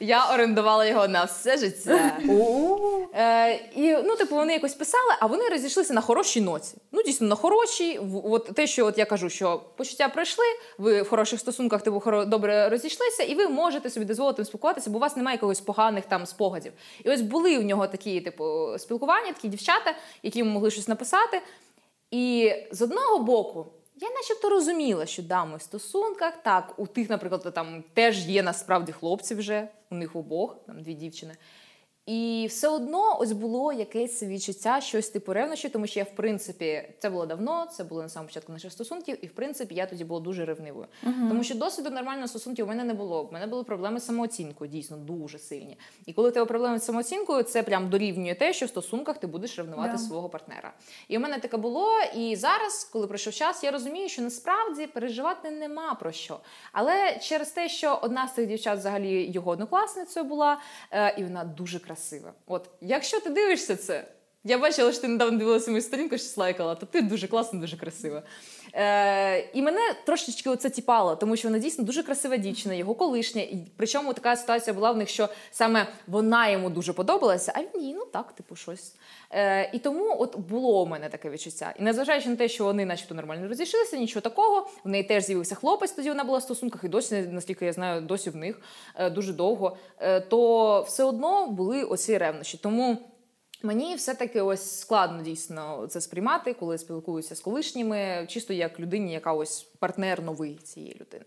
Я 0.00 0.34
орендувала 0.34 0.86
його 0.86 1.08
на 1.08 1.24
все 1.24 1.58
життя. 1.58 2.18
Е, 3.14 3.54
і 3.76 3.96
ну, 4.04 4.16
типу, 4.16 4.34
вони 4.34 4.52
якось 4.52 4.74
писали, 4.74 5.14
а 5.20 5.26
вони 5.26 5.48
розійшлися 5.48 5.94
на 5.94 6.00
хорошій 6.00 6.40
ноці. 6.40 6.76
Ну, 6.92 7.02
дійсно, 7.02 7.26
на 7.26 7.34
хорошій. 7.34 8.00
От 8.24 8.50
те, 8.54 8.66
що 8.66 8.86
от 8.86 8.98
я 8.98 9.04
кажу, 9.04 9.30
що 9.30 9.62
почуття 9.76 10.08
пройшли, 10.08 10.44
ви 10.78 11.02
в 11.02 11.08
хороших 11.08 11.40
стосунках 11.40 11.82
типу, 11.82 12.02
добре 12.26 12.68
розійшлися, 12.68 13.22
і 13.22 13.34
ви 13.34 13.48
можете 13.48 13.90
собі 13.90 14.06
дозволити 14.06 14.44
спілкуватися, 14.44 14.90
бо 14.90 14.96
у 14.96 15.00
вас 15.00 15.16
немає 15.16 15.34
якогось 15.34 15.60
поганих 15.60 16.04
там 16.04 16.26
спогадів. 16.26 16.72
І 17.04 17.10
ось 17.10 17.20
були 17.20 17.58
в 17.58 17.64
нього 17.64 17.86
такі, 17.86 18.20
типу, 18.20 18.68
спілкування, 18.78 19.32
такі 19.32 19.48
дівчата, 19.48 19.94
які 20.22 20.38
йому 20.38 20.50
могли 20.50 20.70
щось 20.70 20.88
написати. 20.88 21.40
І 22.10 22.52
з 22.72 22.82
одного 22.82 23.18
боку. 23.18 23.66
Я 24.00 24.10
начебто 24.10 24.48
розуміла, 24.48 25.06
що 25.06 25.22
да, 25.22 25.44
в 25.44 25.62
стосунках. 25.62 26.34
Так, 26.42 26.74
у 26.76 26.86
тих, 26.86 27.10
наприклад, 27.10 27.54
там 27.54 27.84
теж 27.94 28.26
є 28.26 28.42
насправді 28.42 28.92
хлопці 28.92 29.34
вже, 29.34 29.68
у 29.90 29.94
них 29.94 30.16
обох, 30.16 30.56
там 30.66 30.82
дві 30.82 30.94
дівчини. 30.94 31.36
І 32.10 32.46
все 32.46 32.68
одно 32.68 33.16
ось 33.20 33.32
було 33.32 33.72
якесь 33.72 34.22
відчуття, 34.22 34.80
щось 34.80 35.08
типу 35.08 35.32
ревнощі, 35.32 35.68
тому 35.68 35.86
що 35.86 36.00
я, 36.00 36.04
в 36.04 36.10
принципі, 36.16 36.82
це 36.98 37.10
було 37.10 37.26
давно, 37.26 37.66
це 37.72 37.84
було 37.84 38.02
на 38.02 38.08
самому 38.08 38.28
початку 38.28 38.52
наших 38.52 38.72
стосунків, 38.72 39.18
і 39.22 39.26
в 39.26 39.30
принципі 39.30 39.74
я 39.74 39.86
тоді 39.86 40.04
була 40.04 40.20
дуже 40.20 40.44
ревнивою. 40.44 40.86
Тому 41.02 41.44
що 41.44 41.54
досвіду 41.54 41.90
нормального 41.90 42.28
стосунків 42.28 42.66
у 42.66 42.68
мене 42.68 42.84
не 42.84 42.94
було. 42.94 43.22
У 43.22 43.32
мене 43.32 43.46
були 43.46 43.64
проблеми 43.64 44.00
з 44.00 44.06
самооцінкою, 44.06 44.70
дійсно 44.70 44.96
дуже 44.96 45.38
сильні. 45.38 45.78
І 46.06 46.12
коли 46.12 46.28
у 46.28 46.32
тебе 46.32 46.46
проблеми 46.46 46.78
з 46.78 46.84
самооцінкою, 46.84 47.42
це 47.42 47.62
прям 47.62 47.90
дорівнює 47.90 48.34
те, 48.34 48.52
що 48.52 48.66
в 48.66 48.68
стосунках 48.68 49.18
ти 49.18 49.26
будеш 49.26 49.58
ревнувати 49.58 49.92
Да. 49.92 49.98
свого 49.98 50.28
партнера. 50.28 50.72
І 51.08 51.16
у 51.16 51.20
мене 51.20 51.38
таке 51.38 51.56
було. 51.56 51.88
І 52.16 52.36
зараз, 52.36 52.88
коли 52.92 53.06
пройшов 53.06 53.32
час, 53.32 53.64
я 53.64 53.70
розумію, 53.70 54.08
що 54.08 54.22
насправді 54.22 54.86
переживати 54.86 55.50
нема 55.50 55.94
про 55.94 56.12
що. 56.12 56.40
Але 56.72 57.18
через 57.22 57.50
те, 57.50 57.68
що 57.68 57.98
одна 58.02 58.28
з 58.28 58.34
цих 58.34 58.46
дівчат 58.46 58.78
взагалі 58.78 59.30
його 59.32 59.50
однокласницею 59.50 60.26
була, 60.26 60.60
е, 60.90 61.14
і 61.18 61.24
вона 61.24 61.44
дуже 61.44 61.78
красива. 61.78 61.99
От 62.46 62.70
якщо 62.80 63.20
ти 63.20 63.30
дивишся 63.30 63.76
це. 63.76 64.04
Я 64.44 64.58
бачила, 64.58 64.92
що 64.92 65.00
ти 65.00 65.08
недавно 65.08 65.38
дивилася 65.38 65.70
мою 65.70 65.82
сторінку, 65.82 66.18
що 66.18 66.40
лайкала, 66.40 66.74
то 66.74 66.86
ти 66.86 67.02
дуже 67.02 67.28
класна, 67.28 67.60
дуже 67.60 67.76
красива. 67.76 68.22
Е, 68.74 69.38
і 69.52 69.62
мене 69.62 69.80
трошечки 70.04 70.50
оце 70.50 70.70
тіпало, 70.70 71.16
тому 71.16 71.36
що 71.36 71.48
вона 71.48 71.58
дійсно 71.58 71.84
дуже 71.84 72.02
красива 72.02 72.36
дівчина, 72.36 72.74
його 72.74 72.94
колишня. 72.94 73.42
І 73.42 73.58
причому 73.76 74.12
така 74.12 74.36
ситуація 74.36 74.74
була 74.74 74.92
в 74.92 74.96
них, 74.96 75.08
що 75.08 75.28
саме 75.50 75.86
вона 76.06 76.48
йому 76.48 76.70
дуже 76.70 76.92
подобалася, 76.92 77.52
а 77.56 77.60
він 77.60 77.82
їй, 77.82 77.94
ну 77.94 78.04
так, 78.04 78.32
типу, 78.32 78.56
щось. 78.56 78.94
Е, 79.30 79.70
і 79.72 79.78
тому 79.78 80.16
от 80.18 80.38
було 80.38 80.82
у 80.82 80.86
мене 80.86 81.08
таке 81.08 81.30
відчуття. 81.30 81.74
І 81.78 81.82
незважаючи 81.82 82.28
на 82.28 82.36
те, 82.36 82.48
що 82.48 82.64
вони, 82.64 82.84
начебто, 82.84 83.14
нормально 83.14 83.48
розійшлися, 83.48 83.96
нічого 83.96 84.20
такого. 84.20 84.68
В 84.84 84.88
неї 84.88 85.04
теж 85.04 85.24
з'явився 85.24 85.54
хлопець, 85.54 85.92
тоді 85.92 86.08
вона 86.08 86.24
була 86.24 86.38
в 86.38 86.42
стосунках, 86.42 86.84
і 86.84 86.88
досі, 86.88 87.16
наскільки 87.30 87.66
я 87.66 87.72
знаю, 87.72 88.00
досі 88.00 88.30
в 88.30 88.36
них 88.36 88.60
е, 88.96 89.10
дуже 89.10 89.32
довго. 89.32 89.76
Е, 89.98 90.20
то 90.20 90.82
все 90.82 91.04
одно 91.04 91.46
були 91.46 91.84
оці 91.84 92.18
ревнощі. 92.18 92.58
Тому. 92.62 92.98
Мені 93.62 93.94
все-таки 93.94 94.40
ось 94.40 94.80
складно 94.80 95.22
дійсно 95.22 95.86
це 95.86 96.00
сприймати, 96.00 96.54
коли 96.54 96.78
спілкуюся 96.78 97.36
з 97.36 97.40
колишніми, 97.40 98.26
чисто 98.28 98.52
як 98.52 98.80
людині, 98.80 99.12
яка 99.12 99.32
ось 99.32 99.62
партнер 99.62 100.22
новий 100.22 100.54
цієї 100.54 100.94
людини. 101.00 101.24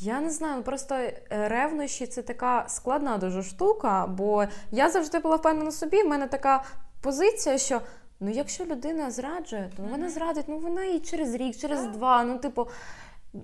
Я 0.00 0.20
не 0.20 0.30
знаю, 0.30 0.62
просто 0.62 0.94
е, 0.94 1.20
ревнощі 1.30 2.06
це 2.06 2.22
така 2.22 2.64
складна 2.68 3.18
дуже 3.18 3.42
штука, 3.42 4.06
бо 4.06 4.44
я 4.70 4.90
завжди 4.90 5.18
була 5.18 5.36
впевнена 5.36 5.72
собі. 5.72 6.02
в 6.02 6.06
мене 6.06 6.26
така 6.26 6.64
позиція, 7.02 7.58
що 7.58 7.80
ну 8.20 8.30
якщо 8.30 8.64
людина 8.64 9.10
зраджує, 9.10 9.70
то 9.76 9.82
вона 9.82 10.10
зрадить, 10.10 10.44
ну 10.48 10.58
вона 10.58 10.84
і 10.84 11.00
через 11.00 11.34
рік, 11.34 11.56
через 11.56 11.86
два. 11.86 12.24
Ну, 12.24 12.38
типу, 12.38 12.68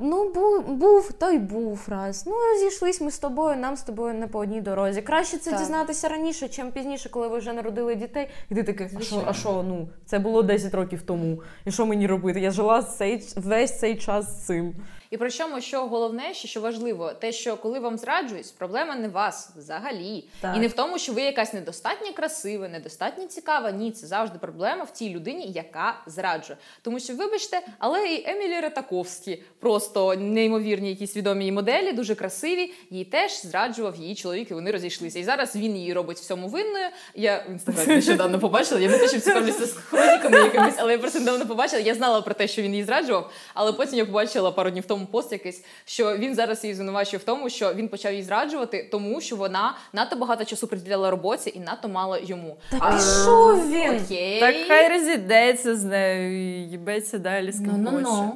ну 0.00 0.32
був, 0.32 0.68
був 0.68 1.12
то 1.12 1.30
й 1.30 1.38
був 1.38 1.86
раз. 1.88 2.24
Ну 2.26 2.32
розійшлись 2.52 3.00
ми 3.00 3.10
з 3.10 3.18
тобою, 3.18 3.56
нам 3.56 3.76
з 3.76 3.82
тобою 3.82 4.14
не 4.14 4.26
по 4.26 4.38
одній 4.38 4.60
дорозі. 4.60 5.02
Краще 5.02 5.38
це 5.38 5.50
Так. 5.50 5.58
дізнатися 5.60 6.08
раніше, 6.08 6.48
чим 6.48 6.72
пізніше, 6.72 7.08
коли 7.08 7.28
ви 7.28 7.38
вже 7.38 7.52
народили 7.52 7.94
дітей. 7.94 8.28
І 8.50 8.54
ти 8.54 8.62
такий, 8.62 8.88
а 8.98 9.00
що, 9.00 9.22
а 9.26 9.32
що, 9.32 9.64
ну 9.68 9.88
це 10.06 10.18
було 10.18 10.42
10 10.42 10.74
років 10.74 11.02
тому. 11.02 11.42
І 11.64 11.70
що 11.70 11.86
мені 11.86 12.06
робити? 12.06 12.40
Я 12.40 12.50
жила 12.50 12.82
цей 12.82 13.32
весь 13.36 13.78
цей 13.78 13.96
час 13.96 14.40
з 14.40 14.46
цим. 14.46 14.74
І 15.10 15.16
причому, 15.16 15.60
що 15.60 15.86
головне, 15.86 16.34
що, 16.34 16.60
важливо, 16.60 17.12
те, 17.12 17.32
що 17.32 17.56
коли 17.56 17.80
вам 17.80 17.98
зраджують, 17.98 18.54
проблема 18.58 18.94
не 18.94 19.08
вас 19.08 19.50
взагалі. 19.56 20.24
Так. 20.40 20.56
І 20.56 20.60
не 20.60 20.68
в 20.68 20.72
тому, 20.72 20.98
що 20.98 21.12
ви 21.12 21.22
якась 21.22 21.52
недостатньо 21.52 22.12
красива, 22.12 22.68
недостатньо 22.68 23.26
цікава. 23.26 23.70
Ні, 23.70 23.90
це 23.90 24.06
завжди 24.06 24.38
проблема 24.38 24.84
в 24.84 24.92
тій 24.92 25.10
людині, 25.10 25.52
яка 25.54 26.00
зраджує. 26.06 26.58
Тому 26.82 27.00
що, 27.00 27.14
вибачте, 27.14 27.60
але 27.78 28.06
і 28.08 28.30
Емілі 28.30 28.60
Ретаковські, 28.60 29.42
просто 29.60 30.14
неймовірні 30.14 30.88
якісь 30.88 31.16
відомі 31.16 31.40
її 31.40 31.52
моделі, 31.52 31.92
дуже 31.92 32.14
красиві. 32.14 32.72
Її 32.90 33.04
теж 33.04 33.42
зраджував 33.42 33.96
її 33.96 34.14
чоловік, 34.14 34.50
і 34.50 34.54
вони 34.54 34.70
розійшлися. 34.70 35.18
І 35.18 35.24
зараз 35.24 35.56
він 35.56 35.76
її 35.76 35.92
робить 35.92 36.18
всьому 36.18 36.48
винною. 36.48 36.86
Я 37.14 37.44
в 37.48 37.50
інстаграмі 37.50 37.94
нещодавно 37.94 38.38
побачила. 38.38 38.80
Я 38.80 38.88
не 38.88 38.98
те, 38.98 39.08
що 39.08 39.20
цікавлюся 39.20 39.66
з 39.66 39.72
хроніками 39.90 40.38
якимись, 40.38 40.74
але 40.78 40.92
я 40.92 40.98
просто 40.98 41.18
недавно 41.18 41.46
побачила. 41.46 41.82
Я 41.82 41.94
знала 41.94 42.22
про 42.22 42.34
те, 42.34 42.48
що 42.48 42.62
він 42.62 42.70
її 42.70 42.84
зраджував, 42.84 43.30
але 43.54 43.72
потім 43.72 43.98
я 43.98 44.06
побачила 44.06 44.50
пару 44.50 44.70
днів 44.70 44.84
тому 44.86 44.99
пост 45.06 45.32
якийсь, 45.32 45.64
що 45.84 46.16
він 46.16 46.34
зараз 46.34 46.64
її 46.64 46.74
звинувачує 46.74 47.18
в 47.18 47.24
тому, 47.24 47.50
що 47.50 47.74
він 47.74 47.88
почав 47.88 48.12
її 48.12 48.24
зраджувати, 48.24 48.88
тому 48.90 49.20
що 49.20 49.36
вона 49.36 49.76
надто 49.92 50.16
багато 50.16 50.44
часу 50.44 50.66
приділяла 50.66 51.10
роботі 51.10 51.52
і 51.54 51.60
надто 51.60 51.88
мало 51.88 52.18
йому. 52.18 52.56
Та 52.70 52.78
пішов 52.96 53.70
він! 53.70 54.00
Окей. 54.04 54.40
Так 54.40 54.54
хай 54.68 54.88
розійдеться 54.88 55.76
з 55.76 55.84
нею 55.84 56.40
і 56.40 56.70
їбеться 56.70 57.18
далі 57.18 57.52
з 57.52 57.58
ким 57.58 57.86
хоче. 57.86 58.32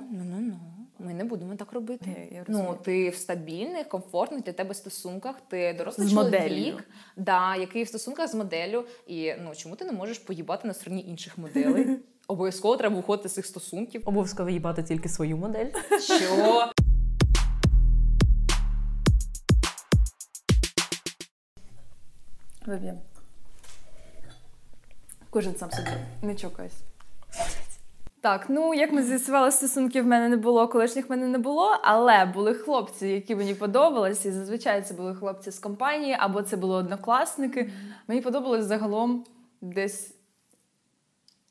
Ми 0.98 1.14
не 1.14 1.24
будемо 1.24 1.56
так 1.56 1.72
робити. 1.72 2.04
Я- 2.30 2.36
я 2.38 2.44
ну, 2.48 2.78
ти 2.84 3.10
в 3.10 3.14
стабільних, 3.14 3.88
комфортних 3.88 4.42
для 4.42 4.52
тебе 4.52 4.74
стосунках, 4.74 5.34
ти 5.48 5.74
дорослий 5.78 6.06
З 6.08 6.10
чоловік, 6.10 6.32
моделлю. 6.40 6.78
да, 7.16 7.56
який 7.56 7.82
в 7.82 7.88
стосунках 7.88 8.30
з 8.30 8.34
моделлю. 8.34 8.84
І 9.06 9.32
ну 9.44 9.54
чому 9.56 9.76
ти 9.76 9.84
не 9.84 9.92
можеш 9.92 10.18
поїбати 10.18 10.68
на 10.68 10.74
стороні 10.74 11.04
інших 11.08 11.38
моделей? 11.38 11.86
Обов'язково 12.28 12.76
треба 12.76 12.96
виходити 12.96 13.28
з 13.28 13.34
цих 13.34 13.46
стосунків. 13.46 14.02
Обов'язково 14.04 14.50
їбати 14.50 14.82
тільки 14.82 15.08
свою 15.08 15.36
модель. 15.36 15.66
Що? 16.00 16.70
Виб'ємо. 22.66 22.98
Кожен 25.30 25.56
сам 25.56 25.70
собі. 25.70 25.88
Не 26.22 26.34
чокайся. 26.34 26.76
Так, 28.20 28.46
ну 28.48 28.74
як 28.74 28.92
ми 28.92 29.02
з'ясували, 29.02 29.50
стосунків 29.50 30.04
в 30.04 30.06
мене 30.06 30.28
не 30.28 30.36
було, 30.36 30.68
колишніх 30.68 31.08
в 31.08 31.10
мене 31.10 31.26
не 31.26 31.38
було, 31.38 31.78
але 31.82 32.24
були 32.24 32.54
хлопці, 32.54 33.08
які 33.08 33.36
мені 33.36 33.54
подобалися, 33.54 34.28
і 34.28 34.32
зазвичай 34.32 34.82
це 34.82 34.94
були 34.94 35.14
хлопці 35.14 35.50
з 35.50 35.58
компанії, 35.58 36.16
або 36.20 36.42
це 36.42 36.56
були 36.56 36.74
однокласники. 36.74 37.70
Мені 38.08 38.20
подобалось 38.20 38.64
загалом 38.64 39.24
десь. 39.60 40.13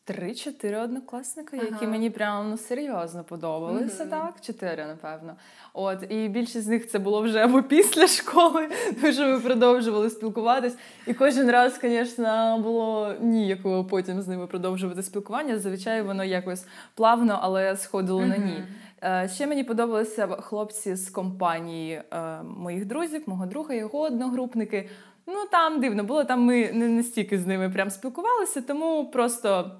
Три-чотири 0.06 0.78
однокласника, 0.78 1.58
які 1.58 1.74
Ага. 1.82 1.88
мені 1.88 2.10
прямо 2.10 2.49
ну, 2.49 2.58
серйозно 2.58 3.24
подобалися, 3.24 4.04
Мгм. 4.04 4.10
так? 4.12 4.34
Чотири, 4.41 4.86
напевно. 4.86 5.36
От, 5.74 5.97
і 6.12 6.28
більшість 6.28 6.64
з 6.66 6.68
них 6.68 6.89
це 6.89 6.99
було 6.99 7.22
вже 7.22 7.39
або 7.39 7.64
після 7.64 8.08
школи, 8.08 8.70
тому 9.01 9.14
що 9.14 9.28
ми 9.28 9.39
продовжували 9.39 10.10
спілкуватись. 10.10 10.76
І 11.08 11.14
кожен 11.14 11.51
раз, 11.51 11.80
звісно, 11.82 12.60
було 12.64 13.14
ніякого 13.22 13.86
потім 13.86 14.22
з 14.22 14.28
ними 14.28 14.47
продовжувати 14.47 15.04
спілкування. 15.04 15.54
Зазвичай 15.56 16.01
воно 16.01 16.24
якось 16.24 16.66
плавно, 16.95 17.39
але 17.41 17.78
сходило 17.78 18.26
на 18.26 18.38
ні. 18.38 18.64
Е, 19.04 19.30
Ще 19.34 19.47
мені 19.47 19.64
подобалися 19.64 20.28
хлопці 20.28 20.95
з 20.95 21.10
компанії 21.10 22.01
е, 22.12 22.41
моїх 22.43 22.86
друзів, 22.86 23.24
мого 23.26 23.45
друга, 23.45 23.74
його 23.74 24.01
одногрупники. 24.01 24.89
Ну 25.28 25.46
там 25.52 25.80
дивно 25.80 26.04
було, 26.04 26.24
там 26.24 26.42
ми 26.42 26.72
не 26.72 26.88
настільки 26.88 27.40
з 27.40 27.48
ними 27.48 27.70
прям 27.70 27.90
спілкувалися, 27.90 28.62
тому 28.62 29.06
просто 29.06 29.72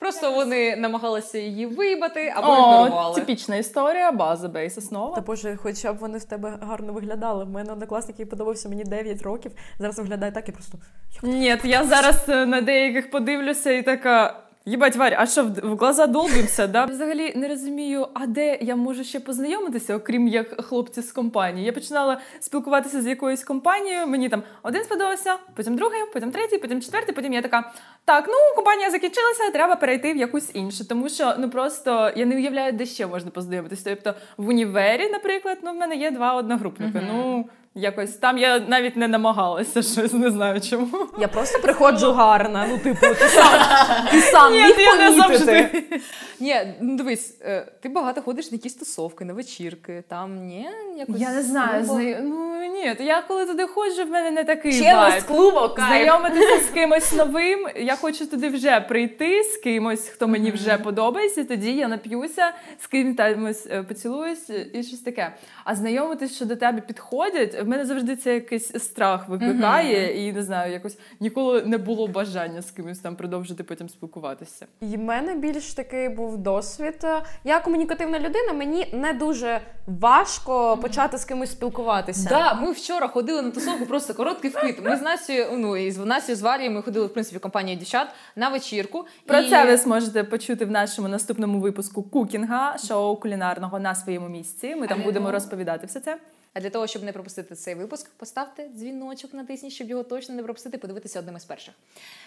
Просто 0.00 0.32
вони 0.32 0.76
намагалися 0.76 1.38
її 1.38 1.66
вибати 1.66 2.32
або 2.36 2.52
О, 2.52 2.56
ігнорували. 2.56 3.14
типічна 3.14 3.56
історія, 3.56 4.12
база, 4.12 4.48
бейс, 4.48 4.78
основа. 4.78 5.14
Та 5.14 5.20
боже, 5.20 5.56
хоча 5.56 5.92
б 5.92 5.98
вони 5.98 6.18
в 6.18 6.24
тебе 6.24 6.58
гарно 6.60 6.92
виглядали. 6.92 7.44
В 7.44 7.48
мене 7.50 7.72
однокласник, 7.72 8.18
який 8.18 8.30
подобався 8.30 8.68
мені 8.68 8.84
9 8.84 9.22
років. 9.22 9.52
Зараз 9.78 9.98
виглядає 9.98 10.32
так 10.32 10.48
і 10.48 10.52
просто. 10.52 10.78
Ні, 11.22 11.58
я 11.64 11.84
зараз 11.84 12.28
е, 12.28 12.46
на 12.46 12.60
деяких 12.60 13.10
подивлюся 13.10 13.70
і 13.70 13.82
така. 13.82 14.42
Їбать, 14.70 14.96
Варя, 14.96 15.16
а 15.20 15.26
що 15.26 15.44
в, 15.44 15.76
глаза 15.76 16.06
долбимося? 16.06 16.66
Да? 16.66 16.84
Взагалі 16.84 17.32
не 17.36 17.48
розумію, 17.48 18.06
а 18.14 18.26
де 18.26 18.58
я 18.60 18.76
можу 18.76 19.04
ще 19.04 19.20
познайомитися, 19.20 19.96
окрім 19.96 20.28
як 20.28 20.64
хлопці 20.64 21.02
з 21.02 21.12
компанії. 21.12 21.66
Я 21.66 21.72
починала 21.72 22.20
спілкуватися 22.40 23.02
з 23.02 23.06
якоюсь 23.06 23.44
компанією. 23.44 24.06
Мені 24.06 24.28
там 24.28 24.42
один 24.62 24.84
сподобався, 24.84 25.36
потім 25.54 25.76
другий, 25.76 26.00
потім 26.12 26.30
третій, 26.30 26.58
потім 26.58 26.82
четвертий. 26.82 27.14
Потім 27.14 27.32
я 27.32 27.42
така: 27.42 27.72
так, 28.04 28.24
ну 28.28 28.34
компанія 28.56 28.90
закінчилася, 28.90 29.50
треба 29.52 29.76
перейти 29.76 30.12
в 30.12 30.16
якусь 30.16 30.50
іншу. 30.54 30.84
Тому 30.88 31.08
що 31.08 31.34
ну 31.38 31.50
просто 31.50 32.12
я 32.16 32.26
не 32.26 32.36
уявляю, 32.36 32.72
де 32.72 32.86
ще 32.86 33.06
можна 33.06 33.30
познайомитися. 33.30 33.84
Тобто 33.84 34.14
в 34.36 34.48
універі, 34.48 35.08
наприклад, 35.08 35.58
ну 35.62 35.72
в 35.72 35.74
мене 35.74 35.96
є 35.96 36.10
два 36.10 36.34
одногрупника. 36.34 37.02
Ну 37.12 37.48
якось 37.74 38.10
там 38.10 38.38
я 38.38 38.58
навіть 38.58 38.96
не 38.96 39.08
намагалася 39.08 39.82
щось, 39.82 40.12
не 40.12 40.30
знаю 40.30 40.60
чому. 40.60 40.88
Я 41.18 41.28
просто 41.28 41.58
приходжу 41.58 42.12
гарна. 42.12 42.66
Ну, 42.70 42.78
типу, 42.78 43.00
ти 43.00 43.28
сам, 43.28 43.60
ти 44.10 44.20
сам 44.20 44.52
Ні, 44.52 44.62
міг 44.62 44.80
я 44.80 44.96
не 44.96 45.22
помітити. 45.22 45.44
завжди. 45.44 46.00
Ні, 46.40 46.74
ну 46.80 46.96
дивись, 46.96 47.36
е, 47.42 47.72
ти 47.80 47.88
багато 47.88 48.22
ходиш 48.22 48.50
на 48.50 48.56
якісь 48.56 48.74
тусовки, 48.74 49.24
на 49.24 49.32
вечірки. 49.32 50.04
Там 50.08 50.46
ні, 50.46 50.68
якось. 50.98 51.20
Я 51.20 51.32
не 51.32 51.42
знаю, 51.42 51.84
слабо? 51.84 52.02
зна... 52.02 52.20
ну 52.22 52.64
ні, 52.64 52.94
то 52.94 53.02
я 53.02 53.22
коли 53.22 53.46
туди 53.46 53.66
ходжу, 53.66 54.04
в 54.04 54.10
мене 54.10 54.30
не 54.30 54.44
такий 54.44 54.72
з 54.72 55.22
клубу, 55.26 55.60
кайф. 55.60 55.76
Знайомитися 55.76 56.60
з 56.60 56.70
кимось 56.74 57.12
новим. 57.12 57.68
Я 57.76 57.96
хочу 57.96 58.26
туди 58.26 58.48
вже 58.48 58.80
прийти 58.80 59.42
з 59.42 59.56
кимось, 59.56 60.08
хто 60.08 60.28
мені 60.28 60.50
вже 60.50 60.78
подобається. 60.78 61.44
Тоді 61.44 61.72
я 61.72 61.88
нап'юся, 61.88 62.52
з 62.78 62.86
ким 62.86 63.14
там 63.14 63.54
поцілуюсь 63.88 64.50
і 64.72 64.82
щось 64.82 65.00
таке. 65.00 65.32
А 65.64 65.74
знайомитись, 65.74 66.36
що 66.36 66.44
до 66.44 66.56
тебе 66.56 66.80
підходять, 66.80 67.59
в 67.62 67.68
мене 67.68 67.86
завжди 67.86 68.16
це 68.16 68.34
якийсь 68.34 68.82
страх 68.82 69.28
викликає, 69.28 70.28
і 70.28 70.32
не 70.32 70.42
знаю, 70.42 70.72
якось 70.72 70.98
ніколи 71.20 71.62
не 71.62 71.78
було 71.78 72.08
бажання 72.08 72.62
з 72.62 72.70
кимось 72.70 72.98
там 72.98 73.16
продовжити 73.16 73.64
потім 73.64 73.88
спілкуватися. 73.88 74.66
І 74.80 74.96
в 74.96 74.98
мене 74.98 75.34
більш 75.34 75.74
такий 75.74 76.08
був 76.08 76.38
досвід. 76.38 77.06
Я 77.44 77.60
комунікативна 77.60 78.18
людина, 78.18 78.52
мені 78.52 78.86
не 78.92 79.12
дуже 79.12 79.60
важко 79.86 80.76
почати 80.76 81.18
з 81.18 81.24
кимось 81.24 81.50
спілкуватися. 81.50 82.28
Да, 82.28 82.54
ми 82.54 82.72
вчора 82.72 83.08
ходили 83.08 83.42
на 83.42 83.50
тусовку, 83.50 83.86
просто 83.86 84.14
короткий 84.14 84.50
вкид. 84.50 84.76
Ми 84.84 84.96
з 84.96 85.02
Настю, 85.02 85.32
ну 85.52 85.76
і 85.76 85.90
з 85.90 85.98
Настю 85.98 86.34
з 86.34 86.42
Варією 86.42 86.74
ми 86.74 86.82
ходили 86.82 87.06
в 87.06 87.12
принципі 87.12 87.36
в 87.38 87.40
компанію 87.40 87.76
дівчат 87.76 88.08
на 88.36 88.48
вечірку. 88.48 89.06
Про 89.26 89.38
і... 89.38 89.50
це 89.50 89.64
ви 89.64 89.76
зможете 89.76 90.24
почути 90.24 90.64
в 90.64 90.70
нашому 90.70 91.08
наступному 91.08 91.60
випуску 91.60 92.02
кукінга, 92.02 92.78
шоу 92.78 93.16
кулінарного 93.16 93.78
на 93.78 93.94
своєму 93.94 94.28
місці. 94.28 94.74
Ми 94.76 94.86
там 94.86 95.02
будемо 95.02 95.30
розповідати 95.30 95.86
все 95.86 96.00
це. 96.00 96.18
А 96.54 96.60
для 96.60 96.70
того, 96.70 96.86
щоб 96.86 97.02
не 97.02 97.12
пропустити 97.12 97.54
цей 97.54 97.74
випуск, 97.74 98.10
поставте 98.16 98.68
дзвіночок, 98.68 99.34
натисніть, 99.34 99.72
щоб 99.72 99.90
його 99.90 100.02
точно 100.02 100.34
не 100.34 100.42
пропустити, 100.42 100.78
подивитися 100.78 101.18
одним 101.18 101.36
із 101.36 101.44
перших. 101.44 101.74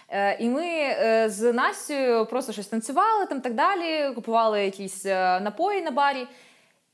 Е, 0.08 0.36
і 0.44 0.48
ми 0.48 0.66
е, 0.66 1.28
з 1.30 1.52
Настю 1.52 2.26
просто 2.30 2.52
щось 2.52 2.66
танцювали 2.66 3.26
там 3.26 3.40
так 3.40 3.54
далі, 3.54 4.14
купували 4.14 4.64
якісь 4.64 5.06
е, 5.06 5.40
напої 5.40 5.82
на 5.82 5.90
барі. 5.90 6.26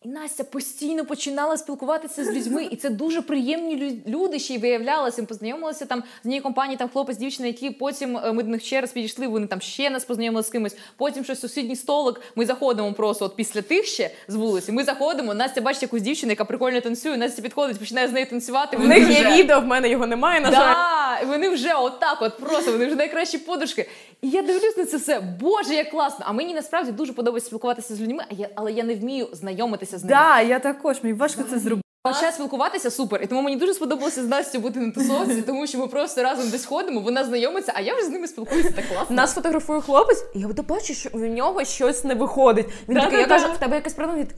І 0.05 0.09
Настя 0.09 0.45
постійно 0.45 1.05
починала 1.05 1.57
спілкуватися 1.57 2.25
з 2.25 2.31
людьми, 2.31 2.69
і 2.71 2.77
це 2.77 2.91
дуже 2.91 3.23
приємні 3.23 4.03
люди 4.07 4.39
ще 4.39 4.55
й 4.55 4.59
виявлялися. 4.59 5.23
Ми 5.23 5.27
познайомилися 5.27 5.87
там 5.87 6.03
з 6.23 6.27
однієї 6.27 6.43
компанії, 6.43 6.77
там 6.77 6.89
хлопець, 6.89 7.17
дівчина, 7.17 7.47
які 7.47 7.71
потім 7.71 8.17
е, 8.17 8.33
ми 8.33 8.43
до 8.43 8.49
них 8.49 8.63
ще 8.65 8.81
раз 8.81 8.93
підійшли. 8.93 9.27
Вони 9.27 9.47
там 9.47 9.61
ще 9.61 9.91
нас 9.91 10.05
познайомили 10.05 10.43
з 10.45 10.49
кимось. 10.49 10.77
Потім 10.97 11.25
щось 11.25 11.41
сусідній 11.41 11.77
столик. 11.77 12.21
Ми 12.37 12.47
заходимо 12.47 12.93
просто 12.93 13.25
от 13.25 13.37
після 13.37 13.63
тих 13.63 13.87
ще 13.87 14.11
з 14.29 14.35
вулиці. 14.35 14.73
Ми 14.73 14.85
заходимо. 14.85 15.35
Настя 15.35 15.61
бачить 15.61 15.83
якусь 15.83 16.03
дівчину, 16.03 16.33
яка 16.33 16.45
прикольно 16.45 16.81
танцює. 16.81 17.17
Настя 17.17 17.43
підходить, 17.43 17.79
починає 17.79 18.09
з 18.09 18.13
нею 18.13 18.27
танцювати. 18.27 18.77
В 18.77 18.89
них 18.89 19.11
є 19.11 19.31
відео, 19.37 19.61
в 19.61 19.67
мене 19.67 19.89
його 19.89 20.07
немає, 20.07 20.41
на 20.41 20.51
жаль. 20.51 20.75
Да, 20.75 21.27
вони 21.27 21.49
вже 21.49 21.75
отак, 21.75 22.23
от 22.23 22.39
просто 22.39 22.73
вони 22.73 22.87
вже 22.87 22.97
найкращі 22.97 23.39
подружки. 23.39 23.89
І 24.23 24.29
я 24.29 24.43
дивлюсь 24.43 24.77
на 24.77 24.85
це 24.85 24.97
все. 24.97 25.21
Боже, 25.41 25.75
як 25.75 25.91
класно! 25.91 26.25
А 26.29 26.33
мені 26.33 26.55
насправді 26.55 26.93
дуже 26.93 27.13
подобається 27.13 27.47
спілкуватися 27.47 27.95
з 27.95 28.01
людьми, 28.01 28.25
але 28.55 28.73
я 28.73 28.85
не 28.85 28.95
вмію 28.95 29.29
знайомитися 29.33 29.90
з 29.99 30.05
ними. 30.05 30.17
Да, 30.17 30.41
я 30.41 30.59
також, 30.59 31.03
мені 31.03 31.15
важко 31.15 31.43
це 31.43 31.59
зробити. 31.59 31.87
Почати 32.03 32.33
спілкуватися 32.33 32.91
супер. 32.91 33.23
І 33.23 33.27
тому 33.27 33.43
мені 33.43 33.57
дуже 33.57 33.75
сподобалося 33.75 34.23
з 34.23 34.27
Настю 34.27 34.59
бути 34.59 34.81
на 34.81 34.91
тусовці, 34.93 35.43
тому 35.47 35.67
що 35.67 35.79
ми 35.79 35.87
просто 35.87 36.23
разом 36.23 36.51
десь 36.51 36.65
ходимо, 36.67 37.01
вона 37.01 37.25
знайомиться, 37.25 37.73
а 37.77 37.81
я 37.81 37.95
вже 37.95 38.05
з 38.05 38.09
ними 38.11 38.29
спілкуюся 38.29 38.71
так 38.71 38.89
класно. 38.89 39.17
Нас 39.17 39.35
фотографує 39.35 39.81
хлопець, 39.81 40.25
і 40.35 40.41
я 40.41 40.47
буду 40.47 40.63
бачу, 40.63 40.95
що 40.95 41.11
в 41.13 41.19
нього 41.27 41.65
щось 41.65 42.05
не 42.05 42.15
виходить. 42.15 42.67
Він 42.89 42.95
Да, 42.95 43.01
такий, 43.01 43.17
да, 43.17 43.21
я 43.21 43.27
да. 43.27 43.35
кажу, 43.41 43.53
в 43.53 43.59
тебе 43.59 43.77
якась 43.77 43.95
проблема? 43.95 44.21
Він, 44.21 44.29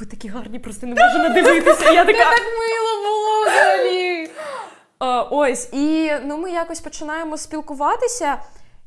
ви 0.00 0.06
такі 0.06 0.28
гарні, 0.28 0.58
просто 0.58 0.86
не 0.86 0.94
можу 0.94 1.18
надивитися. 1.18 1.90
Я 1.90 2.04
така. 2.04 2.18
Так 2.18 2.40
мило 2.40 3.02
було 3.02 3.42
взагалі. 3.42 4.30
Ось, 5.30 5.68
і 5.72 6.12
ну, 6.24 6.38
ми 6.38 6.50
якось 6.50 6.80
починаємо 6.80 7.36
спілкуватися. 7.36 8.38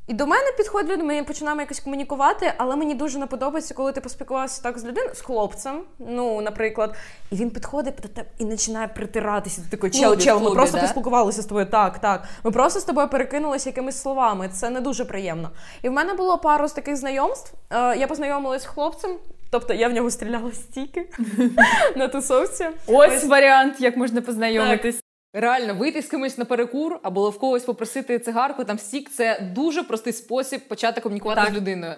І 0.06 0.14
до 0.14 0.26
мене 0.26 0.52
підходять 0.56 0.90
люди, 0.90 1.02
ми 1.02 1.24
починаємо 1.24 1.60
якось 1.60 1.80
комунікувати, 1.80 2.52
але 2.56 2.76
мені 2.76 2.94
дуже 2.94 3.18
не 3.18 3.26
подобається, 3.26 3.74
коли 3.74 3.92
ти 3.92 4.00
поспілкувався 4.00 4.62
так 4.62 4.78
з 4.78 4.84
людиною, 4.84 5.14
з 5.14 5.20
хлопцем, 5.20 5.80
ну, 5.98 6.40
наприклад, 6.40 6.94
і 7.30 7.36
він 7.36 7.50
підходить 7.50 7.94
до 8.02 8.08
тебе 8.08 8.28
і 8.38 8.44
починає 8.46 8.88
притиратися. 8.88 9.62
Ти 9.70 9.76
такий, 9.76 10.00
чел, 10.00 10.16
чел, 10.18 10.42
ми 10.42 10.50
просто 10.50 10.78
поспілкувалися 10.78 11.42
з 11.42 11.46
тобою. 11.46 11.66
Так, 11.66 11.98
так. 11.98 12.24
Ми 12.44 12.50
просто 12.50 12.80
з 12.80 12.84
тобою 12.84 13.08
перекинулися 13.08 13.68
якимись 13.68 14.02
словами. 14.02 14.48
Це 14.52 14.70
не 14.70 14.80
дуже 14.80 15.04
приємно. 15.04 15.50
І 15.82 15.88
в 15.88 15.92
мене 15.92 16.14
було 16.14 16.38
пару 16.38 16.68
з 16.68 16.72
таких 16.72 16.96
знайомств. 16.96 17.54
Е, 17.70 17.96
я 17.96 18.06
познайомилась 18.06 18.62
з 18.62 18.66
хлопцем. 18.66 19.10
Тобто 19.50 19.74
я 19.74 19.88
в 19.88 19.92
нього 19.92 20.10
стріляла 20.10 20.52
стільки 20.52 21.10
на 21.96 22.08
тусовці. 22.08 22.66
Ось 22.86 23.24
варіант, 23.24 23.74
як 23.80 23.96
можна 23.96 24.20
познайомитись. 24.20 25.00
Реально, 25.36 25.74
вийти 25.74 26.02
з 26.02 26.06
кимось 26.06 26.38
на 26.38 26.44
перекур 26.44 27.00
або 27.02 27.30
в 27.30 27.38
когось 27.38 27.62
попросити 27.62 28.18
цигарку, 28.18 28.64
там 28.64 28.78
стік 28.78 29.10
це 29.10 29.40
дуже 29.54 29.82
простий 29.82 30.12
спосіб 30.12 30.60
почати 30.68 31.00
комунікувати 31.00 31.40
Так. 31.40 31.50
з 31.50 31.56
людиною. 31.56 31.94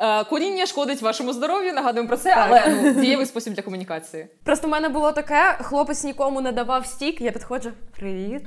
Куріння 0.00 0.66
шкодить 0.66 1.02
вашому 1.02 1.32
здоров'ю, 1.32 1.72
нагадуємо 1.72 2.08
про 2.08 2.16
це, 2.16 2.34
але 2.38 2.62
ну, 2.82 3.00
дієвий 3.00 3.26
спосіб 3.26 3.54
для 3.54 3.62
комунікації. 3.62 4.26
Просто 4.44 4.66
в 4.66 4.70
мене 4.70 4.88
було 4.88 5.12
таке: 5.12 5.56
хлопець 5.60 6.04
нікому 6.04 6.40
не 6.40 6.52
давав 6.52 6.86
стік, 6.86 7.20
я 7.20 7.32
підходжу. 7.32 7.70
Привіт. 7.98 8.42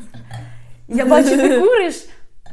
Я 0.87 1.05
бачу, 1.05 1.29
ти 1.29 1.59
куриш. 1.59 2.05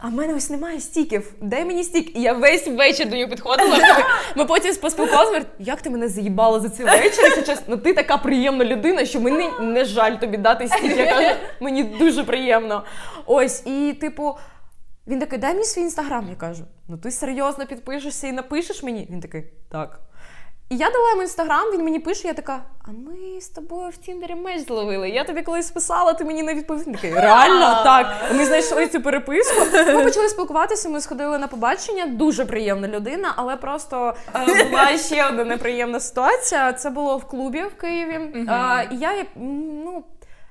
А 0.03 0.09
в 0.09 0.13
мене 0.13 0.35
ось 0.35 0.51
немає 0.51 0.81
стіків. 0.81 1.33
Дай 1.41 1.65
мені 1.65 1.85
стік. 1.85 2.17
І 2.17 2.23
я 2.23 2.33
весь 2.33 2.67
вечір 2.69 3.09
до 3.09 3.17
нього 3.17 3.31
підходила. 3.31 3.79
Ми 4.37 4.45
потім 4.45 4.77
поспілкувалися. 4.77 5.47
Як 5.59 5.83
ти 5.83 5.91
мене 5.91 6.09
заїбала 6.09 6.61
за 6.61 6.69
цей 6.69 6.87
вечір? 6.87 7.25
Якщо 7.25 7.43
чесно, 7.43 7.65
ну 7.69 7.77
ти 7.77 7.93
така 7.93 8.17
приємна 8.17 8.65
людина, 8.65 9.05
що 9.05 9.21
мені 9.21 9.51
не 9.61 9.85
жаль 9.85 10.17
тобі 10.17 10.37
дати 10.37 10.69
стік. 10.69 10.97
Я 10.97 11.07
кажу, 11.07 11.37
мені 11.61 11.83
дуже 11.83 12.25
приємно. 12.25 12.85
Ось, 13.27 13.67
і 13.67 13.93
типу, 14.01 14.39
він 15.07 15.21
такий, 15.21 15.39
дай 15.39 15.53
мені 15.53 15.65
свій 15.65 15.81
інстаграм. 15.81 16.27
Я 16.31 16.37
кажу, 16.37 16.65
ну 16.89 16.97
ти 16.99 17.11
серйозно 17.11 17.67
підпишешся 17.67 18.27
і 18.27 18.33
напишеш 18.33 18.83
мені? 18.83 19.09
Він 19.11 19.21
такий, 19.21 19.45
так. 19.71 20.01
І 20.71 20.77
я 20.77 20.91
дала 20.91 21.11
йому 21.11 21.23
інстаграм, 21.23 21.73
він 21.73 21.85
мені 21.85 21.99
пише, 21.99 22.29
я 22.29 22.35
така: 22.35 22.62
а 22.89 22.91
ми 22.91 23.41
з 23.41 23.49
тобою 23.49 23.89
в 23.89 23.97
Тіндері 23.97 24.35
меч 24.35 24.66
зловили. 24.66 25.11
Я 25.11 25.25
тобі 25.25 25.43
колись 25.43 25.71
писала, 25.71 26.12
ти 26.12 26.25
мені 26.25 26.43
не 26.43 26.55
відповів. 26.55 26.87
Він 26.87 26.95
такий, 26.95 27.14
реально 27.14 27.85
так. 27.85 28.07
Ми 28.35 28.45
знайшли 28.45 28.87
цю 28.89 29.03
переписку. 29.03 29.61
Ми 29.73 30.05
почали 30.05 30.29
спілкуватися. 30.29 30.89
Ми 30.89 31.01
сходили 31.01 31.39
на 31.39 31.47
побачення. 31.47 32.07
Дуже 32.07 32.45
приємна 32.45 32.89
людина, 32.89 33.33
але 33.37 33.57
просто 33.57 34.14
е, 34.35 34.64
була 34.64 34.99
ще 34.99 35.27
одна 35.29 35.45
неприємна 35.45 36.01
ситуація. 36.01 36.73
Це 36.73 36.91
було 36.91 37.16
в 37.16 37.25
клубі 37.25 37.62
в 37.62 37.81
Києві. 37.81 38.14
Е, 38.49 38.89
і 38.93 38.97
я 38.97 39.25
ну. 39.37 40.05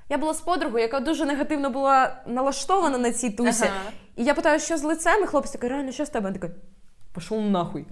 Я 0.10 0.18
була 0.18 0.34
з 0.34 0.42
подругою, 0.42 0.82
яка 0.82 1.00
дуже 1.00 1.26
негативно 1.26 1.70
була 1.70 2.16
налаштована 2.26 2.98
на 2.98 3.12
цій 3.12 3.30
тусі. 3.30 3.64
Ага. 3.64 3.92
І 4.16 4.24
я 4.24 4.34
питаю, 4.34 4.60
що 4.60 4.78
з 4.78 4.84
лицем, 4.84 5.24
і 5.24 5.26
хлопець 5.26 5.52
такий, 5.52 5.70
реально, 5.70 5.92
що 5.92 6.06
з 6.06 6.10
тебе? 6.10 6.30
Він 6.30 6.34
такий, 6.34 6.50
пішов 7.16 7.42
нахуй. 7.42 7.86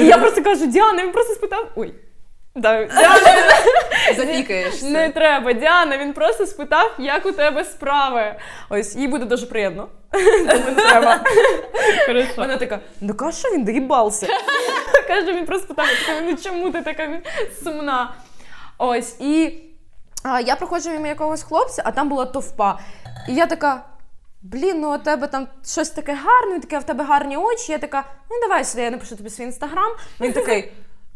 І 0.00 0.04
я 0.06 0.18
просто 0.18 0.42
кажу, 0.42 0.66
Діана, 0.66 1.02
він 1.04 1.12
просто 1.12 1.34
спитав. 1.34 1.68
Ой. 1.76 1.94
Да, 2.54 2.84
Діана, 2.84 3.18
Запікаєшся. 4.16 4.86
не 4.86 5.08
треба, 5.08 5.52
Діана, 5.52 5.98
він 5.98 6.12
просто 6.12 6.46
спитав, 6.46 6.94
як 6.98 7.26
у 7.26 7.32
тебе 7.32 7.64
справи. 7.64 8.34
Ось, 8.70 8.96
їй 8.96 9.08
буде 9.08 9.24
дуже 9.24 9.46
приємно. 9.46 9.88
Тому 10.48 10.64
не 10.70 10.74
треба. 10.74 11.20
Хорошо. 12.06 12.28
Вона 12.36 12.56
така, 12.56 12.78
ну 13.00 13.14
каже, 13.14 13.38
що 13.38 13.48
він 13.48 13.64
доїбався. 13.64 14.26
Каже, 15.08 15.32
він 15.32 15.46
просто 15.46 15.68
питав, 15.68 15.86
я 15.86 16.06
така, 16.14 16.26
ну 16.30 16.36
чому 16.36 16.70
ти 16.70 16.82
така 16.82 17.20
сумна? 17.64 18.14
Ось, 18.78 19.20
і 19.20 19.58
а, 20.22 20.40
я 20.40 20.56
проходжу 20.56 20.90
мимо 20.90 21.06
якогось 21.06 21.42
хлопця, 21.42 21.82
а 21.86 21.90
там 21.90 22.08
була 22.08 22.24
товпа. 22.26 22.78
І 23.28 23.34
я 23.34 23.46
така. 23.46 23.82
Блін, 24.42 24.80
ну 24.80 24.94
у 24.94 24.98
тебе 24.98 25.26
там 25.26 25.48
щось 25.64 25.90
таке 25.90 26.14
гарне, 26.14 26.60
таке, 26.60 26.78
в 26.78 26.84
тебе 26.84 27.04
гарні 27.04 27.36
очі. 27.36 27.72
Я 27.72 27.78
така, 27.78 28.04
ну 28.30 28.36
давай 28.42 28.64
сюди, 28.64 28.82
я 28.82 28.90
напишу 28.90 29.16
тобі 29.16 29.30
свій 29.30 29.44
інстаграм. 29.44 29.92
Він 30.20 30.32
такий. 30.32 30.72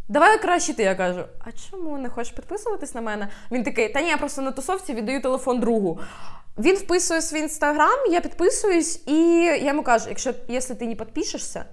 Давай 0.08 0.42
краще 0.42 0.74
ти, 0.74 0.82
я 0.82 0.94
кажу. 0.94 1.24
А 1.38 1.52
чому 1.52 1.98
не 1.98 2.08
хочеш 2.08 2.32
підписуватись 2.32 2.94
на 2.94 3.00
мене? 3.00 3.28
Він 3.50 3.64
такий, 3.64 3.88
та 3.88 4.00
ні, 4.02 4.08
я 4.08 4.16
просто 4.16 4.42
на 4.42 4.50
тусовці 4.50 4.94
віддаю 4.94 5.22
телефон 5.22 5.60
другу. 5.60 6.00
Він 6.58 6.76
вписує 6.76 7.22
свій 7.22 7.38
інстаграм, 7.38 8.12
я 8.12 8.20
підписуюсь, 8.20 9.02
і 9.06 9.14
я 9.44 9.56
йому 9.56 9.82
кажу: 9.82 10.08
якщо 10.08 10.34
якщо 10.48 10.74
ти 10.74 10.86
не 10.86 10.94
підпишешся, 10.94 11.64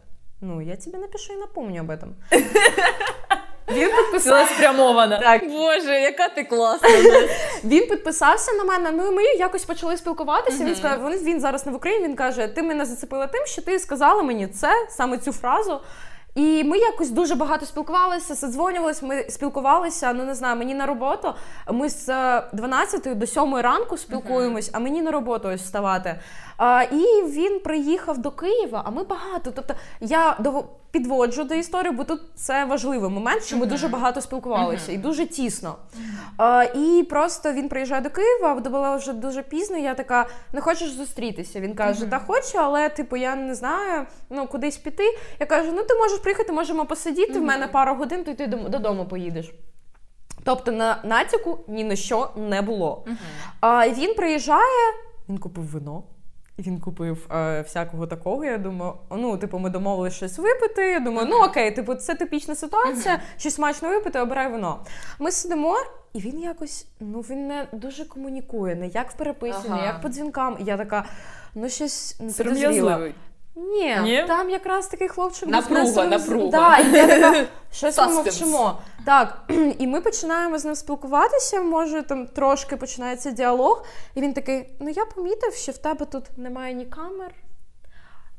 ну 0.42 0.62
я 0.62 0.76
тобі 0.76 0.98
напишу 0.98 1.34
і 1.34 1.38
напомню 1.38 1.82
об 1.82 1.90
этом. 1.90 2.10
Він 3.70 3.90
підписав. 3.90 4.48
спрямована. 4.48 5.20
Так, 5.20 5.50
Боже, 5.50 6.00
яка 6.00 6.30
ти 6.30 6.44
класна. 6.44 6.90
він 7.64 7.88
підписався 7.88 8.52
на 8.54 8.64
мене. 8.64 8.92
Ну 8.92 9.08
і 9.08 9.16
ми 9.16 9.24
якось 9.24 9.66
почали 9.66 9.98
спілкуватися. 9.98 10.64
Він 10.64 10.76
сказав, 10.76 11.12
він, 11.12 11.20
він 11.24 11.40
зараз 11.40 11.66
не 11.66 11.72
в 11.72 11.76
Україні. 11.76 12.04
Він 12.04 12.16
каже: 12.16 12.48
Ти 12.48 12.64
мене 12.64 12.86
зацепила 12.86 13.28
тим, 13.28 13.46
що 13.46 13.62
ти 13.62 13.80
сказала 13.80 14.24
мені 14.24 14.48
це, 14.48 14.70
саме 14.90 15.18
цю 15.18 15.32
фразу. 15.32 15.80
І 16.36 16.64
ми 16.64 16.78
якось 16.78 17.10
дуже 17.10 17.36
багато 17.36 17.66
спілкувалися, 17.66 18.36
задзвонювалися, 18.36 19.06
ми 19.06 19.26
спілкувалися. 19.30 20.14
Ну 20.14 20.24
не 20.26 20.36
знаю, 20.36 20.56
мені 20.56 20.74
на 20.74 20.86
роботу. 20.86 21.34
Ми 21.72 21.90
з 21.90 22.10
е, 22.10 22.44
12 22.54 23.18
до 23.18 23.28
7 23.28 23.56
ранку 23.56 23.98
спілкуємось, 23.98 24.70
а 24.74 24.80
мені 24.80 25.02
на 25.02 25.12
роботу 25.12 25.48
ось 25.48 25.62
вставати. 25.62 26.20
А, 26.64 26.84
і 26.84 27.24
він 27.24 27.60
приїхав 27.60 28.18
до 28.18 28.32
Києва, 28.32 28.82
а 28.86 28.92
ми 28.92 29.04
багато. 29.04 29.52
Тобто 29.56 29.74
я 30.00 30.38
підводжу 30.92 31.44
до 31.44 31.56
історії, 31.56 31.92
бо 31.94 32.04
тут 32.04 32.22
це 32.36 32.66
важливий 32.66 33.10
момент, 33.10 33.44
що 33.44 33.58
ми 33.58 33.66
дуже 33.66 33.88
багато 33.88 34.22
спілкувалися 34.22 34.92
і 34.92 34.98
дуже 34.98 35.26
тісно. 35.26 35.76
А, 36.38 36.64
і 36.64 37.04
просто 37.04 37.54
він 37.54 37.70
приїжджає 37.70 38.02
до 38.02 38.10
Києва, 38.10 38.56
було 38.56 38.98
вже 38.98 39.14
дуже 39.14 39.44
пізно. 39.44 39.78
Я 39.78 39.94
така, 39.94 40.28
не 40.54 40.62
хочеш 40.62 40.92
зустрітися? 40.92 41.60
Він 41.60 41.76
каже, 41.76 42.06
та 42.06 42.20
хочу, 42.20 42.58
але 42.58 42.90
типу 42.90 43.18
я 43.18 43.36
не 43.36 43.56
знаю, 43.56 44.06
ну 44.30 44.48
кудись 44.48 44.78
піти. 44.78 45.18
Я 45.40 45.46
кажу, 45.46 45.72
ну 45.76 45.84
ти 45.84 45.96
можеш 45.96 46.20
приїхати, 46.20 46.52
можемо 46.52 46.86
посидіти. 46.86 47.40
В 47.40 47.44
мене 47.44 47.68
пару 47.68 47.96
годин, 47.96 48.24
то 48.24 48.32
й 48.32 48.36
ти 48.36 48.48
додому 48.48 49.06
поїдеш. 49.06 49.54
Тобто 50.44 50.72
на 50.72 51.00
натяку 51.04 51.60
ні 51.68 51.84
на 51.84 51.96
що 51.96 52.30
не 52.36 52.62
було. 52.62 53.06
А 53.60 53.90
він 53.90 54.16
приїжджає, 54.16 54.94
він 55.30 55.38
купив 55.38 55.66
вино. 55.66 56.04
Він 56.60 56.80
купив 56.80 57.28
е, 57.32 57.62
всякого 57.62 58.08
такого. 58.08 58.46
Я 58.46 58.58
думаю, 58.58 58.94
ну, 59.12 59.38
типу, 59.38 59.60
ми 59.60 59.70
домовилися 59.70 60.16
щось 60.16 60.38
випити. 60.38 60.92
Я 60.92 61.00
думаю, 61.00 61.28
ну 61.32 61.38
окей, 61.38 61.72
типу, 61.72 61.96
це 61.96 62.16
типічна 62.16 62.56
ситуація, 62.56 63.22
щось 63.38 63.56
смачно 63.56 63.90
випити, 63.90 64.20
обирай 64.20 64.52
вино. 64.52 64.80
Ми 65.20 65.32
сидимо, 65.32 65.76
і 66.14 66.20
він 66.20 66.40
якось, 66.40 66.88
ну 67.00 67.20
він 67.20 67.48
не 67.48 67.68
дуже 67.72 68.06
комунікує, 68.06 68.76
не 68.76 68.88
як 68.88 69.12
в 69.12 69.14
переписі, 69.14 69.60
Ага. 69.68 69.76
не 69.78 69.86
як 69.86 70.02
по 70.02 70.10
дзвінкам. 70.10 70.58
І 70.60 70.64
я 70.64 70.78
така, 70.78 71.06
ну 71.56 71.70
щось 71.70 72.20
не 72.20 72.28
підозріла. 72.34 72.54
Сором'язливий. 72.74 73.14
Ні, 73.56 73.98
Ні? 74.04 74.24
там 74.28 74.50
якраз 74.50 74.88
такий 74.88 75.08
хлопчик 75.08 75.44
був 75.44 75.52
Напруга, 75.52 76.06
напруга. 76.06 76.50
Да, 76.50 76.78
і 76.78 76.92
я 76.96 77.08
така, 77.08 77.46
щось 77.72 77.98
ми 77.98 78.04
Suspense. 78.04 78.14
мовчимо. 78.14 78.78
Так, 79.06 79.38
і 79.80 79.88
ми 79.88 80.02
починаємо 80.02 80.58
з 80.60 80.66
ним 80.66 80.76
спілкуватися. 80.76 81.62
Може, 81.62 82.04
там 82.04 82.28
трошки 82.28 82.78
починається 82.78 83.32
діалог, 83.32 83.86
і 84.16 84.22
він 84.22 84.34
такий: 84.34 84.70
ну 84.80 84.90
я 84.90 85.06
помітив, 85.06 85.54
що 85.54 85.72
в 85.72 85.78
тебе 85.78 86.06
тут 86.06 86.38
немає 86.38 86.74
ні 86.74 86.86
камер. 86.86 87.32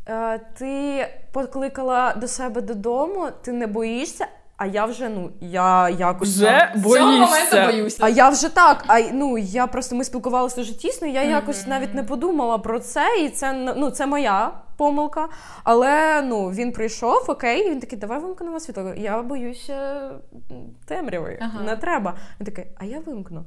Е, 0.08 0.38
ти 0.58 1.06
покликала 1.32 2.14
до 2.14 2.28
себе 2.28 2.60
додому, 2.60 3.28
ти 3.42 3.52
не 3.52 3.66
боїшся, 3.66 4.26
а 4.62 4.66
я 4.66 4.84
вже 4.84 5.08
ну 5.08 5.30
я 5.40 5.88
якось 5.88 6.28
Вже 6.36 6.72
моменту 6.76 6.88
боїшся. 6.88 7.66
боюся. 7.66 7.98
а 8.00 8.08
я 8.08 8.28
вже 8.28 8.48
так. 8.48 8.84
А 8.86 9.00
ну 9.12 9.38
я 9.38 9.66
просто 9.66 9.96
ми 9.96 10.04
спілкувалися 10.04 10.56
дуже 10.56 10.74
тісно. 10.78 11.08
Я 11.08 11.22
якось 11.22 11.66
навіть 11.66 11.94
не 11.94 12.02
подумала 12.02 12.58
про 12.58 12.80
це, 12.80 13.06
і 13.24 13.28
це 13.28 13.52
ну 13.76 13.90
це 13.90 14.06
моя 14.06 14.50
помилка. 14.76 15.28
Але 15.64 16.22
ну 16.22 16.48
він 16.50 16.72
прийшов, 16.72 17.24
окей, 17.28 17.66
і 17.66 17.70
він 17.70 17.80
такий, 17.80 17.98
давай 17.98 18.18
вимкнемо 18.18 18.60
світло. 18.60 18.92
Я 18.96 19.22
боюся 19.22 20.10
м, 20.50 20.56
темряви. 20.86 21.38
Ага. 21.40 21.62
Не 21.62 21.76
треба. 21.76 22.14
Він 22.40 22.46
такий, 22.46 22.64
а 22.76 22.84
я 22.84 23.00
вимкну. 23.00 23.44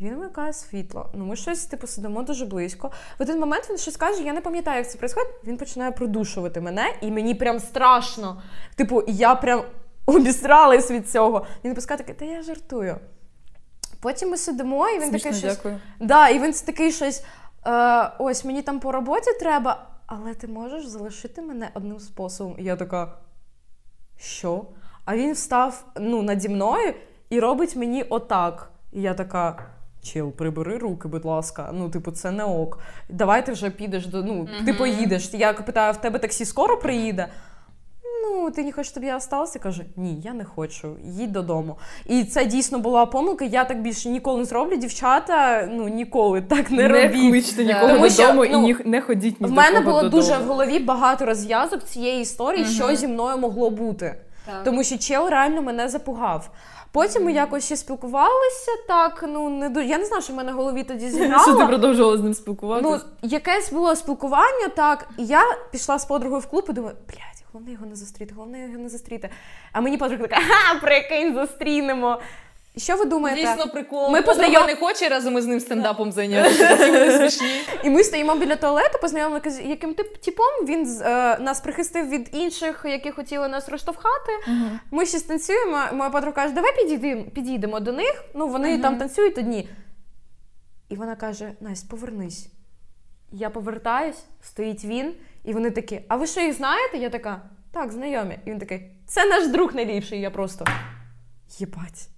Він 0.00 0.14
вимикає 0.14 0.52
світло. 0.52 1.10
Ну, 1.14 1.24
ми 1.24 1.36
щось 1.36 1.64
типу 1.66 1.86
сидимо 1.86 2.22
дуже 2.22 2.46
близько. 2.46 2.90
В 3.18 3.22
один 3.22 3.40
момент 3.40 3.66
він 3.70 3.78
щось 3.78 3.96
каже, 3.96 4.22
я 4.22 4.32
не 4.32 4.40
пам'ятаю, 4.40 4.78
як 4.78 4.86
це 4.90 4.92
відбувається. 4.98 5.34
Він 5.46 5.56
починає 5.56 5.90
продушувати 5.92 6.60
мене, 6.60 6.84
і 7.00 7.10
мені 7.10 7.34
прям 7.34 7.60
страшно. 7.60 8.42
Типу, 8.76 9.02
я 9.06 9.34
прям 9.34 9.62
обісралась 10.06 10.90
від 10.90 11.10
цього. 11.10 11.46
Він 11.64 11.74
пускає 11.74 11.98
такий, 11.98 12.14
та 12.14 12.24
я 12.24 12.42
жартую. 12.42 12.96
Потім 14.00 14.30
ми 14.30 14.36
сидимо, 14.36 14.88
і 14.88 14.98
він 14.98 15.08
Смішно, 15.08 15.18
такий 15.18 15.38
щось. 15.38 15.56
дякую. 15.56 15.80
Да, 16.00 16.28
і 16.28 16.38
він 16.38 16.52
такий 16.52 16.92
щось. 16.92 17.24
Е, 17.66 18.10
ось 18.18 18.44
мені 18.44 18.62
там 18.62 18.80
по 18.80 18.92
роботі 18.92 19.30
треба, 19.40 19.86
але 20.06 20.34
ти 20.34 20.46
можеш 20.48 20.86
залишити 20.86 21.42
мене 21.42 21.70
одним 21.74 22.00
способом. 22.00 22.54
І 22.58 22.64
я 22.64 22.76
така. 22.76 23.14
Що? 24.18 24.64
А 25.04 25.16
він 25.16 25.32
встав 25.32 25.84
ну, 26.00 26.22
наді 26.22 26.48
мною 26.48 26.94
і 27.30 27.40
робить 27.40 27.76
мені 27.76 28.02
отак. 28.02 28.70
І 28.92 29.02
я 29.02 29.14
така. 29.14 29.68
Чил, 30.02 30.32
прибери 30.32 30.78
руки, 30.78 31.08
будь 31.08 31.24
ласка. 31.24 31.70
Ну, 31.72 31.90
типу, 31.90 32.10
це 32.10 32.30
не 32.30 32.44
ок. 32.44 32.78
Давай 33.08 33.46
ти 33.46 33.52
вже 33.52 33.70
підеш 33.70 34.06
до. 34.06 34.22
Ну, 34.22 34.48
ти 34.66 34.74
поїдеш. 34.74 35.34
Я 35.34 35.52
питаю, 35.52 35.92
в 35.92 35.96
тебе 35.96 36.18
таксі 36.18 36.44
скоро 36.44 36.78
приїде? 36.78 37.28
Ну, 38.22 38.50
ти 38.50 38.64
не 38.64 38.72
хочеш, 38.72 38.90
щоб 38.90 39.04
я 39.04 39.16
осталася? 39.16 39.58
Каже, 39.58 39.84
ні, 39.96 40.20
я 40.24 40.32
не 40.32 40.44
хочу, 40.44 40.96
їдь 41.04 41.32
додому. 41.32 41.76
І 42.06 42.24
це 42.24 42.44
дійсно 42.44 42.78
була 42.78 43.06
помилка. 43.06 43.44
Я 43.44 43.64
так 43.64 43.82
більше 43.82 44.08
ніколи 44.08 44.38
не 44.38 44.44
зроблю. 44.44 44.76
Дівчата, 44.76 45.68
ну 45.72 45.88
ніколи 45.88 46.40
так 46.40 46.70
не, 46.70 46.88
Не 46.88 46.88
робіть. 46.88 47.30
кличте 47.30 47.64
нікого 47.64 47.88
Тому 47.88 48.10
що, 48.10 48.22
додому 48.22 48.44
ну, 48.44 48.58
і 48.58 48.62
ні- 48.62 48.76
не 48.84 49.00
ходіть 49.00 49.40
ні 49.40 49.46
В 49.46 49.50
до 49.50 49.56
мене 49.56 49.78
кого 49.78 49.84
було 49.90 50.02
додому. 50.02 50.22
дуже 50.22 50.38
в 50.38 50.46
голові 50.46 50.78
багато 50.78 51.26
розв'язок 51.26 51.84
цієї 51.84 52.22
історії, 52.22 52.64
що 52.64 52.96
зі 52.96 53.08
мною 53.08 53.38
могло 53.38 53.70
бути. 53.70 54.14
Так. 54.46 54.64
Тому 54.64 54.84
що 54.84 54.98
чел 54.98 55.28
реально 55.28 55.62
мене 55.62 55.88
запугав. 55.88 56.50
Потім 56.92 57.24
ми 57.24 57.32
якось 57.32 57.64
ще 57.64 57.76
спілкувалися 57.76 58.70
так. 58.88 59.24
Ну 59.28 59.50
не 59.50 59.68
до 59.68 59.80
Я 59.80 59.98
не 59.98 60.04
знаю, 60.04 60.22
що 60.22 60.32
в 60.32 60.36
мене 60.36 60.52
в 60.52 60.54
голові 60.56 60.84
тоді 60.84 61.08
Що 61.08 61.18
ти 61.18 61.22
зіграло. 61.24 61.66
продовжувала 61.66 62.16
з 62.16 62.20
ним 62.20 62.28
Ну, 62.28 62.34
спілкуватися? 62.34 63.04
якесь 63.22 63.72
було 63.72 63.96
спілкування, 63.96 64.68
так. 64.76 65.08
І 65.18 65.24
я 65.26 65.42
пішла 65.70 65.98
з 65.98 66.04
подругою 66.04 66.40
в 66.40 66.46
клуб 66.46 66.66
і 66.68 66.72
думаю, 66.72 66.96
блядь, 67.08 67.44
головне 67.52 67.72
його 67.72 67.86
не 67.86 67.94
зустріти, 67.96 68.34
головне 68.34 68.60
його 68.68 68.78
не 68.82 68.88
зустріти. 68.88 69.30
А 69.72 69.80
мені 69.80 69.96
подруга 69.98 70.22
така, 70.26 70.40
ха, 70.48 70.78
прикинь, 70.80 71.34
зустрінемо. 71.34 72.20
Що 72.76 72.96
ви 72.96 73.04
думаєте? 73.04 73.42
Дійсно 73.42 73.72
прикол. 73.72 74.10
Ми 74.10 74.20
познайом- 74.20 74.66
не 74.66 74.76
хоче 74.76 75.08
разом 75.08 75.38
із 75.38 75.46
ним 75.46 75.60
стендапом 75.60 76.12
зайнятися. 76.12 77.44
І 77.84 77.90
ми 77.90 78.04
стоїмо 78.04 78.34
біля 78.34 78.56
туалету, 78.56 78.98
познайомилися 79.00 79.50
з 79.50 79.60
яким 79.60 79.94
тип 79.94 80.16
типом. 80.18 80.46
Він 80.64 81.00
е, 81.02 81.38
нас 81.38 81.60
прихистив 81.60 82.08
від 82.08 82.28
інших, 82.32 82.82
які 82.84 83.10
хотіли 83.10 83.48
нас 83.48 83.68
розштовхати. 83.68 84.32
Ми 84.90 85.06
ще 85.06 85.20
танцюємо. 85.20 85.78
Моя 85.92 86.10
подруга 86.10 86.32
каже, 86.34 86.54
давай 86.54 86.76
підійдемо, 86.76 87.24
підійдемо 87.24 87.80
до 87.80 87.92
них. 87.92 88.24
Ну 88.34 88.48
вони 88.48 88.78
там 88.78 88.98
танцюють 88.98 89.38
одні. 89.38 89.68
І 90.88 90.96
вона 90.96 91.16
каже: 91.16 91.52
Настя, 91.60 91.88
повернись. 91.90 92.46
Я 93.32 93.50
повертаюсь, 93.50 94.24
стоїть 94.42 94.84
він, 94.84 95.14
і 95.44 95.52
вони 95.52 95.70
такі: 95.70 96.00
А 96.08 96.16
ви 96.16 96.26
що 96.26 96.40
їх 96.40 96.52
знаєте? 96.54 96.98
Я 96.98 97.10
така, 97.10 97.42
так, 97.72 97.92
знайомі. 97.92 98.38
І 98.46 98.50
він 98.50 98.58
такий, 98.58 98.90
це 99.06 99.24
наш 99.26 99.46
друг 99.48 99.74
найліпший. 99.74 100.20
Я 100.20 100.30
просто 100.30 100.64
єбать. 101.58 102.08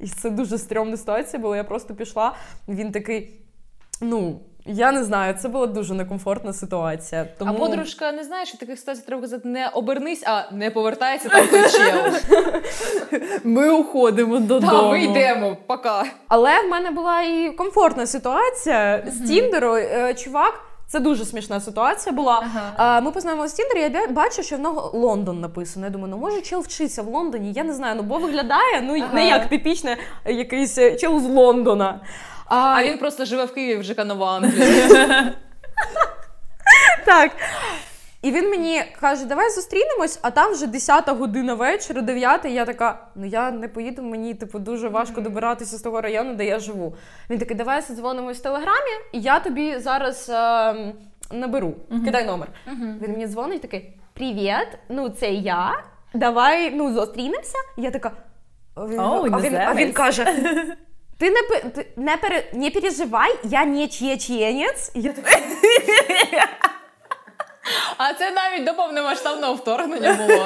І 0.00 0.08
це 0.08 0.30
дуже 0.30 0.58
стрьомна 0.58 0.96
ситуація 0.96 1.42
була. 1.42 1.56
Я 1.56 1.64
просто 1.64 1.94
пішла, 1.94 2.34
він 2.68 2.92
такий. 2.92 3.40
Ну, 4.00 4.40
я 4.66 4.92
не 4.92 5.04
знаю, 5.04 5.34
це 5.34 5.48
була 5.48 5.66
дуже 5.66 5.94
некомфортна 5.94 6.52
ситуація. 6.52 7.28
Тому... 7.38 7.52
А 7.56 7.58
подружка 7.58 8.12
не 8.12 8.24
знає, 8.24 8.46
що 8.46 8.58
таких 8.58 8.78
ситуаціях 8.78 9.06
треба 9.06 9.22
казати 9.22 9.48
не 9.48 9.68
обернись, 9.68 10.22
а 10.26 10.42
не 10.52 10.70
повертається 10.70 11.28
там 11.28 11.46
той 11.46 11.62
чел. 11.70 12.12
Ми 13.44 13.70
уходимо 13.70 14.38
додому. 14.38 14.72
Так, 14.72 14.90
ми 14.90 15.04
йдемо, 15.04 15.56
пока. 15.66 16.04
Але 16.28 16.62
в 16.62 16.68
мене 16.70 16.90
була 16.90 17.22
і 17.22 17.52
комфортна 17.52 18.06
ситуація 18.06 19.04
з 19.06 19.28
Тіндеру. 19.28 19.74
Е, 19.74 20.14
Чувак, 20.14 20.60
це 20.88 21.00
дуже 21.00 21.24
смішна 21.24 21.60
ситуація 21.60 22.12
була. 22.14 22.46
Е, 22.78 23.00
Ми 23.00 23.10
познайомилися 23.10 23.54
з 23.54 23.56
Тіндері, 23.56 23.92
я 23.94 24.06
бачу, 24.06 24.42
що 24.42 24.56
в 24.56 24.60
нього 24.60 24.90
Лондон 24.98 25.40
написано. 25.40 25.86
Я 25.86 25.90
думаю, 25.90 26.10
ну 26.10 26.18
може 26.18 26.40
чел 26.40 26.60
вчиться 26.60 27.02
в 27.02 27.08
Лондоні. 27.08 27.52
Я 27.52 27.64
не 27.64 27.74
знаю, 27.74 27.94
ну 27.96 28.02
бо 28.02 28.18
виглядає 28.18 28.80
ну 28.82 28.96
Ага. 29.02 29.14
не 29.14 29.28
як 29.28 29.48
типічне 29.48 29.96
якийсь 30.26 30.78
е, 30.78 30.96
чел 30.96 31.20
з 31.20 31.24
Лондона. 31.24 32.00
А 32.46 32.84
він 32.84 32.98
просто 32.98 33.24
живе 33.24 33.44
в 33.44 33.54
Києві 33.54 33.80
в 33.80 33.82
ЖК 33.84 34.04
Нова 34.04 34.36
Англія. 34.36 35.32
Так. 37.06 37.30
І 38.22 38.30
він 38.30 38.50
мені 38.50 38.82
каже, 39.00 39.24
давай 39.24 39.50
зустрінемось, 39.50 40.18
а 40.22 40.30
там 40.30 40.52
вже 40.52 40.66
10 40.66 41.08
година 41.08 41.54
вечора, 41.54 42.00
9, 42.00 42.44
і 42.44 42.52
я 42.52 42.64
така, 42.64 43.06
ну 43.14 43.26
я 43.26 43.50
не 43.50 43.68
поїду, 43.68 44.02
мені 44.02 44.34
типу 44.34 44.58
дуже 44.58 44.88
важко 44.88 45.20
добиратися 45.20 45.76
з 45.76 45.82
того 45.82 46.00
району, 46.00 46.34
де 46.34 46.44
я 46.44 46.58
живу. 46.58 46.94
Він 47.30 47.38
такий, 47.38 47.56
давай 47.56 47.82
дзвонимось 47.82 48.38
в 48.38 48.42
телеграмі, 48.42 48.90
і 49.12 49.20
я 49.20 49.40
тобі 49.40 49.78
зараз 49.78 50.30
е, 50.30 50.94
наберу. 51.32 51.74
Кидай 52.04 52.26
номер. 52.26 52.48
Він 52.66 53.12
мені 53.12 53.26
дзвонить 53.26 53.62
такий: 53.62 53.92
Привіт, 54.12 54.68
ну 54.88 55.08
це 55.08 55.30
я. 55.30 55.84
Давай 56.14 56.70
ну, 56.70 56.94
зустрінемося. 56.94 57.58
І 57.76 57.82
я 57.82 57.90
така. 57.90 58.10
а 58.74 58.86
Він, 58.86 59.00
О, 59.00 59.28
а, 59.32 59.40
він, 59.40 59.56
а 59.56 59.74
він 59.74 59.92
каже: 59.92 60.24
Ти 61.18 61.30
не, 61.30 61.70
ти 61.70 61.86
не, 61.96 62.16
пере, 62.16 62.44
не 62.52 62.70
переживай, 62.70 63.38
я 63.44 63.64
не 63.64 63.88
чеченець. 63.88 64.92
І 64.94 65.00
я 65.00 65.12
така, 65.12 65.30
А 67.98 68.14
це 68.14 68.30
навіть 68.30 68.64
до 68.64 68.74
повномасштабного 68.74 69.54
вторгнення 69.54 70.14
було. 70.14 70.44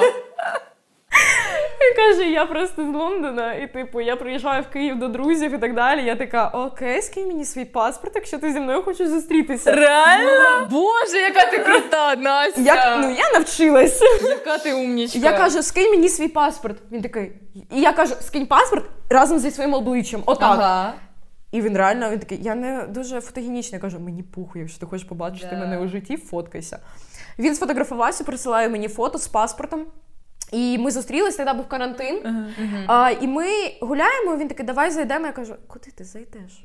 Він 1.81 1.95
каже, 1.95 2.29
я 2.29 2.45
просто 2.45 2.83
з 2.83 2.95
Лондона, 2.95 3.53
і 3.53 3.73
типу, 3.73 4.01
я 4.01 4.15
приїжджаю 4.15 4.63
в 4.63 4.67
Київ 4.73 4.99
до 4.99 5.07
друзів 5.07 5.53
і 5.53 5.57
так 5.57 5.73
далі. 5.75 6.05
Я 6.05 6.15
така, 6.15 6.47
окей, 6.47 7.01
скинь 7.01 7.27
мені 7.27 7.45
свій 7.45 7.65
паспорт, 7.65 8.15
якщо 8.15 8.37
ти 8.37 8.51
зі 8.53 8.59
мною 8.59 8.83
хочеш 8.83 9.07
зустрітися. 9.07 9.71
Реально? 9.71 10.67
Боже, 10.71 11.17
яка 11.17 11.45
ти 11.51 11.57
крута, 11.57 12.15
Настя! 12.15 12.61
Я, 12.61 12.97
ну, 12.97 13.09
я 13.09 13.31
навчилась. 13.33 14.01
Яка 14.23 14.57
ти 14.57 14.73
умнічка. 14.73 15.19
Я 15.19 15.31
кажу, 15.37 15.63
скинь 15.63 15.89
мені 15.91 16.09
свій 16.09 16.27
паспорт. 16.27 16.77
Він 16.91 17.01
такий. 17.01 17.31
І 17.71 17.81
я 17.81 17.93
кажу, 17.93 18.15
скинь 18.21 18.45
паспорт 18.45 18.85
разом 19.09 19.39
зі 19.39 19.51
своїм 19.51 19.73
обличчям. 19.73 20.23
Отак. 20.25 20.49
Ага. 20.59 20.93
І 21.51 21.61
він 21.61 21.77
реально 21.77 22.09
він 22.09 22.19
такий, 22.19 22.39
я 22.43 22.55
не 22.55 22.83
дуже 22.89 23.21
фотогенічний. 23.21 23.77
Я 23.77 23.81
кажу, 23.81 23.99
мені 23.99 24.23
похуй, 24.23 24.61
якщо 24.61 24.79
ти 24.79 24.85
хочеш 24.85 25.07
побачити 25.07 25.47
Да. 25.51 25.57
мене 25.57 25.79
у 25.79 25.87
житті, 25.87 26.17
фоткайся. 26.17 26.79
Він 27.39 27.55
сфотографувався, 27.55 28.23
присилає 28.23 28.69
мені 28.69 28.87
фото 28.87 29.17
з 29.17 29.27
паспортом. 29.27 29.85
І 30.51 30.77
ми 30.77 30.91
зустрілись, 30.91 31.35
тоді 31.35 31.53
був 31.53 31.67
карантин. 31.67 32.21
А, 32.87 33.11
і 33.21 33.27
ми 33.27 33.45
гуляємо. 33.81 34.37
Він 34.37 34.47
такий, 34.47 34.65
давай 34.65 34.91
зайдемо. 34.91 35.25
Я 35.25 35.31
кажу, 35.31 35.55
куди 35.67 35.91
ти 35.91 36.03
зайдеш? 36.03 36.63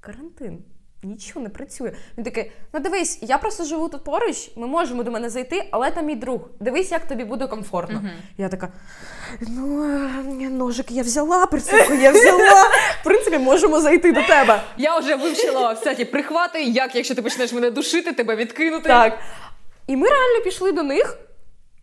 Карантин. 0.00 0.58
Нічого 1.02 1.40
не 1.40 1.48
працює. 1.48 1.92
Він 2.18 2.24
такий: 2.24 2.52
ну 2.72 2.80
дивись, 2.80 3.18
я 3.22 3.38
просто 3.38 3.64
живу 3.64 3.88
тут 3.88 4.04
поруч, 4.04 4.50
ми 4.56 4.66
можемо 4.66 5.02
до 5.02 5.10
мене 5.10 5.30
зайти, 5.30 5.68
але 5.70 5.90
там 5.90 6.06
мій 6.06 6.14
друг. 6.16 6.40
Дивись, 6.60 6.90
як 6.90 7.08
тобі 7.08 7.24
буде 7.24 7.46
комфортно. 7.46 8.02
Я 8.38 8.48
така: 8.48 8.68
ну, 9.48 9.84
е, 9.84 10.50
ножик 10.50 10.90
я 10.90 11.02
взяла, 11.02 11.46
прицепку 11.46 11.94
я 11.94 12.10
взяла. 12.10 12.62
В 13.00 13.04
принципі, 13.04 13.38
можемо 13.38 13.80
зайти 13.80 14.12
до 14.12 14.22
тебе. 14.22 14.62
Я 14.76 14.98
вже 14.98 15.14
вивчила 15.16 15.72
всякі 15.72 16.04
прихвати, 16.04 16.62
як 16.62 16.94
якщо 16.94 17.14
ти 17.14 17.22
почнеш 17.22 17.52
мене 17.52 17.70
душити, 17.70 18.12
тебе 18.12 18.36
відкинути. 18.36 18.88
Так. 18.88 19.18
І 19.86 19.96
ми 19.96 20.08
реально 20.08 20.44
пішли 20.44 20.72
до 20.72 20.82
них. 20.82 21.16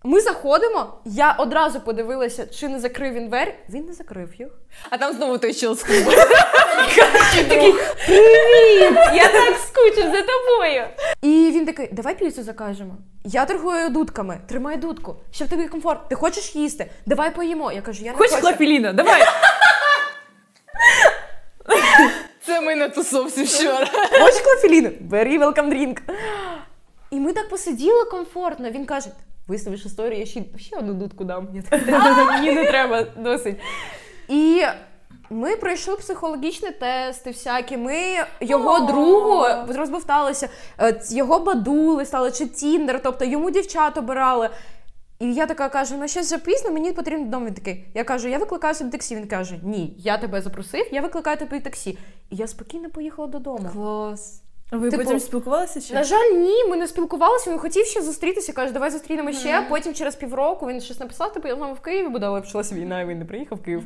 Ми 0.03 0.21
заходимо. 0.21 0.93
Я 1.05 1.31
одразу 1.39 1.79
подивилася, 1.79 2.47
чи 2.47 2.67
не 2.69 2.79
закрив 2.79 3.13
він 3.13 3.27
двері. 3.27 3.53
Він 3.69 3.85
не 3.85 3.93
закрив 3.93 4.29
їх. 4.39 4.47
А 4.89 4.97
там 4.97 5.13
знову 5.13 5.37
той 5.37 5.53
чел 5.53 5.75
з 5.75 5.83
клубу. 5.83 6.11
Привіт! 8.05 8.95
Я 9.13 9.27
так 9.27 9.53
скучив 9.67 10.11
за 10.11 10.21
тобою. 10.21 10.83
І 11.21 11.51
він 11.55 11.65
такий: 11.65 11.89
давай 11.91 12.15
піцу 12.17 12.43
закажемо. 12.43 12.95
Я 13.23 13.45
торгую 13.45 13.89
дудками, 13.89 14.39
тримай 14.49 14.77
дудку, 14.77 15.15
щоб 15.31 15.47
тобі 15.49 15.67
комфорт. 15.67 16.09
Ти 16.09 16.15
хочеш 16.15 16.55
їсти? 16.55 16.91
Давай 17.05 17.35
поїмо. 17.35 17.71
Я 17.71 17.81
кажу, 17.81 18.03
я 18.03 18.11
не 18.11 18.17
Хочеш 18.17 18.39
клапіліна? 18.39 18.93
Давай. 18.93 19.23
Це 22.45 22.61
ми 22.61 22.75
на 22.75 22.89
тусовці 22.89 23.43
вчора. 23.43 23.87
Хочеш 24.21 24.41
клафеліну? 24.41 24.89
Бери 24.99 25.39
welcome 25.39 25.69
drink. 25.69 25.97
І 27.11 27.19
ми 27.19 27.33
так 27.33 27.49
посиділи 27.49 28.05
комфортно. 28.05 28.69
Він 28.69 28.85
каже: 28.85 29.09
виставиш 29.47 29.85
історію, 29.85 30.19
я 30.19 30.25
ще, 30.25 30.43
ще 30.57 30.77
одну 30.77 30.93
дудку 30.93 31.23
дам. 31.23 31.47
Мені 32.27 32.51
не 32.51 32.65
треба 32.65 33.03
досить. 33.17 33.57
І 34.27 34.63
ми 35.29 35.55
пройшли 35.55 35.95
психологічні 35.95 36.71
тести 36.71 37.31
всякі. 37.31 37.77
Ми 37.77 37.95
його 38.41 38.79
другу 38.79 39.45
розбавталися, 39.67 40.49
е, 40.79 41.01
його 41.09 41.39
бадули 41.39 42.05
стали 42.05 42.31
чи 42.31 42.47
Тіндер, 42.47 43.01
тобто 43.03 43.25
йому 43.25 43.51
дівчат 43.51 43.97
обирали. 43.97 44.49
І 45.19 45.33
я 45.33 45.45
така 45.45 45.69
кажу: 45.69 45.95
ну 45.99 46.07
щось 46.07 46.27
вже 46.27 46.37
пізно, 46.37 46.71
мені 46.71 46.91
потрібно 46.91 47.25
додому. 47.25 47.45
Він 47.45 47.53
такий. 47.53 47.85
Я 47.93 48.03
кажу, 48.03 48.27
я 48.27 48.37
викликаю 48.37 48.75
собі 48.75 48.91
таксі. 48.91 49.15
Він 49.15 49.27
каже: 49.27 49.59
Ні, 49.63 49.95
я 49.97 50.17
тебе 50.17 50.41
запросив, 50.41 50.87
я 50.91 51.01
викликаю 51.01 51.37
тобі 51.37 51.59
таксі. 51.59 51.97
І 52.29 52.35
я 52.35 52.47
спокійно 52.47 52.89
поїхала 52.89 53.27
додому. 53.27 53.69
Клас. 53.73 54.41
Ви 54.71 54.89
Типу, 54.89 55.03
потім 55.03 55.19
спілкувалися 55.19 55.81
ще? 55.81 55.93
На 55.93 56.03
жаль, 56.03 56.31
ні, 56.31 56.63
ми 56.69 56.77
не 56.77 56.87
спілкувалися. 56.87 57.51
Він 57.51 57.59
хотів 57.59 57.85
ще 57.85 58.01
зустрітися. 58.01 58.53
каже, 58.53 58.73
давай 58.73 58.91
зустрінемо 58.91 59.31
ще. 59.31 59.65
Потім 59.69 59.93
через 59.93 60.15
півроку 60.15 60.67
він 60.67 60.81
щось 60.81 60.99
написав, 60.99 61.33
типу, 61.33 61.47
я 61.47 61.55
з 61.55 61.59
вами 61.59 61.73
в 61.73 61.79
Києві 61.79 62.07
буду, 62.07 62.25
але 62.25 62.41
почалася 62.41 62.75
війна, 62.75 63.01
і 63.01 63.05
він 63.05 63.19
не 63.19 63.25
приїхав 63.25 63.57
в 63.57 63.61
Київ. 63.63 63.83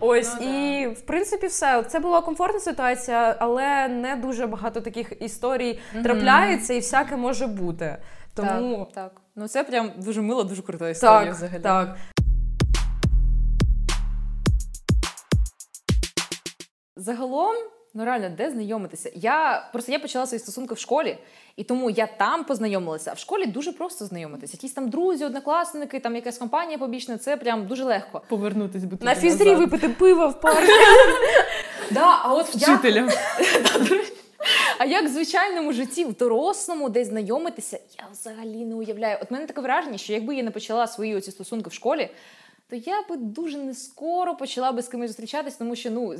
Ось 0.00 0.40
і 0.40 0.86
в 0.96 1.00
принципі 1.00 1.46
все. 1.46 1.82
Це 1.82 2.00
була 2.00 2.20
комфортна 2.20 2.60
ситуація, 2.60 3.36
але 3.38 3.88
не 3.88 4.16
дуже 4.16 4.46
багато 4.46 4.80
таких 4.80 5.12
історій 5.22 5.78
трапляється, 6.02 6.74
і 6.74 6.78
всяке 6.78 7.16
може 7.16 7.46
бути. 7.46 7.96
Тому 8.34 8.78
Так, 8.78 8.94
так. 8.94 9.20
Ну 9.36 9.48
це 9.48 9.64
прям 9.64 9.90
дуже 9.96 10.22
мила, 10.22 10.44
дуже 10.44 10.62
крута 10.62 10.88
історія 10.88 11.24
так, 11.24 11.34
взагалі. 11.34 11.62
так. 11.62 11.96
Загалом, 16.96 17.54
ну 17.94 18.04
реально, 18.04 18.30
де 18.36 18.50
знайомитися? 18.50 19.10
Я 19.14 19.68
просто 19.72 19.92
я 19.92 19.98
почала 19.98 20.26
свої 20.26 20.38
стосунки 20.38 20.74
в 20.74 20.78
школі, 20.78 21.18
і 21.56 21.64
тому 21.64 21.90
я 21.90 22.06
там 22.06 22.44
познайомилася. 22.44 23.10
А 23.10 23.14
в 23.14 23.18
школі 23.18 23.46
дуже 23.46 23.72
просто 23.72 24.04
знайомитися. 24.04 24.56
Якісь 24.56 24.72
там 24.72 24.88
друзі, 24.88 25.24
однокласники, 25.24 26.00
там 26.00 26.14
якась 26.14 26.38
компанія 26.38 26.78
побічна, 26.78 27.18
це 27.18 27.36
прям 27.36 27.66
дуже 27.66 27.84
легко. 27.84 28.22
Повернутись 28.28 28.84
бути 28.84 29.04
На 29.04 29.14
фізрі 29.14 29.54
випити 29.54 29.88
пиво 29.88 30.28
в 30.28 30.40
парку. 30.40 30.62
Да, 31.90 32.20
а 32.22 32.34
от 32.34 32.46
я, 32.54 32.74
вчителем. 32.74 33.10
а 34.78 34.84
як 34.84 35.04
в 35.04 35.08
звичайному 35.08 35.72
житті, 35.72 36.04
в 36.04 36.16
дорослому, 36.16 36.88
десь 36.88 37.08
знайомитися, 37.08 37.78
я 37.98 38.04
взагалі 38.12 38.64
не 38.64 38.74
уявляю. 38.74 39.18
От 39.22 39.30
мене 39.30 39.46
таке 39.46 39.60
враження, 39.60 39.98
що 39.98 40.12
якби 40.12 40.36
я 40.36 40.42
не 40.42 40.50
почала 40.50 40.86
свої 40.86 41.16
оці 41.16 41.30
стосунки 41.30 41.70
в 41.70 41.72
школі, 41.72 42.10
то 42.70 42.76
я 42.76 43.02
би 43.08 43.16
дуже 43.16 43.58
не 43.58 43.74
скоро 43.74 44.36
почала 44.36 44.72
би 44.72 44.82
з 44.82 44.88
кимось 44.88 45.10
зустрічатись, 45.10 45.56
тому 45.56 45.76
що 45.76 45.90
ну. 45.90 46.14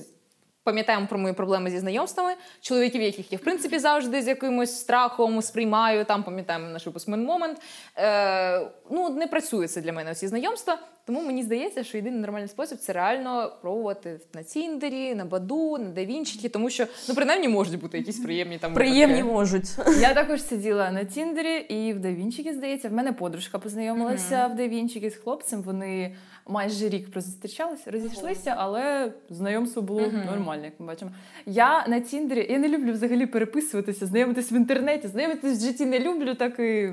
Пам'ятаємо 0.65 1.07
про 1.07 1.19
мої 1.19 1.35
проблеми 1.35 1.71
зі 1.71 1.79
знайомствами, 1.79 2.33
чоловіків, 2.61 3.03
яких 3.03 3.33
я 3.33 3.39
в 3.39 3.41
принципі 3.41 3.79
завжди 3.79 4.23
з 4.23 4.29
якимось 4.29 4.81
страхом 4.81 5.43
сприймаю. 5.43 6.05
Там 6.05 6.23
пам'ятаємо 6.23 6.69
наш 6.69 6.87
випуск 6.87 7.09
момент. 7.09 7.59
Е, 7.97 8.61
ну 8.91 9.11
не 9.11 9.27
працює 9.27 9.69
це 9.69 9.81
для 9.81 9.93
мене 9.93 10.15
ці 10.15 10.29
знайомства. 10.29 10.79
Тому 11.07 11.23
мені 11.23 11.43
здається, 11.43 11.85
що 11.85 11.97
єдиний 11.97 12.21
нормальний 12.21 12.49
спосіб 12.49 12.79
це 12.79 12.93
реально 12.93 13.53
пробувати 13.63 14.21
на 14.35 14.43
Тіндері, 14.43 15.15
на 15.15 15.25
Баду, 15.25 15.79
на 15.79 15.91
Девінчикі, 15.91 16.49
тому 16.49 16.71
що 16.71 16.87
ну 17.09 17.15
принаймні 17.15 17.49
можуть 17.49 17.81
бути 17.81 17.99
якісь 17.99 18.21
приємні 18.21 18.59
там 18.59 18.75
Приємні 18.75 19.23
випадки. 19.23 19.33
можуть. 19.33 19.67
Я 20.01 20.15
також 20.15 20.43
сиділа 20.43 20.91
на 20.91 21.05
Тіндері 21.05 21.57
і 21.57 21.93
в 21.93 21.99
Давінчикі, 21.99 22.53
здається, 22.53 22.89
в 22.89 22.93
мене 22.93 23.13
подружка 23.13 23.59
познайомилася 23.59 24.47
в 24.47 24.57
Давінчикі 24.57 25.11
з 25.11 25.17
хлопцем. 25.17 25.63
Вони 25.63 26.17
майже 26.49 26.89
рік 26.89 27.09
зустрічалися, 27.15 27.91
розійшлися, 27.91 28.55
але 28.59 29.13
знайомство 29.31 29.83
було 29.83 30.01
Мгм. 30.01 30.23
нормальне, 30.27 30.65
як 30.65 30.81
ми 30.81 30.87
бачимо. 30.87 31.11
Я 31.47 31.87
на 31.89 32.01
Тіндері, 32.01 32.47
я 32.51 32.59
не 32.59 32.69
люблю 32.69 32.93
взагалі 32.93 33.27
переписуватися, 33.27 34.07
знайомитись 34.07 34.53
в 34.53 34.55
інтернеті, 34.55 35.09
знайомитись 35.09 35.59
в 35.59 35.67
житті 35.67 35.87
не 35.87 35.99
люблю, 35.99 36.35
так 36.35 36.59
і 36.59 36.91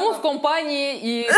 Тому 0.00 0.12
в 0.12 0.22
компанії 0.22 1.20
і 1.20 1.30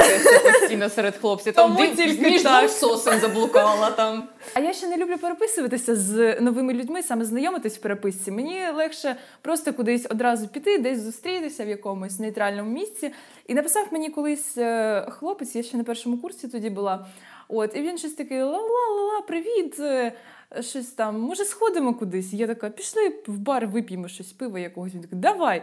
постійно 0.52 0.88
серед 0.88 1.16
хлопців. 1.16 1.52
Там 1.54 1.76
Тому 1.76 1.94
тільки 1.96 2.30
між 2.30 2.42
так. 2.42 2.70
сосен 2.70 3.20
заблукала 3.20 3.90
там. 3.90 4.28
А 4.54 4.61
я 4.61 4.72
ще 4.72 4.86
не 4.86 4.96
люблю 4.96 5.18
переписуватися 5.18 5.96
з 5.96 6.40
новими 6.40 6.72
людьми, 6.72 7.02
саме 7.02 7.24
знайомитись 7.24 7.78
в 7.78 7.80
переписці. 7.80 8.30
Мені 8.30 8.61
легше 8.74 9.16
просто 9.42 9.72
кудись 9.72 10.06
одразу 10.11 10.48
піти, 10.48 10.78
десь 10.78 11.00
зустрітися 11.00 11.64
в 11.64 11.68
якомусь 11.68 12.18
нейтральному 12.18 12.70
місці. 12.70 13.11
І 13.46 13.54
написав 13.54 13.86
мені 13.90 14.11
колись 14.11 14.59
е, 14.59 15.06
хлопець, 15.11 15.54
я 15.54 15.62
ще 15.62 15.76
на 15.76 15.84
першому 15.84 16.18
курсі 16.18 16.48
тоді 16.48 16.70
була. 16.70 17.06
От, 17.48 17.76
і 17.76 17.82
він 17.82 17.98
щось 17.98 18.12
такий: 18.14 18.42
ла-ла-ла, 18.42 19.20
привіт. 19.26 19.76
е, 19.80 20.12
Щось 20.61 20.86
там, 20.86 21.20
може, 21.20 21.44
сходимо 21.44 21.94
кудись? 21.94 22.32
Я 22.32 22.46
така, 22.46 22.68
пішли 22.70 23.09
в 23.26 23.38
бар, 23.38 23.66
вип'ємо 23.66 24.09
щось 24.09 24.32
пиво 24.32 24.59
якогось. 24.59 24.94
Він 24.94 25.00
такий, 25.00 25.18
давай. 25.18 25.62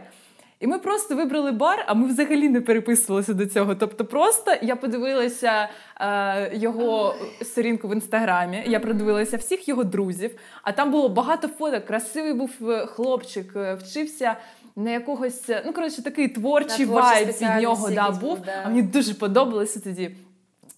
І 0.60 0.68
ми 0.68 0.80
просто 0.80 1.16
вибрали 1.16 1.52
бар, 1.52 1.84
а 1.88 1.94
ми 1.94 2.08
взагалі 2.08 2.50
не 2.50 2.62
переписувалися 2.62 3.34
до 3.34 3.46
цього. 3.46 3.76
Тобто, 3.76 4.06
просто 4.06 4.54
я 4.62 4.76
подивилася 4.76 5.70
е, 6.00 6.58
його 6.58 7.16
сторінку 7.42 7.88
в 7.88 7.94
інстаграмі, 7.94 8.64
я 8.68 8.80
продивилася 8.80 9.38
всіх 9.38 9.68
його 9.68 9.84
друзів, 9.84 10.32
а 10.64 10.72
там 10.72 10.92
було 10.92 11.10
багато 11.10 11.48
фоток. 11.48 11.86
Красивий 11.86 12.34
був 12.34 12.52
е, 12.70 12.86
хлопчик, 12.86 13.54
е, 13.56 13.74
вчився 13.76 14.36
на 14.76 14.92
якогось, 14.92 15.50
ну 15.66 15.74
коротше, 15.74 16.04
такий 16.04 16.28
творчий 16.28 16.86
вайб 16.86 17.28
від 17.28 17.62
нього 17.62 17.90
да, 17.90 18.12
був, 18.12 18.40
да. 18.46 18.52
А 18.66 18.70
мені 18.70 18.82
дуже 18.82 19.14
подобалося 19.14 19.80
тоді. 19.80 20.12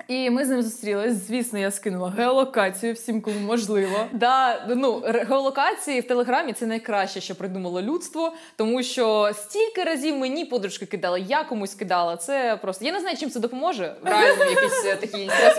І 0.07 0.29
ми 0.29 0.45
з 0.45 0.49
ним 0.49 0.61
зустрілись. 0.61 1.27
Звісно, 1.27 1.59
я 1.59 1.71
скинула 1.71 2.09
геолокацію 2.17 2.93
всім, 2.93 3.21
кому 3.21 3.39
можливо. 3.39 4.05
Да, 4.11 4.65
ну 4.69 5.03
геолокації 5.05 6.01
в 6.01 6.07
телеграмі 6.07 6.53
це 6.53 6.65
найкраще, 6.65 7.21
що 7.21 7.35
придумало 7.35 7.81
людство, 7.81 8.33
тому 8.55 8.83
що 8.83 9.31
стільки 9.33 9.83
разів 9.83 10.17
мені 10.17 10.45
подружки 10.45 10.85
кидали, 10.85 11.25
я 11.27 11.43
комусь 11.43 11.73
кидала. 11.73 12.17
Це 12.17 12.59
просто 12.61 12.85
я 12.85 12.91
не 12.91 12.99
знаю, 12.99 13.17
чим 13.17 13.29
це 13.29 13.39
допоможе. 13.39 13.95
Реально, 14.03 14.45
якійсь 14.45 14.85
е, 14.85 14.97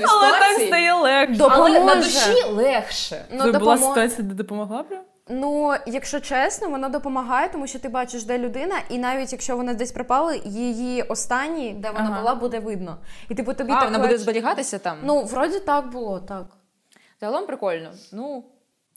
Але 0.08 0.30
так 0.30 0.66
стає 0.66 0.94
легше. 0.94 1.44
Але 1.50 1.80
на 1.80 1.94
душі 1.94 2.42
легше. 2.50 3.24
Ну, 3.30 3.44
Це 3.44 3.58
була 3.58 3.74
допомо- 3.74 3.88
ситуація, 3.88 4.22
де 4.28 4.34
допомогла 4.34 4.82
б? 4.82 4.86
Ну, 5.30 5.74
якщо 5.86 6.20
чесно, 6.20 6.68
воно 6.68 6.88
допомагає, 6.88 7.48
тому 7.48 7.66
що 7.66 7.78
ти 7.78 7.88
бачиш, 7.88 8.24
де 8.24 8.38
людина, 8.38 8.74
і 8.88 8.98
навіть 8.98 9.32
якщо 9.32 9.56
вона 9.56 9.74
десь 9.74 9.92
пропала, 9.92 10.34
її 10.44 11.02
останні, 11.02 11.72
де 11.72 11.90
вона 11.90 12.04
Ага. 12.10 12.20
була, 12.20 12.34
буде 12.34 12.58
видно. 12.58 12.98
І 13.28 13.34
типу 13.34 13.54
тобі 13.54 13.72
А, 13.72 13.74
так 13.74 13.84
вона 13.84 13.98
легше. 13.98 14.08
буде 14.12 14.22
зберігатися 14.22 14.78
там. 14.78 14.98
Ну, 15.02 15.22
вроді 15.22 15.60
так 15.60 15.88
було, 15.90 16.20
так. 16.20 16.46
загалом 17.20 17.46
прикольно. 17.46 17.90
Ну 18.12 18.44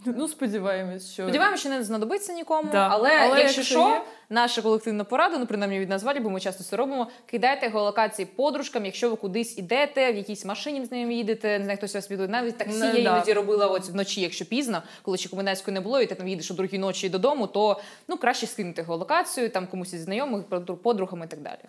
Ну, 0.18 0.28
сподіваємось, 0.28 1.12
що. 1.14 1.24
сподіваємося, 1.24 1.62
що 1.62 1.70
не 1.70 1.84
знадобиться 1.84 2.34
нікому. 2.34 2.70
Да. 2.72 2.88
Але, 2.92 3.18
Але 3.18 3.40
якщо 3.40 3.64
що, 3.64 3.80
є- 3.80 4.02
наша 4.30 4.62
колективна 4.62 5.04
порада, 5.04 5.38
ну 5.38 5.46
принаймні 5.46 5.80
від 5.80 5.90
нас 5.90 6.04
Валі, 6.04 6.20
бо 6.20 6.30
ми 6.30 6.40
часто 6.40 6.64
це 6.64 6.76
робимо. 6.76 7.08
Кидайте 7.26 7.68
геолокації 7.70 8.26
подружкам, 8.26 8.86
якщо 8.86 9.10
ви 9.10 9.16
кудись 9.16 9.58
ідете, 9.58 10.12
в 10.12 10.16
якійсь 10.16 10.46
машині 10.46 10.86
з 10.86 10.92
ними 10.92 11.14
їдете, 11.14 11.60
не 11.60 11.64
знаю, 11.64 11.78
хтось 11.78 11.96
вас 11.96 12.08
піде. 12.08 12.28
Навіть 12.28 12.58
таксі 12.58 12.80
Ну, 12.80 12.86
я 12.86 12.92
да. 12.94 13.00
іноді 13.00 13.34
робила 13.34 13.68
от 13.68 13.90
вночі, 13.90 14.22
якщо 14.22 14.46
пізно, 14.46 14.82
коли 15.02 15.18
ще 15.18 15.30
комендантської 15.30 15.74
не 15.74 15.82
було, 15.82 16.02
і 16.02 16.06
ти 16.06 16.16
там 16.16 16.28
їдеш 16.28 16.52
о 16.52 16.54
другій 16.54 16.78
ночі 16.78 17.10
додому, 17.10 17.48
то 17.48 17.80
ну 18.08 18.18
краще 18.18 18.48
скинути 18.48 18.82
геолокацію, 18.82 19.50
там 19.50 19.68
комусь 19.68 19.94
із 19.94 20.02
знайомих, 20.02 20.44
подругам 20.84 21.24
і 21.24 21.28
так 21.28 21.40
далі. 21.40 21.60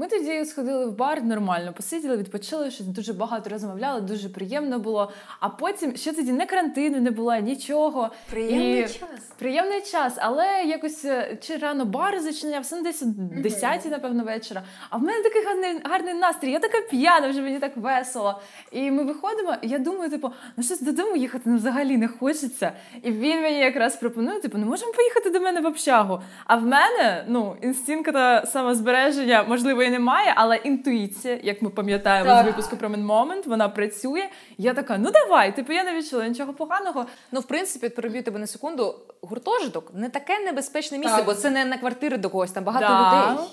Ми 0.00 0.06
тоді 0.06 0.44
сходили 0.44 0.86
в 0.86 0.96
бар 0.96 1.24
нормально, 1.24 1.72
посиділи, 1.72 2.16
відпочили, 2.16 2.70
щось 2.70 2.86
дуже 2.86 3.12
багато 3.12 3.50
розмовляли, 3.50 4.00
дуже 4.00 4.28
приємно 4.28 4.78
було. 4.78 5.12
А 5.40 5.48
потім 5.48 5.96
ще 5.96 6.12
тоді 6.12 6.32
не 6.32 6.46
карантину 6.46 7.00
не 7.00 7.10
було, 7.10 7.36
нічого. 7.36 8.10
Приємний 8.30 8.80
І- 8.80 8.82
час. 8.82 9.20
Приємний 9.38 9.80
час, 9.80 10.14
але 10.16 10.64
якось 10.64 11.04
е, 11.04 11.38
чи 11.40 11.56
рано 11.56 11.84
бар 11.84 12.20
зачинявся, 12.20 12.76
ну 12.76 12.82
десь 12.82 13.02
о 13.02 13.06
10 13.40 13.90
напевно, 13.90 14.24
вечора. 14.24 14.62
А 14.90 14.96
в 14.96 15.02
мене 15.02 15.22
такий 15.22 15.44
гарний, 15.44 15.80
гарний 15.84 16.14
настрій, 16.14 16.50
я 16.50 16.58
така 16.58 16.80
п'яна, 16.80 17.28
вже 17.28 17.42
мені 17.42 17.58
так 17.58 17.76
весело. 17.76 18.40
І 18.72 18.90
ми 18.90 19.04
виходимо, 19.04 19.54
і 19.62 19.68
я 19.68 19.78
думаю, 19.78 20.10
типу, 20.10 20.30
ну 20.56 20.62
щось 20.62 20.80
додому 20.80 21.16
їхати 21.16 21.42
ну, 21.46 21.56
взагалі 21.56 21.96
не 21.96 22.08
хочеться. 22.08 22.72
І 23.02 23.10
він 23.10 23.42
мені 23.42 23.58
якраз 23.58 23.96
пропонує, 23.96 24.40
типу, 24.40 24.58
ну 24.58 24.66
можемо 24.66 24.92
поїхати 24.92 25.30
до 25.30 25.40
мене 25.40 25.60
в 25.60 25.66
общагу. 25.66 26.20
А 26.46 26.56
в 26.56 26.62
мене 26.62 27.24
ну, 27.28 27.56
інстинкта 27.62 28.46
самозбереження, 28.46 29.44
можливо, 29.48 29.89
і 29.90 29.92
немає, 29.92 30.32
але 30.36 30.56
інтуїція, 30.56 31.38
як 31.42 31.62
ми 31.62 31.70
пам'ятаємо 31.70 32.30
Так. 32.30 32.44
з 32.44 32.46
випуску 32.46 32.76
про 32.76 32.88
Мен 32.88 33.04
Момент, 33.04 33.46
вона 33.46 33.68
працює. 33.68 34.28
Я 34.58 34.74
така, 34.74 34.98
ну 34.98 35.10
давай, 35.10 35.56
типу, 35.56 35.72
я 35.72 35.84
не 35.84 35.94
відчула 35.94 36.28
нічого 36.28 36.52
поганого. 36.52 37.06
Ну, 37.32 37.40
в 37.40 37.44
принципі, 37.44 37.88
переб'ю 37.88 38.22
тебе 38.22 38.38
на 38.38 38.46
секунду. 38.46 38.94
Гуртожиток 39.22 39.90
не 39.94 40.08
таке 40.08 40.38
небезпечне 40.38 40.98
місце, 40.98 41.16
Так. 41.16 41.26
бо 41.26 41.34
це 41.34 41.50
не 41.50 41.64
на 41.64 41.78
квартири 41.78 42.16
до 42.16 42.30
когось, 42.30 42.50
там 42.52 42.64
багато 42.64 42.86
Да. 42.86 43.32
людей. 43.32 43.46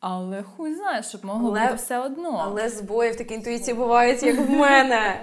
Але 0.00 0.42
хуй 0.42 0.74
знає, 0.74 1.02
щоб 1.02 1.24
могло 1.24 1.50
Але- 1.50 1.60
бути 1.60 1.74
все 1.74 1.98
одно. 1.98 2.42
Але 2.46 2.68
збої 2.68 3.10
в 3.10 3.16
такій 3.16 3.34
інтуїції 3.34 3.74
бувають, 3.76 4.22
як 4.22 4.36
в 4.38 4.50
мене. 4.50 5.20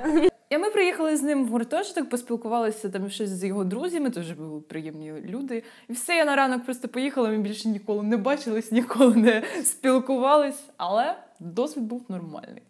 І 0.50 0.58
ми 0.58 0.70
приїхали 0.70 1.18
з 1.18 1.24
ним 1.24 1.46
в 1.46 1.50
гуртожиток, 1.50 2.10
поспілкувалися 2.10 2.90
там 2.90 3.10
щось 3.10 3.30
з 3.30 3.44
його 3.44 3.64
друзями, 3.64 4.10
теж 4.10 4.32
були 4.32 4.62
приємні 4.62 5.12
люди. 5.12 5.64
І 5.88 5.94
все, 5.94 6.16
я 6.16 6.26
на 6.26 6.36
ранок 6.36 6.66
просто 6.66 6.88
поїхала, 6.88 7.30
ми 7.30 7.38
більше 7.38 7.70
ніколи 7.70 8.04
не 8.04 8.18
бачились, 8.18 8.72
ніколи 8.72 9.16
не 9.16 9.44
спілкувались, 9.64 10.64
але 10.78 11.18
досвід 11.40 11.84
був 11.84 12.06
нормальний. 12.10 12.62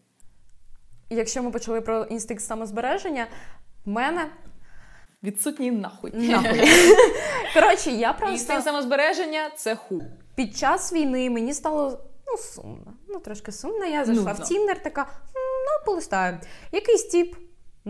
Якщо 1.10 1.44
ми 1.44 1.52
почали 1.52 1.82
про 1.82 2.04
інстинкт 2.04 2.44
самозбереження, 2.44 3.28
в 3.86 3.90
мене 3.90 4.30
Відсутній 5.24 5.72
нахуй. 5.72 6.12
нахуй. 6.14 6.62
Коротше, 7.54 7.92
я 7.92 8.14
просто 8.14 8.34
інстинкт 8.34 8.64
самозбереження 8.64 9.50
це 9.56 9.76
ху. 9.76 10.02
під 10.36 10.58
час 10.58 10.94
війни 10.94 11.30
мені 11.30 11.54
стало 11.54 12.00
ну, 12.28 12.38
сумно. 12.38 12.94
Ну, 13.08 13.20
трошки 13.20 13.52
сумно. 13.52 13.86
Я 13.86 14.06
зайшла 14.06 14.32
Нудно. 14.32 14.46
в 14.46 14.48
Тіндер, 14.48 14.84
така, 14.84 15.08
ну, 15.36 15.86
полистаю. 15.86 16.38
Якийсь 16.72 17.04
тип, 17.04 17.36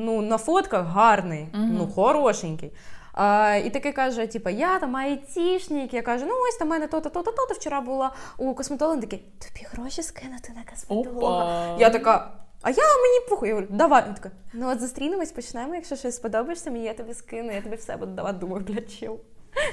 ну, 0.06 0.22
на 0.22 0.38
фотках 0.38 0.86
гарний, 0.86 1.48
Мгм. 1.54 1.76
ну, 1.78 1.88
хорошенький. 1.88 2.72
А, 3.14 3.56
і 3.66 3.70
такий 3.70 3.92
каже: 3.92 4.28
типу, 4.28 4.50
я 4.50 4.80
там 4.80 4.96
айтішник. 4.96 5.94
Я 5.94 6.02
кажу, 6.02 6.26
ну 6.26 6.34
ось 6.50 6.58
там 6.58 6.68
мене 6.68 6.88
то-то, 6.88 7.10
то-то, 7.10 7.32
то-то 7.32 7.54
вчора 7.54 7.82
була 7.82 8.12
у 8.38 8.54
косметолога. 8.54 9.02
Такий, 9.02 9.20
тобі 9.20 9.68
гроші 9.72 10.04
скинути 10.04 10.54
на 10.56 10.64
косметолога. 10.72 11.76
Я 11.80 11.90
така. 11.90 12.32
А 12.62 12.70
я 12.70 12.76
мені 12.84 13.20
похуй. 13.30 13.48
Я 13.50 13.56
говорю, 13.56 13.74
давай. 13.74 14.04
Він 14.08 14.14
така, 14.14 14.32
ну 14.54 14.70
от 14.72 14.80
зустрінемось, 14.82 15.32
почнемо. 15.32 15.76
Якщо 15.76 15.96
щось 15.96 16.16
сподобаєшся, 16.16 16.72
мені 16.72 16.86
я 16.86 16.94
тобі 16.94 17.14
скину, 17.14 17.52
я 17.52 17.62
тобі 17.62 17.76
все 17.76 17.98
буду 17.98 18.12
давати. 18.12 18.38
Думаю, 18.40 18.64
бля, 18.68 18.82
чил. 18.82 19.20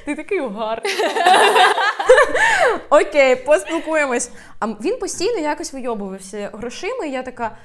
Ти 0.05 0.15
такий 0.17 0.49
гарний. 0.49 0.93
Окей, 2.91 3.37
поспілкуємось. 3.37 4.31
А 4.61 4.67
він 4.67 4.99
постійно 4.99 5.39
якось 5.39 5.73
вийобувався 5.73 6.51
грошима, 6.53 7.05
і 7.05 7.11
я 7.11 7.23
така. 7.23 7.57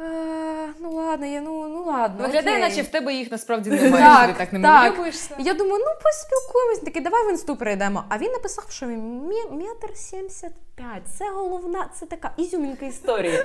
«Е, 0.00 0.68
ну 0.80 0.92
ладно, 0.92 1.26
я 1.26 1.40
ну, 1.40 1.68
ну 1.68 1.84
ладно. 1.84 2.26
Виглядає, 2.26 2.56
окей». 2.56 2.70
наче 2.70 2.82
в 2.82 2.88
тебе 2.88 3.14
їх 3.14 3.30
насправді 3.30 3.70
немає. 3.70 4.04
Так, 4.04 4.26
ти 4.26 4.38
так 4.38 4.52
не 4.52 4.62
так. 4.62 4.98
Я 5.38 5.54
думаю, 5.54 5.84
ну 5.86 5.92
поспілкуємось. 6.02 6.78
Такий, 6.78 7.02
давай 7.02 7.26
в 7.26 7.30
інсту 7.30 7.56
перейдемо. 7.56 8.04
А 8.08 8.18
він 8.18 8.32
написав, 8.32 8.64
що 8.70 8.86
він 8.86 9.22
мі- 9.28 9.52
метр 9.52 9.96
сімдесят 9.96 10.52
п'ять. 10.74 11.02
Це 11.18 11.30
головна, 11.30 11.88
це 12.00 12.06
така 12.06 12.30
ізюмінка 12.36 12.86
історії. 12.86 13.38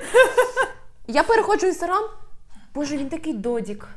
Я 1.08 1.24
переходжу 1.24 1.66
в 1.66 1.70
інстаграм. 1.70 2.04
Боже, 2.74 2.98
він 2.98 3.10
такий 3.10 3.34
додік. 3.34 3.88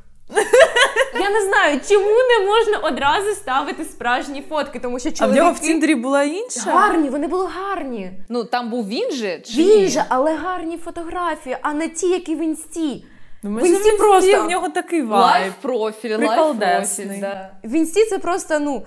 Я 1.21 1.31
не 1.31 1.41
знаю, 1.45 1.81
чому 1.89 2.07
не 2.11 2.47
можна 2.47 2.79
одразу 2.79 3.31
ставити 3.31 3.85
справжні 3.85 4.43
фотки, 4.49 4.79
тому 4.79 4.99
що 4.99 5.09
А 5.09 5.13
в 5.13 5.15
чоловіки 5.15 5.41
нього 5.41 5.53
в 5.53 5.59
Тіндері 5.61 5.95
була 5.95 6.23
інша. 6.23 6.71
гарні, 6.71 7.09
вони 7.09 7.27
були 7.27 7.47
гарні. 7.47 8.11
Ну 8.29 8.45
там 8.45 8.71
був 8.71 8.89
він 8.89 9.11
же 9.11 9.41
чи 9.41 9.53
Він 9.63 9.89
же, 9.89 10.05
але 10.09 10.35
гарні 10.35 10.77
фотографії, 10.77 11.57
а 11.63 11.73
не 11.73 11.89
ті, 11.89 12.09
які 12.09 12.35
в 12.37 12.41
інсті. 12.45 13.05
Ну, 13.43 13.51
ми 13.51 13.63
В 13.63 13.67
ж 13.67 13.73
інсті 13.73 13.91
в 13.91 13.99
просто. 13.99 14.45
в 14.45 14.49
нього 14.51 14.69
такий 14.69 15.03
life 15.03 15.41
vibe. 15.43 15.53
профіль, 15.63 16.11
life 16.11 16.21
Приколдесний. 16.29 17.07
профіль. 17.07 17.21
Да. 17.21 17.51
В 17.65 17.73
інсті 17.73 18.05
це 18.05 18.19
просто, 18.19 18.61
ну. 18.61 18.87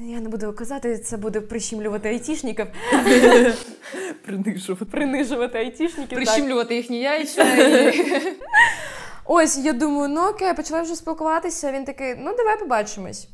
Я 0.00 0.20
не 0.20 0.28
буду 0.28 0.52
казати, 0.52 0.98
це 0.98 1.16
буде 1.16 1.40
прищемлювати 1.40 2.08
айтішників, 2.08 2.66
Принижувати. 4.26 4.84
принижувати 4.84 5.58
айтішників. 5.58 6.08
так. 6.08 6.16
Прищімлювати 6.18 6.74
їхні 6.76 7.00
яйця. 7.00 7.42
І... 7.42 8.04
Ось 9.24 9.58
я 9.58 9.72
думаю, 9.72 10.08
ну 10.08 10.28
окей, 10.28 10.54
почала 10.54 10.82
вже 10.82 10.94
спілкуватися. 10.94 11.72
Він 11.72 11.84
такий, 11.84 12.14
ну 12.18 12.36
давай 12.36 12.58
побачимось. 12.58 13.28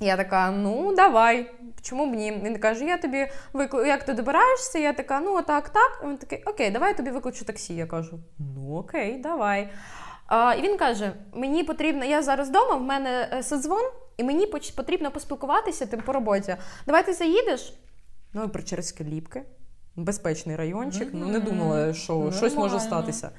Я 0.00 0.16
така, 0.16 0.50
ну 0.50 0.94
давай. 0.94 1.50
чому 1.82 2.10
б 2.10 2.14
ні? 2.14 2.40
Він 2.44 2.58
каже: 2.58 2.84
я 2.84 2.96
тобі 2.96 3.26
виклю... 3.52 3.84
як 3.84 4.04
ти 4.04 4.12
добираєшся? 4.12 4.78
Я 4.78 4.92
така, 4.92 5.20
ну 5.20 5.42
так, 5.42 5.68
так. 5.68 6.02
Він 6.04 6.16
такий, 6.16 6.42
окей, 6.46 6.70
давай 6.70 6.90
я 6.90 6.96
тобі 6.96 7.10
викличу 7.10 7.44
таксі. 7.44 7.74
Я 7.74 7.86
кажу, 7.86 8.18
ну 8.38 8.76
окей, 8.76 9.18
давай. 9.18 9.70
А, 10.26 10.54
і 10.54 10.62
він 10.62 10.76
каже: 10.76 11.12
мені 11.34 11.64
потрібно, 11.64 12.04
я 12.04 12.22
зараз 12.22 12.48
вдома, 12.48 12.74
в 12.74 12.82
мене 12.82 13.28
е, 13.32 13.42
соцдзвон, 13.42 13.90
і 14.16 14.24
мені 14.24 14.46
потрібно 14.76 15.10
поспілкуватися 15.10 15.86
тим 15.86 16.00
по 16.00 16.12
роботі. 16.12 16.56
Давай 16.86 17.06
ти 17.06 17.12
заїдеш? 17.12 17.74
Ну, 18.32 18.44
і 18.44 18.48
Причерські 18.48 19.04
ліпки. 19.04 19.42
Безпечний 19.96 20.56
райончик. 20.56 21.08
Ну 21.12 21.26
не 21.26 21.40
думала, 21.40 21.94
що 21.94 22.32
щось 22.36 22.56
може 22.56 22.80
статися. 22.80 23.30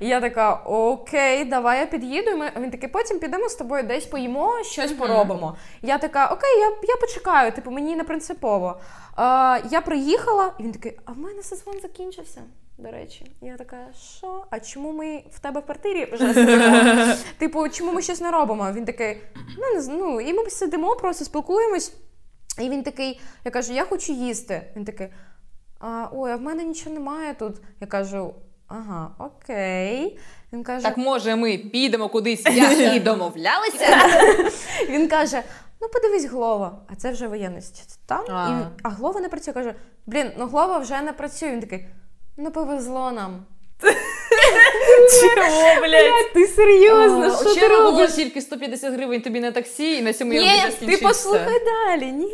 І 0.00 0.08
я 0.08 0.20
така: 0.20 0.54
Окей, 0.54 1.44
давай 1.44 1.80
я 1.80 1.86
під'їду. 1.86 2.30
І 2.30 2.34
ми 2.34 2.52
він 2.60 2.70
такий, 2.70 2.88
потім 2.88 3.18
підемо 3.18 3.48
з 3.48 3.54
тобою 3.54 3.82
десь 3.82 4.06
поїмо, 4.06 4.64
щось 4.64 4.92
поробимо. 4.92 5.56
Я 5.82 5.98
така, 5.98 6.26
окей, 6.26 6.58
я, 6.58 6.66
я 6.66 6.96
почекаю, 7.00 7.52
типу, 7.52 7.70
мені 7.70 7.96
не 7.96 8.04
принципово. 8.04 8.80
А, 9.16 9.58
я 9.70 9.80
приїхала, 9.80 10.52
і 10.58 10.62
він 10.62 10.72
такий, 10.72 10.98
а 11.04 11.12
в 11.12 11.18
мене 11.18 11.42
созвон 11.42 11.80
закінчився. 11.82 12.40
До 12.78 12.90
речі, 12.90 13.32
я 13.40 13.56
така, 13.56 13.76
що? 14.16 14.44
А 14.50 14.60
чому 14.60 14.92
ми 14.92 15.24
в 15.30 15.38
тебе 15.38 15.60
в 15.60 15.64
квартирі 15.64 16.08
вже 16.12 16.34
сидимо? 16.34 17.14
Типу, 17.38 17.68
чому 17.68 17.92
ми 17.92 18.02
щось 18.02 18.20
не 18.20 18.30
робимо? 18.30 18.72
Він 18.72 18.84
такий, 18.84 19.16
ну 19.58 19.74
не. 19.74 19.94
Ну, 19.98 20.20
і 20.20 20.32
ми 20.32 20.50
сидимо, 20.50 20.96
просто 20.96 21.24
спілкуємось. 21.24 21.92
І 22.60 22.68
він 22.68 22.82
такий, 22.82 23.20
я 23.44 23.50
кажу, 23.50 23.72
я 23.72 23.84
хочу 23.84 24.12
їсти. 24.12 24.62
Він 24.76 24.84
такий, 24.84 25.08
а, 25.78 26.08
ой, 26.12 26.32
а 26.32 26.36
в 26.36 26.40
мене 26.40 26.64
нічого 26.64 26.94
немає 26.94 27.34
тут. 27.34 27.56
Я 27.80 27.86
кажу, 27.86 28.34
ага, 28.70 29.10
окей. 29.18 30.18
Він 30.52 30.64
каже, 30.64 30.84
Так 30.84 30.96
може 30.96 31.36
ми 31.36 31.58
підемо 31.58 32.08
кудись, 32.08 32.44
як 32.46 32.94
і 32.94 33.00
домовлялися? 33.00 33.98
Він 34.88 35.08
каже: 35.08 35.42
ну 35.80 35.88
подивись 35.88 36.24
Глова, 36.24 36.78
а 36.92 36.94
це 36.94 37.10
вже 37.10 37.28
воєнний 37.28 37.62
стан. 37.62 38.24
А. 38.30 38.48
І, 38.48 38.80
а 38.82 38.88
Глова 38.88 39.20
не 39.20 39.28
працює. 39.28 39.54
Каже: 39.54 39.74
блін, 40.06 40.30
ну 40.38 40.46
Глова 40.46 40.78
вже 40.78 41.02
не 41.02 41.12
працює. 41.12 41.50
Він 41.50 41.60
такий, 41.60 41.86
ну 42.36 42.50
повезло 42.50 43.12
нам. 43.12 43.46
Чого, 45.20 45.80
блядь? 45.80 46.32
Ти 46.34 46.46
серйозно? 46.46 47.36
Що 47.36 47.54
ти 47.54 47.68
було 47.68 47.90
робиш? 47.90 48.12
тільки 48.12 48.40
150 48.40 48.94
гривень 48.94 49.20
тобі 49.20 49.40
на 49.40 49.52
таксі, 49.52 49.96
і 49.96 50.02
на 50.02 50.12
цьому 50.12 50.32
я 50.32 50.40
Ні, 50.40 50.68
вже 50.68 50.86
ти 50.86 50.96
послухай 51.02 51.60
далі. 51.64 52.12
Ні. 52.12 52.32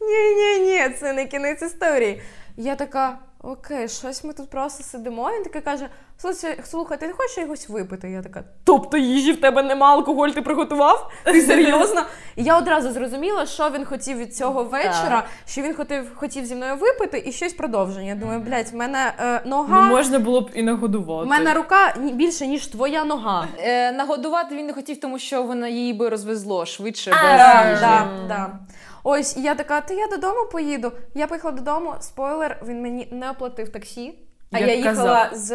Ні, 0.00 0.34
ні, 0.34 0.58
ні, 0.58 0.94
це 1.00 1.12
не 1.12 1.26
кінець 1.26 1.62
історії. 1.62 2.22
Я 2.60 2.74
така, 2.74 3.18
окей, 3.42 3.88
щось 3.88 4.24
ми 4.24 4.32
тут 4.32 4.50
просто 4.50 4.84
сидимо. 4.84 5.30
Він 5.36 5.44
такий 5.44 5.60
каже: 5.62 5.88
слухай, 6.18 6.60
слухай, 6.64 7.00
ти 7.00 7.06
не 7.06 7.12
хочеш 7.12 7.38
якось 7.38 7.68
випити? 7.68 8.10
Я 8.10 8.22
така, 8.22 8.44
тобто 8.64 8.96
їжі 8.96 9.32
в 9.32 9.40
тебе 9.40 9.62
нема, 9.62 9.92
алкоголь 9.92 10.28
ти 10.28 10.42
приготував? 10.42 11.10
Ти 11.24 11.42
серйозно? 11.42 12.02
І 12.36 12.44
я 12.44 12.58
одразу 12.58 12.90
зрозуміла, 12.92 13.46
що 13.46 13.70
він 13.70 13.84
хотів 13.84 14.16
від 14.18 14.36
цього 14.36 14.64
вечора, 14.64 15.24
що 15.46 15.62
він 15.62 15.74
хотів, 15.74 16.12
хотів 16.14 16.44
зі 16.44 16.54
мною 16.54 16.76
випити 16.76 17.22
і 17.26 17.32
щось 17.32 17.52
продовження. 17.52 18.08
Я 18.08 18.14
думаю, 18.14 18.40
блядь, 18.40 18.68
в 18.72 18.74
мене 18.74 19.12
е, 19.20 19.40
Ну, 19.44 19.50
нога. 19.56 19.80
можна 19.82 20.18
було 20.18 20.40
б 20.40 20.50
і 20.54 20.62
нагодувати. 20.62 21.26
в 21.26 21.30
мене 21.30 21.54
рука 21.54 21.94
ні- 22.00 22.12
більше, 22.12 22.46
ніж 22.46 22.66
твоя 22.66 23.04
нога. 23.04 23.46
Е, 23.58 23.92
нагодувати 23.92 24.56
він 24.56 24.66
не 24.66 24.72
хотів, 24.72 25.00
тому 25.00 25.18
що 25.18 25.42
вона 25.42 25.68
її 25.68 25.92
би 25.92 26.08
розвезло 26.08 26.66
швидше 26.66 27.10
А, 27.10 27.22
без 27.22 27.38
да, 27.40 27.70
їжі. 27.70 27.80
да, 27.80 28.06
да. 28.28 28.50
Ось 29.02 29.36
і 29.36 29.42
я 29.42 29.54
така, 29.54 29.80
то 29.80 29.94
я 29.94 30.06
додому 30.06 30.44
поїду. 30.52 30.92
Я 31.14 31.26
поїхала 31.26 31.54
додому. 31.54 31.94
Спойлер, 32.00 32.62
він 32.66 32.82
мені 32.82 33.08
не 33.12 33.30
оплатив 33.30 33.68
таксі. 33.68 34.18
А 34.52 34.58
Як 34.58 34.68
я 34.68 34.74
їхала 34.74 35.24
казав. 35.28 35.38
з 35.38 35.50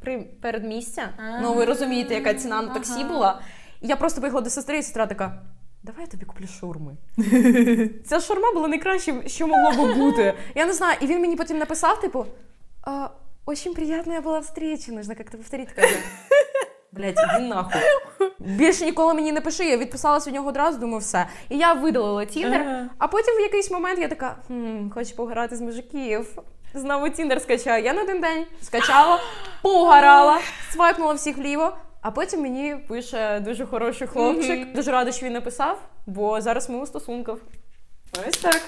при, 0.00 0.18
передмістя. 0.42 1.08
Ну, 1.42 1.54
ви 1.54 1.64
розумієте, 1.64 2.14
яка 2.14 2.34
ціна 2.34 2.62
на 2.62 2.74
таксі 2.74 3.04
була. 3.04 3.40
І 3.80 3.88
я 3.88 3.96
просто 3.96 4.20
поїхала 4.20 4.42
до 4.42 4.50
сестри, 4.50 4.78
і 4.78 4.82
сестра 4.82 5.06
така: 5.06 5.42
давай 5.82 6.00
я 6.00 6.06
тобі 6.06 6.24
куплю 6.24 6.46
шаурми. 6.46 6.96
Ця 8.06 8.20
шаурма 8.20 8.52
була 8.52 8.68
найкращим, 8.68 9.22
що 9.26 9.46
могло 9.46 9.86
би 9.86 9.94
бути. 9.94 10.34
Я 10.54 10.66
не 10.66 10.72
знаю, 10.72 10.96
і 11.00 11.06
він 11.06 11.20
мені 11.20 11.36
потім 11.36 11.58
написав: 11.58 12.00
типу, 12.00 12.26
«А, 12.82 13.08
очень 13.46 13.74
приятная 13.74 14.20
була 14.20 14.38
встреча, 14.38 14.92
нужно 14.92 15.14
как-то 15.14 15.38
повторити. 15.38 15.72
Блять, 16.92 17.16
іди 17.30 17.46
нахуй. 17.48 17.80
Більше 18.38 18.84
ніколи 18.84 19.14
мені 19.14 19.32
не 19.32 19.40
пиши. 19.40 19.64
Я 19.64 19.76
відписалася 19.76 20.30
від 20.30 20.34
нього 20.34 20.48
одразу, 20.48 20.78
думаю, 20.78 20.98
все. 20.98 21.26
І 21.48 21.58
я 21.58 21.72
видалила 21.72 22.24
Тіндер. 22.24 22.60
Ага. 22.60 22.88
А 22.98 23.08
потім 23.08 23.34
в 23.36 23.40
якийсь 23.40 23.70
момент 23.70 23.98
я 23.98 24.08
така: 24.08 24.36
хм, 24.46 24.90
хочу 24.94 25.16
пограти 25.16 25.56
з 25.56 25.60
мужиків. 25.60 26.38
Знову 26.74 27.08
Тіндер 27.10 27.40
скачаю. 27.42 27.84
Я 27.84 27.92
на 27.92 28.02
один 28.02 28.20
день 28.20 28.46
скачала, 28.62 29.20
поугарала, 29.62 30.38
свайпнула 30.72 31.14
всіх 31.14 31.36
вліво. 31.36 31.76
А 32.02 32.10
потім 32.10 32.40
мені 32.42 32.76
пише 32.88 33.40
дуже 33.40 33.66
хороший 33.66 34.06
хлопчик. 34.06 34.72
Дуже 34.74 34.90
рада, 34.90 35.12
що 35.12 35.26
він 35.26 35.32
написав, 35.32 35.78
бо 36.06 36.40
зараз 36.40 36.70
ми 36.70 36.78
у 36.78 36.86
стосунках. 36.86 37.38
Ось 38.28 38.36
так. 38.38 38.60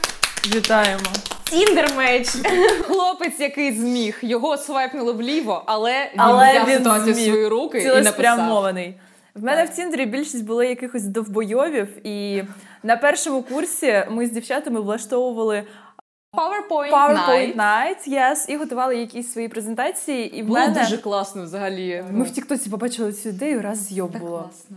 Вітаємо. 0.47 1.03
Тіндер 1.45 1.95
меч. 1.97 2.29
Хлопець, 2.83 3.41
який 3.41 3.73
зміг, 3.73 4.19
його 4.23 4.57
свайпнули 4.57 5.13
вліво, 5.13 5.63
але 5.67 5.93
він 6.13 6.21
Але 6.21 6.51
взяв 6.53 6.69
він 6.69 6.79
ситуацію 6.79 7.15
в 7.15 7.19
свої 7.19 7.49
руки 7.49 7.79
і 7.79 7.85
написав. 7.85 8.03
Цілеспрямований. 8.03 8.95
В 9.35 9.43
мене 9.45 9.65
в 9.65 9.69
Тіндері 9.69 10.07
більшість 10.07 10.45
було 10.45 10.63
якихось 10.63 11.03
довбойовів, 11.05 12.07
і 12.07 12.43
на 12.83 12.97
першому 12.97 13.43
курсі 13.43 14.05
ми 14.11 14.27
з 14.27 14.31
дівчатами 14.31 14.81
влаштовували 14.81 15.65
PowerPoint, 16.37 16.91
PowerPoint 16.93 17.57
Night. 17.57 17.57
Night, 17.57 18.09
yes, 18.09 18.37
і 18.49 18.57
готували 18.57 18.97
якісь 18.97 19.33
свої 19.33 19.49
презентації. 19.49 20.39
І 20.39 20.43
в 20.43 20.47
Було 20.47 20.59
мене 20.59 20.81
дуже 20.81 20.99
класно 20.99 21.43
взагалі. 21.43 22.05
ми 22.11 22.25
в 22.25 22.31
Тіктоці 22.31 22.71
побачили 22.71 23.13
цю 23.13 23.29
ідею, 23.29 23.63
раз 23.63 23.79
зйоб 23.79 24.13
так 24.13 24.23
було. 24.23 24.39
класно. 24.39 24.77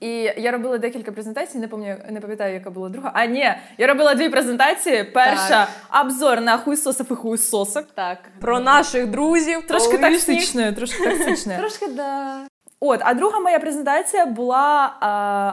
І 0.00 0.10
я 0.36 0.50
робила 0.50 0.78
декілька 0.78 1.12
презентацій, 1.12 1.58
не 1.58 1.68
пам'ятаю, 1.68 2.12
не 2.12 2.20
пам'ятаю, 2.20 2.54
яка 2.54 2.70
була 2.70 2.88
друга. 2.88 3.10
А 3.14 3.26
ні, 3.26 3.54
я 3.78 3.86
робила 3.86 4.14
дві 4.14 4.28
презентації. 4.28 5.04
Перша 5.04 5.68
обзор 6.00 6.40
на 6.40 6.58
хуйсосів 6.58 7.06
і 7.10 7.14
хуйсосок. 7.14 7.86
Так. 7.94 8.18
Про 8.40 8.60
наших 8.60 9.06
друзів. 9.06 9.66
Трошки 9.66 9.98
токсичне, 9.98 10.72
трошки 10.72 11.04
токсичне. 11.04 11.56
Трошки 11.58 11.88
да. 11.88 12.46
От, 12.80 13.00
а 13.02 13.14
друга 13.14 13.40
моя 13.40 13.58
презентація 13.58 14.26
була 14.26 14.96
а, 15.00 15.52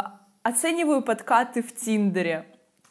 оцінюю 0.50 1.02
подкати 1.02 1.62
в 1.62 1.72
Тіндері. 1.72 2.40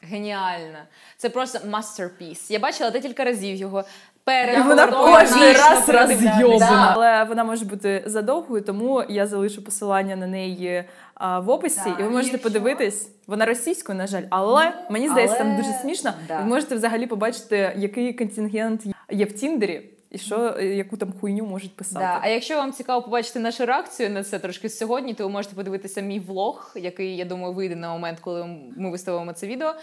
Геніально. 0.02 0.78
Це 1.16 1.28
просто 1.28 1.58
masterpiece. 1.58 2.52
Я 2.52 2.58
бачила 2.58 2.90
декілька 2.90 3.24
разів 3.24 3.56
його. 3.56 3.84
Перед 4.24 4.66
вона 4.66 4.86
кожен 4.86 5.52
раз 5.52 5.88
розйобана. 5.88 6.58
Да. 6.58 6.92
Але 6.94 7.24
вона 7.24 7.44
може 7.44 7.64
бути 7.64 8.02
задовгою, 8.06 8.62
тому 8.62 9.04
я 9.08 9.26
залишу 9.26 9.64
посилання 9.64 10.16
на 10.16 10.26
неї 10.26 10.84
в 11.20 11.50
описі, 11.50 11.80
Да, 11.84 11.96
і 12.00 12.02
ви 12.02 12.10
можете 12.10 12.32
якщо- 12.32 12.48
подивитись. 12.50 13.10
Вона 13.26 13.46
російською, 13.46 13.98
на 13.98 14.06
жаль, 14.06 14.22
але 14.30 14.72
мені 14.90 15.08
здається, 15.08 15.38
там 15.38 15.56
дуже 15.56 15.72
смішно. 15.72 16.12
да. 16.28 16.38
Ви 16.38 16.44
можете 16.44 16.74
взагалі 16.74 17.06
побачити, 17.06 17.72
який 17.76 18.12
контингент 18.12 18.82
є 19.10 19.24
в 19.24 19.32
Тіндері, 19.32 19.90
і 20.10 20.18
що 20.18 20.60
яку 20.60 20.96
там 20.96 21.12
хуйню 21.20 21.44
можуть 21.44 21.76
писати. 21.76 22.04
Да. 22.04 22.18
А 22.22 22.28
якщо 22.28 22.56
вам 22.56 22.72
цікаво 22.72 23.02
побачити 23.02 23.38
нашу 23.38 23.66
реакцію 23.66 24.10
на 24.10 24.24
це 24.24 24.38
трошки 24.38 24.68
сьогодні, 24.68 25.14
то 25.14 25.24
ви 25.24 25.30
можете 25.30 25.54
подивитися 25.54 26.00
мій 26.00 26.20
влог, 26.20 26.72
який, 26.76 27.16
я 27.16 27.24
думаю, 27.24 27.52
вийде 27.52 27.76
на 27.76 27.92
момент, 27.92 28.18
коли 28.20 28.46
ми 28.76 28.90
виставимо 28.90 29.32
це 29.32 29.46
відео, 29.46 29.74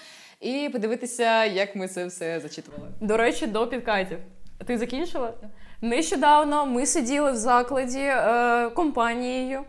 і 0.42 0.70
подивитися, 0.72 1.46
як 1.46 1.76
ми 1.76 1.88
це 1.88 2.06
все 2.06 2.40
зачитували. 2.40 2.88
До 3.02 3.18
речі, 3.18 3.48
до 3.48 3.68
підкатів. 3.68 4.18
Ти 4.66 4.78
закінчила? 4.78 5.34
Нещодавно 5.82 6.66
ми 6.66 6.86
сиділи 6.86 7.32
в 7.32 7.36
закладі 7.36 8.00
е, 8.00 8.70
компанією. 8.70 9.62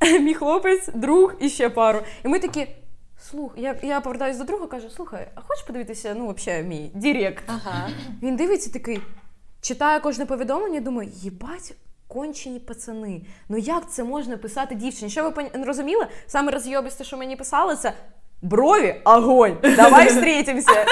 Мій 0.20 0.34
хлопець, 0.34 0.88
друг 0.94 1.34
і 1.40 1.48
ще 1.48 1.68
пару. 1.68 2.00
І 2.24 2.28
ми 2.28 2.38
такі. 2.38 2.66
Слух, 3.30 3.52
я, 3.56 3.76
я 3.82 4.00
повертаюсь 4.00 4.36
до 4.38 4.44
друга, 4.44 4.66
кажу: 4.66 4.90
слухай, 4.90 5.28
а 5.34 5.40
хочеш 5.40 5.64
подивитися, 5.64 6.14
ну, 6.18 6.34
взагалі, 6.36 6.62
мій 6.62 6.90
Direct? 6.94 7.44
Ага. 7.46 7.88
Він 8.22 8.36
дивиться 8.36 8.72
такий, 8.72 9.00
читає 9.60 10.00
кожне 10.00 10.26
повідомлення, 10.26 10.80
думаю, 10.80 11.10
їбать. 11.14 11.74
Кончені 12.08 12.58
пацани. 12.58 13.22
Ну 13.48 13.58
як 13.58 13.90
це 13.90 14.04
можна 14.04 14.36
писати 14.36 14.74
дівчині? 14.74 15.10
Що 15.10 15.22
ви 15.22 15.28
пон- 15.28 15.64
розуміли? 15.64 16.06
Саме 16.26 16.52
розйобисте, 16.52 17.04
що 17.04 17.16
мені 17.16 17.36
писали, 17.36 17.76
це 17.76 17.92
брови, 18.42 19.00
огонь. 19.04 19.56
Давай 19.62 20.08
встретимся. 20.08 20.86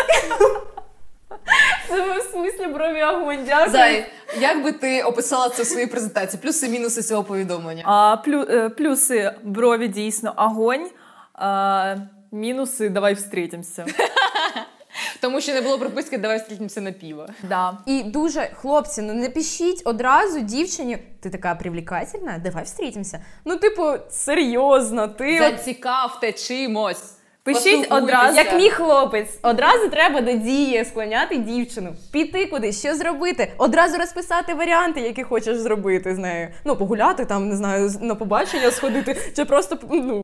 Це 1.88 2.02
ви 2.02 2.18
в 2.18 2.22
смислі 2.22 2.66
брові 2.66 3.02
огонь. 3.02 3.38
Дякую. 3.46 3.70
Зай, 3.70 4.06
як 4.40 4.64
би 4.64 4.72
ти 4.72 5.02
описала 5.02 5.48
це 5.48 5.62
в 5.62 5.66
своїй 5.66 5.86
презентації? 5.86 6.42
Плюси 6.42 6.68
мінуси 6.68 7.02
цього 7.02 7.24
повідомлення. 7.24 7.82
А, 7.86 8.16
плю, 8.16 8.46
е, 8.50 8.68
плюси 8.68 9.32
брові 9.42 9.88
дійсно 9.88 10.34
огонь. 10.36 10.90
А, 11.34 11.96
мінуси 12.32 12.88
давай 12.88 13.14
встретимся. 13.14 13.86
Тому 15.20 15.40
що 15.40 15.54
не 15.54 15.60
було 15.60 15.78
приписки, 15.78 16.18
давай 16.18 16.38
зустрінемося 16.38 16.80
на 16.80 16.92
піво. 16.92 17.26
Да. 17.48 17.78
І 17.86 18.02
дуже, 18.02 18.50
хлопці, 18.54 19.02
ну 19.02 19.14
не 19.14 19.30
пишіть 19.30 19.82
одразу 19.84 20.40
дівчині, 20.40 20.98
ти 21.20 21.30
така 21.30 21.54
привлекательна, 21.54 22.38
давай 22.44 22.64
встретимся. 22.64 23.24
Ну, 23.44 23.56
типу, 23.56 23.92
серйозно, 24.10 25.08
ти. 25.08 25.38
Зацікавте 25.38 26.32
чимось. 26.32 27.15
Пишіть 27.45 27.63
Поспілкуйтеся. 27.63 27.95
одразу. 27.95 28.37
Як 28.37 28.53
мій 28.53 28.69
хлопець, 28.69 29.39
одразу 29.41 29.89
треба 29.89 30.21
до 30.21 30.31
дії 30.33 30.85
склоняти 30.85 31.37
дівчину, 31.37 31.93
піти 32.11 32.45
кудись, 32.45 32.79
що 32.79 32.95
зробити, 32.95 33.51
одразу 33.57 33.97
розписати 33.97 34.53
варіанти, 34.53 35.01
які 35.01 35.23
хочеш 35.23 35.57
зробити 35.57 36.15
з 36.15 36.17
нею. 36.17 36.47
Ну, 36.65 36.75
погуляти 36.75 37.25
там, 37.25 37.49
не 37.49 37.55
знаю, 37.55 37.91
на 38.01 38.15
побачення 38.15 38.71
сходити, 38.71 39.17
чи 39.35 39.45
просто 39.45 39.77
ну, 39.91 40.21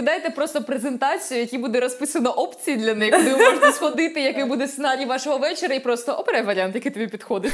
Кидайте 0.00 0.30
просто 0.30 0.62
презентацію, 0.62 1.38
в 1.38 1.40
якій 1.40 1.58
буде 1.58 1.80
розписано 1.80 2.30
опції 2.30 2.76
для 2.76 2.94
них, 2.94 3.14
куди 3.16 3.34
ви 3.34 3.44
можете 3.44 3.72
сходити, 3.72 4.20
який 4.20 4.44
буде 4.44 4.68
сценарій 4.68 5.04
вашого 5.04 5.38
вечора, 5.38 5.74
і 5.74 5.80
просто 5.80 6.12
обирай 6.12 6.42
варіант, 6.42 6.74
який 6.74 6.92
тобі 6.92 7.06
підходить. 7.06 7.52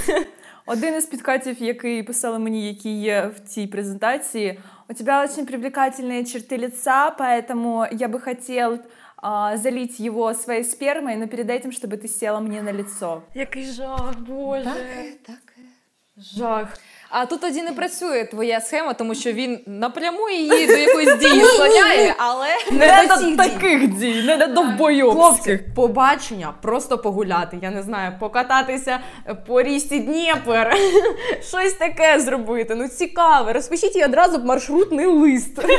Один 0.66 0.94
із 0.94 1.06
підкатів, 1.06 1.62
який 1.62 2.02
писали 2.02 2.38
мені, 2.38 2.68
які 2.68 2.90
є 3.00 3.30
в 3.36 3.48
цій 3.48 3.66
презентації. 3.66 4.58
У 4.88 4.94
тебя 4.94 5.24
очень 5.24 5.46
привлекательные 5.46 6.24
черты 6.24 6.56
лица, 6.56 7.10
поэтому 7.10 7.86
я 7.90 8.06
бы 8.08 8.20
хотел 8.20 8.78
а, 9.20 9.56
залить 9.56 10.00
его 10.00 10.34
своей 10.34 10.64
спермой, 10.64 11.16
но 11.16 11.26
перед 11.26 11.50
этим, 11.50 11.72
чтобы 11.72 11.96
ты 11.96 12.08
села 12.08 12.40
мне 12.40 12.62
на 12.62 12.72
лицо. 12.72 13.22
Який 13.34 13.64
жах, 13.64 14.14
боже. 14.18 14.70
так. 15.26 15.36
Жах. 16.36 16.68
А 17.10 17.26
тут 17.26 17.40
тоді 17.40 17.62
не 17.62 17.72
працює 17.72 18.24
твоя 18.24 18.60
схема, 18.60 18.92
тому 18.94 19.14
що 19.14 19.32
він 19.32 19.60
напряму 19.66 20.30
її 20.30 20.66
до 20.66 20.72
якоїсь 20.76 21.16
дії 21.16 21.44
склоняє, 21.44 22.14
але 22.18 22.46
Не 22.72 23.02
до 23.02 23.14
до 23.14 23.20
цих 23.20 23.36
таких 23.36 23.88
дій, 23.98 24.22
не 24.26 24.36
до 24.36 24.44
Хлопці, 24.44 24.54
довбойовських. 24.54 25.74
побачення, 25.74 26.54
просто 26.62 26.98
погуляти, 26.98 27.58
я 27.62 27.70
не 27.70 27.82
знаю, 27.82 28.12
покататися 28.20 29.00
по 29.46 29.62
річці 29.62 29.98
Дніпер, 29.98 30.76
щось 31.42 31.72
таке 31.72 32.20
зробити. 32.20 32.74
Ну 32.74 32.88
цікаве. 32.88 33.52
Розпишіть 33.52 33.96
їй 33.96 34.04
одразу 34.04 34.38
маршрутний 34.44 35.06
лист. 35.06 35.58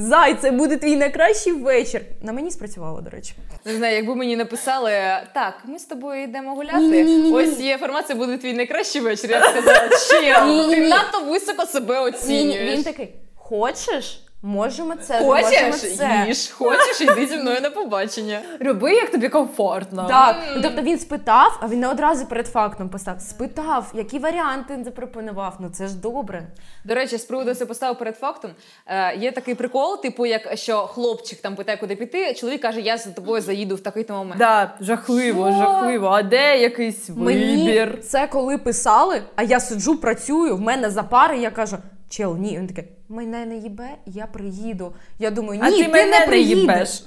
Зай, 0.00 0.34
це 0.34 0.50
буде 0.50 0.76
твій 0.76 0.96
найкращий 0.96 1.52
вечір. 1.52 2.02
На 2.22 2.32
мені 2.32 2.50
спрацювало, 2.50 3.00
до 3.00 3.10
речі. 3.10 3.34
не 3.64 3.74
знаю, 3.76 3.96
якби 3.96 4.14
мені 4.14 4.36
написали 4.36 4.90
так, 5.34 5.54
ми 5.64 5.78
з 5.78 5.84
тобою 5.84 6.22
йдемо 6.22 6.54
гуляти. 6.54 6.78
Ні-ні-ні-ні. 6.78 7.32
Ось 7.32 7.60
є 7.60 7.78
формація, 7.78 8.18
буде 8.18 8.36
твій 8.38 8.52
найкращий 8.52 9.00
вечір. 9.02 9.30
Я 9.30 9.40
б 9.40 9.44
сказала, 9.44 9.88
чим 10.10 10.70
ти 10.70 10.88
надто 10.88 11.20
високо 11.20 11.66
себе 11.66 12.00
оцінюєш. 12.00 12.76
він 12.76 12.82
такий: 12.84 13.14
хочеш? 13.34 14.22
Можемо 14.42 14.94
це, 14.96 15.20
можемо 15.20 15.72
Хочеш, 15.72 15.96
це. 15.96 16.24
їж, 16.28 16.50
хочеш, 16.50 17.00
йди 17.00 17.26
зі 17.26 17.36
мною 17.36 17.60
на 17.60 17.70
побачення. 17.70 18.40
Роби, 18.60 18.94
як 18.94 19.10
тобі 19.10 19.28
комфортно. 19.28 20.06
Так, 20.08 20.36
ну, 20.56 20.62
тобто 20.62 20.82
він 20.82 20.98
спитав, 20.98 21.58
а 21.60 21.68
він 21.68 21.80
не 21.80 21.88
одразу 21.88 22.26
перед 22.26 22.46
фактом 22.46 22.88
поставив. 22.88 23.20
Спитав, 23.22 23.92
які 23.94 24.18
варіанти 24.18 24.74
він 24.74 24.84
запропонував. 24.84 25.56
Ну 25.58 25.70
це 25.70 25.86
ж 25.88 25.96
добре. 25.96 26.42
До 26.84 26.94
речі, 26.94 27.18
з 27.18 27.24
приводу 27.24 27.54
це 27.54 27.66
поставив 27.66 27.98
перед 27.98 28.16
фактом. 28.16 28.50
Е, 28.86 29.16
є 29.16 29.32
такий 29.32 29.54
прикол, 29.54 30.02
типу, 30.02 30.26
як 30.26 30.58
що 30.58 30.86
хлопчик 30.86 31.40
там 31.40 31.56
питає, 31.56 31.78
куди 31.78 31.96
піти. 31.96 32.34
Чоловік 32.34 32.62
каже, 32.62 32.80
я 32.80 32.98
за 32.98 33.10
тобою 33.10 33.42
заїду 33.42 33.74
в 33.76 33.80
такий-то 33.80 34.12
момент. 34.14 34.38
Да, 34.38 34.74
жахливо, 34.80 35.50
Що? 35.50 35.58
жахливо. 35.58 36.06
А 36.06 36.22
де 36.22 36.58
якийсь 36.58 37.08
Мені 37.16 37.66
вибір? 37.66 38.00
це 38.02 38.26
коли 38.26 38.58
писали, 38.58 39.22
а 39.36 39.42
я 39.42 39.60
сиджу, 39.60 39.96
працюю, 39.96 40.56
в 40.56 40.60
мене 40.60 40.90
за 40.90 41.02
пари, 41.02 41.38
я 41.38 41.50
кажу, 41.50 41.76
чел, 42.10 42.36
ні. 42.36 42.58
Він 42.58 42.66
таке, 42.66 42.84
мене 43.08 43.46
не 43.46 43.56
їбе, 43.56 43.88
я 44.06 44.26
приїду. 44.26 44.94
Я 45.18 45.30
думаю, 45.30 45.60
ні, 45.62 45.68
А 45.68 45.70
ти 45.70 45.88
мене 45.88 46.20
не 46.20 46.26
приїдеш. 46.26 47.04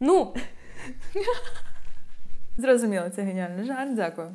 Ну, 0.00 0.34
Зрозуміло, 2.58 3.08
це 3.16 3.22
геніальний 3.22 3.66
жарт, 3.66 3.94
дякую. 3.94 4.28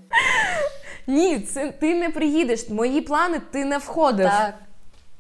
ні, 1.08 1.40
це 1.40 1.72
ти 1.72 1.96
не 1.96 2.10
приїдеш. 2.10 2.70
Мої 2.70 3.02
плани 3.02 3.40
ти 3.52 3.66
не 3.66 3.78
входиш. 3.78 4.26
Так. 4.32 4.54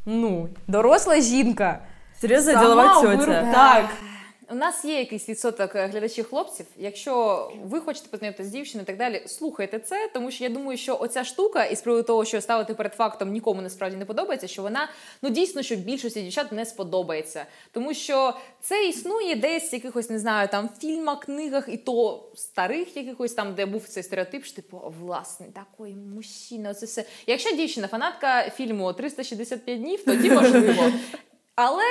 Ну, 0.06 0.49
доросла 0.68 1.22
жінка. 1.22 1.80
Серйозно, 2.20 2.60
ділова 2.60 3.02
тьотя. 3.02 3.52
Так. 3.54 3.86
У 4.52 4.56
нас 4.56 4.86
є 4.86 4.99
якийсь 4.99 5.30
відсоток 5.30 5.76
е, 5.76 5.88
глядачів 5.88 6.30
хлопців. 6.30 6.66
Якщо 6.78 7.52
ви 7.64 7.80
хочете 7.80 8.08
познайомитися 8.10 8.49
з 8.49 8.52
дівчиною 8.52 8.84
і 8.84 8.86
так 8.86 8.97
далі, 8.97 9.22
слухайте 9.26 9.80
це, 9.80 10.10
тому 10.14 10.32
що 10.32 10.43
я 10.43 10.49
думаю, 10.49 10.78
що 10.78 10.97
оця 11.02 11.24
штука, 11.24 11.66
із 11.66 11.82
приводу 11.82 12.04
того, 12.04 12.26
що 12.26 12.41
ставити 12.41 12.74
перед 12.74 12.93
фактом 12.93 13.32
нікому 13.32 13.62
насправді 13.62 13.97
не 13.97 14.06
подобається, 14.06 14.47
що 14.47 14.62
вона 14.62 14.89
ну 15.22 15.30
дійсно, 15.30 15.62
що 15.62 15.76
більшості 15.76 16.22
дівчат 16.22 16.52
не 16.52 16.66
сподобається. 16.66 17.45
Тому 17.72 17.93
що 17.93 18.34
це 18.62 18.88
існує 18.88 19.36
десь 19.36 19.72
в 19.72 19.74
якихось, 19.74 20.10
не 20.10 20.20
знаю, 20.20 20.47
там 20.47 20.70
фільмах, 20.80 21.20
книгах, 21.20 21.70
і 21.72 21.78
то 21.78 22.24
старих 22.36 22.97
якихось 22.97 23.34
там, 23.34 23.56
де 23.56 23.66
був 23.66 23.88
цей 23.88 24.04
стереотип, 24.04 24.45
що 24.45 24.56
типу, 24.56 24.93
власне, 25.02 25.45
такий 25.54 25.95
мужчина, 25.95 26.70
оце 26.70 26.86
все. 26.86 27.06
Якщо 27.28 27.56
дівчина 27.56 27.88
фанатка 27.88 28.49
фільму 28.49 28.93
365 28.93 29.80
днів, 29.82 30.06
тоді 30.06 30.32
можливо. 30.32 30.91
Але 31.56 31.84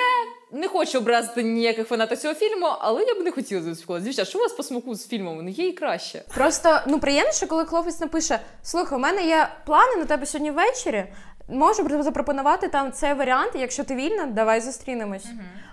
не 0.53 0.69
хочу 0.69 0.99
образити 0.99 1.43
ніяких 1.43 1.89
фанатів 1.89 2.19
цього 2.19 2.35
фільму, 2.35 2.67
але 2.81 3.05
я 3.05 3.15
б 3.15 3.19
не 3.19 3.31
хотіла 3.31 3.63
заспілкуватися. 3.63 4.05
Дівчата, 4.05 4.29
що 4.29 4.39
у 4.39 4.43
вас 4.43 4.53
по 4.53 4.63
смаку 4.63 4.95
з 4.95 5.09
фільмом? 5.09 5.39
Ну 5.43 5.49
є 5.49 5.69
і 5.69 5.73
краще. 5.73 6.25
Просто 6.35 6.81
ну 6.87 7.01
приємніше, 7.01 7.47
коли 7.47 7.65
хлопець 7.65 8.01
напише: 8.01 8.41
Слухай, 8.63 8.99
у 8.99 9.01
мене 9.01 9.27
є 9.27 9.49
плани 9.67 9.97
на 9.97 10.05
тебе 10.05 10.27
сьогодні 10.27 10.51
ввечері. 10.51 11.05
Можу 11.49 12.03
запропонувати 12.03 12.69
там 12.69 12.93
цей 12.93 13.15
варіант. 13.15 13.53
Якщо 13.55 13.85
ти 13.85 13.95
вільна, 13.95 14.27
давай 14.27 14.61
зустрінемось. 14.61 15.27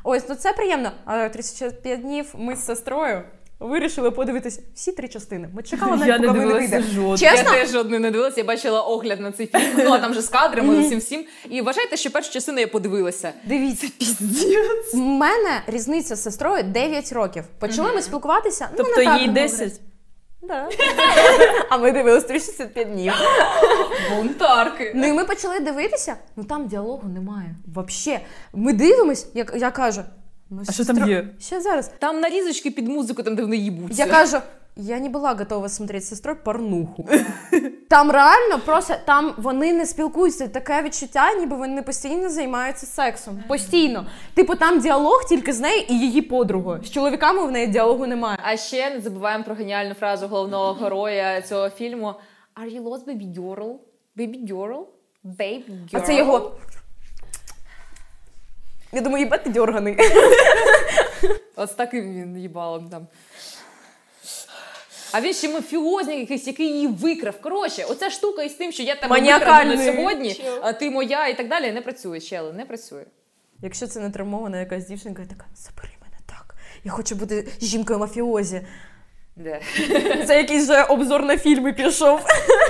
Ось, 0.04 0.30
ну 0.30 0.36
це 0.36 0.54
приємно. 0.54 0.92
А 1.06 1.30
35 1.30 2.02
днів 2.02 2.34
ми 2.34 2.56
з 2.56 2.66
сестрою 2.66 3.24
вирішили 3.60 4.12
подивитися 4.12 4.62
всі 4.76 4.92
три 4.92 5.08
частини. 5.08 5.50
Ми 5.54 5.64
чекали 5.64 5.92
навіть, 5.92 6.08
Я 6.08 6.18
не 6.20 6.28
дивилася 6.28 6.58
вийде. 6.58 6.82
жодної. 6.82 7.18
Чесно? 7.18 7.56
Я 7.56 7.62
теж 7.62 7.70
жодної 7.72 8.00
не 8.00 8.12
дивилася, 8.12 8.40
я 8.40 8.44
бачила 8.44 8.82
огляд 8.82 9.20
на 9.20 9.32
цей 9.32 9.48
фільм. 9.48 9.72
Ну 9.78 9.92
а 9.94 10.00
там 10.00 10.14
же 10.14 10.22
з 10.22 10.30
кадрами, 10.30 10.76
з 10.84 10.86
усім 10.86 11.00
всім. 11.00 11.26
І 11.50 11.62
вважайте, 11.62 11.98
що 11.98 12.12
першу 12.12 12.32
частину 12.34 12.60
я 12.60 12.68
подивилася. 12.68 13.34
Дивіться, 13.44 13.88
піздець. 14.00 14.94
У 14.94 14.98
мене 14.98 15.62
різниця 15.68 16.16
з 16.16 16.24
сестрою 16.24 16.64
9 16.64 17.12
років. 17.14 17.44
Почали 17.60 17.94
ми 17.94 18.02
спілкуватися. 18.02 18.68
ну, 18.72 18.78
Тобто 18.78 19.00
не 19.00 19.06
так 19.06 19.22
їй 19.22 19.28
много 19.28 19.48
10? 19.48 19.82
Да. 20.42 20.70
А 21.70 21.78
ми 21.78 21.92
дивились 21.92 22.24
365 22.24 22.92
днів. 22.92 23.14
Бунтарки. 24.16 24.92
Ну 24.96 25.08
і 25.08 25.14
ми 25.14 25.24
почали 25.26 25.60
дивитися, 25.60 26.16
ну 26.36 26.44
там 26.44 26.68
діалогу 26.68 27.08
немає. 27.08 27.56
Вообще. 27.74 28.20
Ми 28.54 28.74
дивимось, 28.74 29.28
як 29.34 29.54
я 29.58 29.72
кажу. 29.72 30.02
Ну, 30.50 30.62
А 30.68 30.72
що 30.72 30.86
там 30.86 31.10
є? 31.10 31.28
Ще 31.40 31.62
зараз. 31.62 31.92
Там 32.00 32.20
нарізочки 32.20 32.72
під 32.72 32.88
музику, 32.88 33.24
там 33.24 33.36
де 33.36 33.42
вони 33.42 33.58
їбуться. 33.58 34.06
Я 34.06 34.12
кажу, 34.12 34.38
я 34.76 35.00
не 35.00 35.10
була 35.10 35.34
готова 35.34 35.70
смотреть 35.70 36.04
з 36.06 36.10
сестрою 36.10 36.38
порнуху. 36.44 37.10
Там 37.90 38.12
реально 38.12 38.60
просто 38.66 38.94
там 39.06 39.34
вони 39.38 39.74
не 39.74 39.86
спілкуються. 39.86 40.48
Таке 40.48 40.82
відчуття, 40.84 41.34
ніби 41.34 41.56
вони 41.56 41.82
постійно 41.82 42.30
займаються 42.30 42.86
сексом. 42.86 43.44
Постійно. 43.48 44.06
Типу, 44.34 44.56
там 44.56 44.80
діалог 44.80 45.26
тільки 45.30 45.54
з 45.54 45.60
нею 45.60 45.84
і 45.90 46.00
її 46.00 46.22
подругою. 46.22 46.84
З 46.84 46.92
чоловіками 46.92 47.46
в 47.46 47.52
неї 47.52 47.68
діалогу 47.68 48.08
немає. 48.08 48.38
А 48.44 48.58
ще 48.58 48.90
не 48.90 49.02
забуваємо 49.02 49.44
про 49.44 49.56
геніальну 49.56 49.94
фразу 49.94 50.28
головного 50.28 50.74
героя 50.74 51.42
цього 51.42 51.70
фільму. 51.70 52.14
Are 52.64 52.76
you 52.76 52.84
lost, 52.84 53.06
baby 53.08 53.34
girl? 53.40 53.76
Baby 54.18 54.48
girl? 54.52 54.80
Baby 55.26 55.64
girl? 55.70 55.90
А 55.94 56.00
це 56.02 56.16
його. 56.18 56.52
Я 58.92 59.02
думаю, 59.02 59.24
їбать 59.24 59.44
ти 59.44 59.50
дьорганий. 59.50 59.98
От 61.56 61.72
з 61.72 61.74
таким 61.74 62.14
він 62.14 62.38
їбалом 62.38 62.90
там. 62.90 63.08
А 65.12 65.22
він 65.22 65.34
ще 65.34 65.50
мафіозник 65.50 66.20
якийсь, 66.20 66.48
який 66.48 66.68
її 66.68 66.88
викрав. 66.88 67.42
Коротше, 67.42 67.84
оця 67.84 68.10
штука 68.10 68.44
із 68.44 68.54
тим, 68.54 68.72
що 68.72 68.84
я 68.84 68.96
тебе 68.96 69.08
викраду 69.08 69.26
на 69.26 69.40
Маніакальний 69.40 69.96
сьогодні, 69.96 70.42
а 70.62 70.74
ти 70.74 70.90
моя 70.90 71.28
і 71.28 71.38
так 71.38 71.48
далі, 71.48 71.72
не 71.72 71.82
працює, 71.82 72.20
чели, 72.20 72.54
не 72.54 72.66
працює. 72.66 73.06
Якщо 73.62 73.88
це 73.88 74.00
не 74.00 74.10
травмована 74.10 74.60
якась 74.60 74.88
дівчинка, 74.88 75.22
я 75.22 75.28
така, 75.28 75.46
забери 75.56 75.94
мене 76.02 76.18
так. 76.26 76.56
Я 76.84 76.92
хочу 76.92 77.16
бути 77.16 77.48
жінкою 77.62 78.00
мафіозі. 78.00 78.62
Де? 79.38 79.62
Це 80.28 80.38
якийсь 80.38 80.68
же 80.68 80.84
обзор 80.84 81.24
на 81.24 81.38
фільми 81.38 81.74
пішов. 81.74 82.22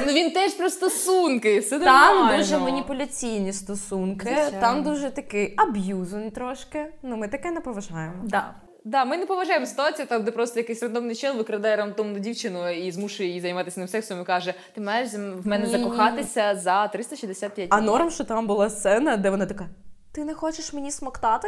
Ну 0.07 0.13
він 0.13 0.31
теж 0.31 0.53
про 0.53 0.69
стосунки, 0.69 1.59
все 1.59 1.79
Там 1.79 2.15
нормально. 2.15 2.37
дуже 2.37 2.57
маніпуляційні 2.57 3.53
стосунки, 3.53 4.25
Звичайно. 4.27 4.57
там 4.61 4.83
дуже 4.83 5.09
такий 5.09 5.53
аб'юзон 5.57 6.31
трошки. 6.31 6.85
Ну, 7.03 7.17
ми 7.17 7.27
таке 7.27 7.51
не 7.51 7.61
поважаємо. 7.61 8.13
Да. 8.23 8.53
Да, 8.85 9.05
ми 9.05 9.17
не 9.17 9.25
поважаємо 9.25 9.65
ситуацію, 9.65 10.07
там, 10.07 10.23
де 10.23 10.31
просто 10.31 10.59
якийсь 10.59 10.83
рандомний 10.83 11.15
чел 11.15 11.35
викрадає 11.37 11.75
рандомну 11.75 12.19
дівчину 12.19 12.69
і 12.69 12.91
змушує 12.91 13.29
її 13.29 13.41
займатися 13.41 13.79
ним 13.79 13.87
сексом 13.89 14.21
і 14.21 14.23
каже: 14.25 14.53
Ти 14.75 14.81
маєш 14.81 15.13
в 15.13 15.47
мене 15.47 15.65
Ні. 15.65 15.71
закохатися 15.71 16.55
за 16.55 16.87
365 16.87 17.67
А 17.71 17.81
норм, 17.81 18.11
що 18.11 18.23
там 18.23 18.47
була 18.47 18.69
сцена, 18.69 19.17
де 19.17 19.29
вона 19.29 19.45
така: 19.45 19.65
Ти 20.11 20.25
не 20.25 20.33
хочеш 20.33 20.73
мені 20.73 20.91
смоктати? 20.91 21.47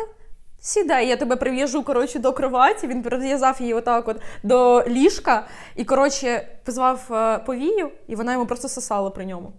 Сідай, 0.62 1.07
я 1.07 1.18
тебе 1.18 1.36
прив'яжу 1.36 1.84
коротше, 1.84 2.20
до 2.20 2.34
кроваті. 2.34 2.88
Він 2.88 3.03
прив'язав 3.03 3.57
її 3.60 3.74
отак 3.74 4.07
от 4.07 4.22
до 4.43 4.84
ліжка 4.88 5.47
і, 5.76 5.86
коротше, 5.86 6.47
позвав 6.66 7.07
е, 7.12 7.39
повію, 7.39 7.91
і 8.07 8.16
вона 8.16 8.34
йому 8.34 8.45
просто 8.45 8.70
сосала 8.70 9.10
при 9.10 9.26
ньому. 9.26 9.53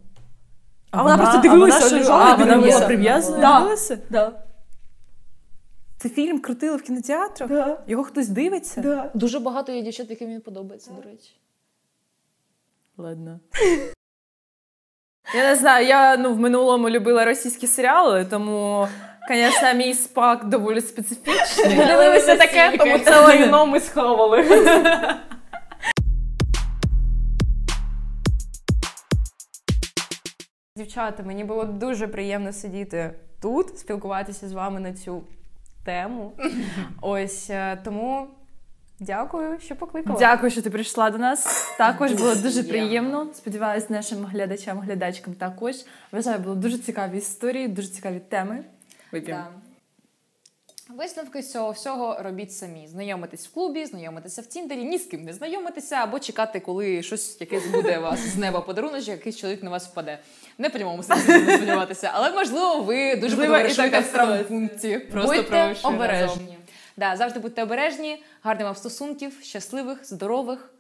А 0.91 1.03
вона 1.03 1.19
просто 1.19 1.39
дивилася, 1.39 1.79
вона, 1.79 1.89
що, 1.89 1.97
лежала 1.97 2.25
а, 2.25 2.35
вона 2.35 2.57
була 2.57 2.81
прив'язана? 2.81 3.39
Да. 3.39 3.59
Дивилася? 3.59 3.99
Да. 4.11 4.33
Це 5.99 6.09
фільм 6.09 6.41
крутили 6.41 6.77
в 6.77 6.83
кінотеатрах? 6.83 7.51
Да. 7.51 7.79
Його 7.87 8.05
хтось 8.05 8.29
дивиться? 8.29 8.81
Да. 8.81 9.11
Дуже 9.15 9.39
багато 9.39 9.73
є 9.73 9.83
дівчат, 9.83 10.11
яким 10.11 10.29
він 10.29 10.41
подобається, 10.41 10.91
до 10.91 11.11
речі. 11.11 11.37
Ладно. 12.97 13.41
Я 15.35 15.43
не 15.51 15.57
знаю, 15.57 15.87
я 15.87 16.17
ну, 16.17 16.35
в 16.35 16.39
минулому 16.39 16.91
любила 16.91 17.25
російські 17.25 17.67
серіали, 17.67 18.25
тому, 18.25 18.89
звісно, 19.35 19.75
мій 19.75 19.95
спак 19.95 20.45
доволі 20.45 20.81
специфічний. 20.81 21.77
Ми 21.77 21.87
дивилися 21.87 22.37
таке, 22.37 22.77
тому 22.79 22.99
це 22.99 23.21
лайно 23.21 23.67
ми 23.67 23.81
сховали. 23.81 24.45
Дівчата, 30.77 31.23
мені 31.23 31.45
було 31.45 31.65
дуже 31.65 32.09
приємно 32.09 32.53
сидіти 32.53 33.15
тут, 33.43 33.79
спілкуватися 33.79 34.49
з 34.49 34.53
вами 34.53 34.81
на 34.81 34.93
цю 34.93 35.23
тему. 35.85 36.33
Ось 37.01 37.51
е, 37.51 37.79
тому 37.85 38.27
дякую, 39.01 39.61
що 39.61 39.77
покликала. 39.77 40.19
Дякую, 40.19 40.51
що 40.51 40.63
ти 40.63 40.71
прийшла 40.71 41.11
до 41.11 41.19
нас. 41.19 41.71
Також 41.79 42.13
було 42.13 42.35
дуже 42.35 42.63
приємно. 42.63 43.27
Сподіваюся, 43.35 43.87
нашим 43.91 44.25
глядачам, 44.25 44.79
глядачкам 44.79 45.35
також. 45.35 45.75
Вважаю, 46.13 46.39
було 46.39 46.55
дуже 46.55 46.79
цікаві 46.79 47.19
історії, 47.19 47.69
дуже 47.69 47.89
цікаві 47.89 48.21
теми. 48.29 48.65
Вип'ємо. 49.13 49.45
Да. 49.45 49.71
Висновки 50.97 51.43
з 51.43 51.53
цього 51.53 51.71
всього 51.71 52.17
робіть 52.21 52.53
самі. 52.53 52.89
Знайомитись 52.89 53.47
в 53.47 53.55
клубі, 53.55 53.87
знайомитися 53.87 54.43
в 54.43 54.47
Тіндері, 54.47 54.85
ні 54.85 54.99
з 54.99 55.07
ким 55.07 55.25
не 55.25 55.33
знайомитися, 55.33 55.97
або 55.97 56.19
чекати, 56.19 56.61
коли 56.61 57.03
щось 57.03 57.41
якесь 57.41 57.67
буде 57.67 57.99
у 57.99 58.03
вас 58.03 58.21
з 58.21 58.37
неба 58.37 58.61
подарунок, 58.61 59.09
якийсь 59.09 59.37
чоловік 59.37 59.63
на 59.63 59.71
вас 59.71 59.87
впаде. 59.87 60.19
Не 60.59 60.69
в 60.69 60.73
прямому 60.73 61.03
сенсі 61.03 61.29
не 61.29 61.57
сподіватися, 61.57 62.11
але 62.15 62.33
можливо, 62.33 62.83
ви 62.83 63.17
дуже 63.17 63.37
так 63.37 63.51
в 63.51 64.01
і 64.01 64.03
сталося. 64.03 65.01
Просто 65.13 65.37
Будьте 65.37 65.77
обережні. 65.83 66.59
Да, 66.97 67.17
завжди 67.17 67.41
будьте 67.41 67.63
обережні, 67.63 68.23
гарних 68.43 68.65
вам 68.65 68.75
стосунків, 68.75 69.39
щасливих, 69.43 70.07
здорових. 70.07 70.75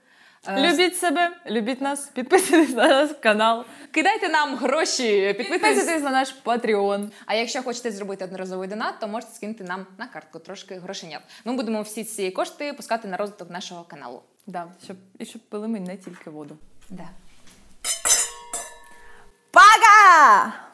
Е, 0.48 0.70
Любіть 0.70 0.96
себе, 0.96 1.36
любіть 1.46 1.80
нас, 1.80 2.06
підписуйтесь 2.06 2.74
на 2.76 2.88
наш 2.88 3.10
канал, 3.20 3.64
Кидайте 3.90 4.28
нам 4.28 4.56
гроші, 4.56 5.34
підписуйтесь. 5.38 6.02
на 6.02 6.10
наш 6.10 6.34
Patreon. 6.44 7.10
А 7.26 7.34
якщо 7.34 7.62
хочете 7.62 7.90
зробити 7.90 8.24
одноразовий 8.24 8.68
донат, 8.68 8.94
то 9.00 9.08
можете 9.08 9.32
скинути 9.34 9.64
нам 9.64 9.86
на 9.98 10.06
картку 10.06 10.38
трошки 10.38 10.74
грошенят. 10.74 11.22
Ми 11.44 11.52
будемо 11.52 11.82
всі 11.82 12.04
ці 12.04 12.30
кошти 12.30 12.72
пускати 12.72 13.08
на 13.08 13.16
розвиток 13.16 13.50
нашого 13.50 13.84
каналу. 13.84 14.22
Да, 14.46 14.66
щоб, 14.84 14.96
і 15.18 15.24
щоб 15.24 15.42
пили 15.42 15.68
ми 15.68 15.80
не 15.80 15.96
тільки 15.96 16.30
воду. 16.30 16.58
Да. 16.90 17.08
Пока! 19.50 20.69